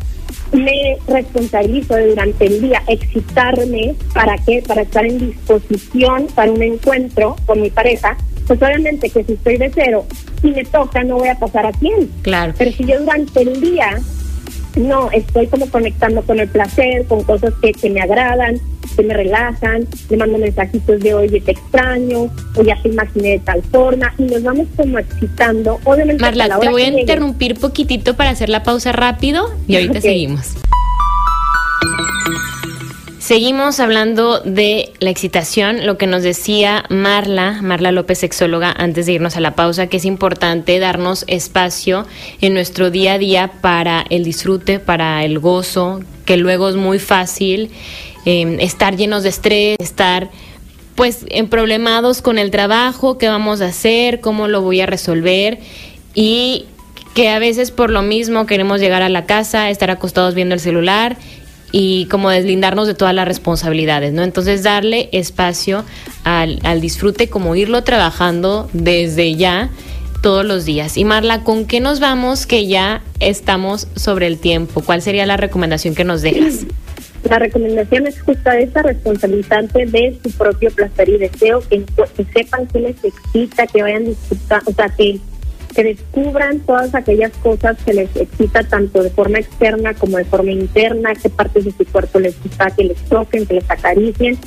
me 0.52 0.98
responsabilizo 1.06 1.94
de 1.94 2.08
durante 2.08 2.46
el 2.46 2.60
día 2.60 2.82
excitarme 2.88 3.94
para 4.12 4.36
qué, 4.38 4.64
para 4.66 4.82
estar 4.82 5.06
en 5.06 5.18
disposición 5.18 6.26
para 6.34 6.50
un 6.50 6.62
encuentro 6.62 7.36
con 7.46 7.62
mi 7.62 7.70
pareja, 7.70 8.16
pues 8.46 8.60
obviamente 8.62 9.10
que 9.10 9.24
si 9.24 9.32
estoy 9.34 9.56
de 9.56 9.70
cero 9.74 10.06
y 10.42 10.50
me 10.50 10.64
toca, 10.64 11.02
no 11.04 11.18
voy 11.18 11.28
a 11.28 11.38
pasar 11.38 11.66
a 11.66 11.72
quién. 11.72 12.10
Claro. 12.22 12.54
Pero 12.56 12.72
si 12.72 12.84
yo 12.84 12.98
durante 13.00 13.42
el 13.42 13.60
día 13.60 13.98
no 14.76 15.10
estoy 15.10 15.46
como 15.48 15.66
conectando 15.66 16.22
con 16.22 16.38
el 16.38 16.48
placer, 16.48 17.04
con 17.06 17.22
cosas 17.24 17.52
que, 17.60 17.72
que 17.72 17.90
me 17.90 18.00
agradan, 18.00 18.60
que 18.96 19.02
me 19.02 19.14
relajan, 19.14 19.86
le 20.08 20.16
mando 20.16 20.38
mensajitos 20.38 21.00
de 21.00 21.14
oye 21.14 21.40
te 21.40 21.52
extraño, 21.52 22.30
o 22.56 22.62
ya 22.62 22.80
te 22.82 22.88
imaginé 22.88 23.30
de 23.30 23.38
tal 23.40 23.62
forma, 23.64 24.12
y 24.18 24.22
nos 24.22 24.42
vamos 24.42 24.66
como 24.76 24.98
excitando. 24.98 25.78
Obviamente, 25.84 26.22
Marla, 26.22 26.58
te 26.58 26.68
voy 26.68 26.82
a 26.82 26.88
interrumpir 26.88 27.58
poquitito 27.58 28.14
para 28.14 28.30
hacer 28.30 28.48
la 28.48 28.62
pausa 28.62 28.92
rápido 28.92 29.50
y 29.66 29.76
ahorita 29.76 30.00
seguimos. 30.00 30.54
Seguimos 33.30 33.78
hablando 33.78 34.40
de 34.40 34.92
la 34.98 35.10
excitación, 35.10 35.86
lo 35.86 35.96
que 35.96 36.08
nos 36.08 36.24
decía 36.24 36.84
Marla, 36.88 37.62
Marla 37.62 37.92
López, 37.92 38.18
sexóloga, 38.18 38.74
antes 38.76 39.06
de 39.06 39.12
irnos 39.12 39.36
a 39.36 39.40
la 39.40 39.54
pausa, 39.54 39.86
que 39.86 39.98
es 39.98 40.04
importante 40.04 40.80
darnos 40.80 41.24
espacio 41.28 42.08
en 42.40 42.54
nuestro 42.54 42.90
día 42.90 43.12
a 43.12 43.18
día 43.18 43.52
para 43.60 44.04
el 44.10 44.24
disfrute, 44.24 44.80
para 44.80 45.24
el 45.24 45.38
gozo, 45.38 46.00
que 46.24 46.38
luego 46.38 46.70
es 46.70 46.74
muy 46.74 46.98
fácil 46.98 47.70
em, 48.24 48.58
estar 48.58 48.96
llenos 48.96 49.22
de 49.22 49.28
estrés, 49.28 49.76
estar 49.78 50.28
pues 50.96 51.24
en 51.28 51.48
problemados 51.48 52.22
con 52.22 52.36
el 52.36 52.50
trabajo, 52.50 53.16
qué 53.16 53.28
vamos 53.28 53.60
a 53.60 53.66
hacer, 53.66 54.18
cómo 54.20 54.48
lo 54.48 54.60
voy 54.62 54.80
a 54.80 54.86
resolver 54.86 55.60
y 56.14 56.66
que 57.14 57.28
a 57.28 57.38
veces 57.38 57.70
por 57.70 57.90
lo 57.90 58.02
mismo 58.02 58.46
queremos 58.46 58.80
llegar 58.80 59.02
a 59.02 59.08
la 59.08 59.24
casa, 59.24 59.70
estar 59.70 59.90
acostados 59.92 60.34
viendo 60.34 60.56
el 60.56 60.60
celular 60.60 61.16
y 61.72 62.06
como 62.06 62.30
deslindarnos 62.30 62.86
de 62.86 62.94
todas 62.94 63.14
las 63.14 63.26
responsabilidades, 63.26 64.12
¿no? 64.12 64.22
Entonces 64.22 64.62
darle 64.62 65.08
espacio 65.12 65.84
al, 66.24 66.60
al 66.64 66.80
disfrute, 66.80 67.28
como 67.28 67.54
irlo 67.56 67.84
trabajando 67.84 68.68
desde 68.72 69.34
ya 69.36 69.70
todos 70.20 70.44
los 70.44 70.64
días. 70.64 70.96
Y 70.96 71.04
Marla, 71.04 71.44
¿con 71.44 71.66
qué 71.66 71.80
nos 71.80 72.00
vamos 72.00 72.46
que 72.46 72.66
ya 72.66 73.02
estamos 73.20 73.88
sobre 73.96 74.26
el 74.26 74.38
tiempo? 74.38 74.82
¿Cuál 74.82 75.02
sería 75.02 75.26
la 75.26 75.36
recomendación 75.36 75.94
que 75.94 76.04
nos 76.04 76.22
dejas? 76.22 76.66
La 77.28 77.38
recomendación 77.38 78.06
es 78.06 78.20
justo 78.22 78.50
esa, 78.50 78.82
responsabilizante 78.82 79.84
de 79.86 80.18
su 80.22 80.30
propio 80.32 80.70
placer 80.70 81.08
y 81.10 81.18
deseo, 81.18 81.60
que, 81.68 81.84
sepan 82.32 82.66
qué 82.68 82.80
les 82.80 83.04
excita, 83.04 83.66
que 83.66 83.82
vayan 83.82 84.06
disfrutando, 84.06 84.70
o 84.70 84.74
sea, 84.74 84.88
que, 84.88 85.18
que 85.74 85.84
descubran 85.84 86.60
todas 86.60 86.94
aquellas 86.94 87.32
cosas 87.42 87.76
que 87.84 87.94
les 87.94 88.14
excita 88.16 88.62
tanto 88.64 89.02
de 89.02 89.10
forma 89.10 89.38
externa 89.38 89.94
como 89.94 90.18
de 90.18 90.24
forma 90.24 90.50
interna, 90.50 91.12
qué 91.14 91.28
partes 91.28 91.64
de 91.64 91.72
su 91.72 91.84
cuerpo 91.84 92.18
les 92.18 92.40
gusta 92.42 92.70
que 92.70 92.84
les 92.84 92.98
toquen, 93.04 93.46
que 93.46 93.54
les 93.54 93.70
acaricien 93.70 94.38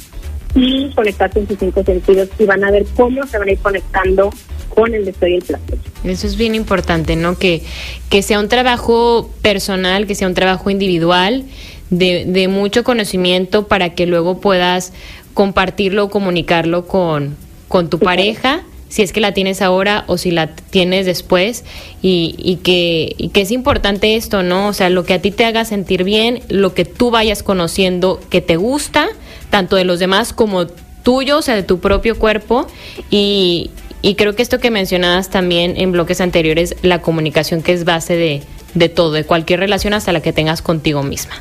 y 0.55 0.91
conectarse 0.91 1.39
en 1.39 1.47
sus 1.47 1.57
cinco 1.57 1.83
sentidos 1.83 2.29
y 2.37 2.45
van 2.45 2.63
a 2.63 2.71
ver 2.71 2.85
cómo 2.95 3.25
se 3.25 3.37
van 3.37 3.47
a 3.47 3.51
ir 3.51 3.59
conectando 3.59 4.29
con 4.69 4.93
el 4.93 5.05
deseo 5.05 5.29
y 5.29 5.35
el 5.35 5.41
placer. 5.41 5.77
Eso 6.03 6.27
es 6.27 6.35
bien 6.35 6.55
importante, 6.55 7.15
¿no? 7.15 7.37
Que, 7.37 7.63
que 8.09 8.21
sea 8.21 8.39
un 8.39 8.49
trabajo 8.49 9.31
personal, 9.41 10.07
que 10.07 10.15
sea 10.15 10.27
un 10.27 10.33
trabajo 10.33 10.69
individual 10.69 11.45
de, 11.89 12.47
mucho 12.47 12.83
conocimiento 12.83 13.67
para 13.67 13.93
que 13.93 14.05
luego 14.05 14.39
puedas 14.39 14.93
compartirlo 15.33 16.05
o 16.05 16.09
comunicarlo 16.09 16.87
con, 16.87 17.35
con 17.67 17.89
tu 17.89 17.99
pareja 17.99 18.63
si 18.93 19.01
es 19.01 19.11
que 19.11 19.21
la 19.21 19.33
tienes 19.33 19.63
ahora 19.63 20.03
o 20.05 20.19
si 20.19 20.29
la 20.29 20.51
tienes 20.69 21.07
después 21.07 21.63
y, 22.03 22.35
y, 22.37 22.57
que, 22.57 23.41
es 23.41 23.49
importante 23.49 24.15
esto, 24.15 24.43
¿no? 24.43 24.67
O 24.67 24.73
sea, 24.73 24.91
lo 24.91 25.03
que 25.03 25.15
a 25.15 25.19
ti 25.19 25.31
te 25.31 25.45
haga 25.45 25.65
sentir 25.65 26.03
bien, 26.03 26.41
lo 26.47 26.75
que 26.75 26.85
tú 26.85 27.09
vayas 27.09 27.41
conociendo 27.41 28.19
que 28.29 28.39
te 28.39 28.55
gusta, 28.55 29.07
tanto 29.49 29.77
de 29.77 29.83
los 29.83 29.97
demás 29.97 30.31
como 30.31 30.67
tuyo, 30.67 31.39
o 31.39 31.41
sea, 31.41 31.55
de 31.55 31.63
tu 31.63 31.79
propio 31.79 32.19
cuerpo 32.19 32.67
y, 33.09 33.71
y 34.03 34.13
creo 34.13 34.35
que 34.35 34.43
esto 34.43 34.59
que 34.59 34.69
mencionabas 34.69 35.31
también 35.31 35.73
en 35.77 35.91
bloques 35.91 36.21
anteriores, 36.21 36.75
la 36.83 37.01
comunicación 37.01 37.63
que 37.63 37.73
es 37.73 37.85
base 37.85 38.15
de, 38.15 38.43
de 38.75 38.89
todo, 38.89 39.13
de 39.13 39.23
cualquier 39.23 39.59
relación 39.59 39.95
hasta 39.95 40.11
la 40.11 40.21
que 40.21 40.33
tengas 40.33 40.61
contigo 40.61 41.01
misma. 41.01 41.33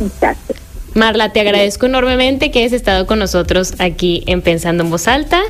Exacto. 0.00 0.54
Marla, 0.94 1.32
te 1.32 1.40
agradezco 1.40 1.86
enormemente 1.86 2.50
que 2.50 2.60
hayas 2.60 2.72
estado 2.72 3.06
con 3.06 3.18
nosotros 3.18 3.74
aquí 3.78 4.24
en 4.26 4.42
Pensando 4.42 4.84
en 4.84 4.90
Voz 4.90 5.06
Alta 5.06 5.40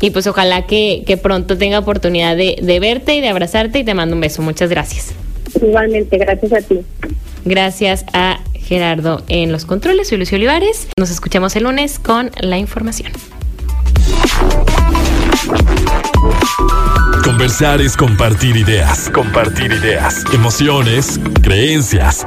y 0.00 0.10
pues 0.10 0.26
ojalá 0.26 0.66
que, 0.66 1.18
pronto 1.22 1.56
tenga 1.56 1.78
oportunidad 1.78 2.36
de, 2.36 2.56
de, 2.60 2.80
verte 2.80 3.14
y 3.14 3.20
de 3.20 3.28
abrazarte 3.28 3.78
y 3.80 3.84
te 3.84 3.94
mando 3.94 4.14
un 4.14 4.20
beso. 4.20 4.42
Muchas 4.42 4.70
gracias. 4.70 5.12
Igualmente, 5.60 6.18
gracias 6.18 6.52
a 6.52 6.60
ti. 6.60 6.80
Gracias 7.44 8.04
a 8.12 8.40
Gerardo 8.54 9.22
en 9.28 9.52
los 9.52 9.64
controles. 9.64 10.08
Soy 10.08 10.18
Lucio 10.18 10.36
Olivares. 10.36 10.88
Nos 10.98 11.10
escuchamos 11.10 11.56
el 11.56 11.64
lunes 11.64 11.98
con 11.98 12.30
la 12.40 12.58
información. 12.58 13.12
Conversar 17.24 17.80
es 17.80 17.96
compartir 17.96 18.56
ideas, 18.56 19.10
compartir 19.10 19.72
ideas, 19.72 20.24
emociones, 20.32 21.20
creencias 21.42 22.26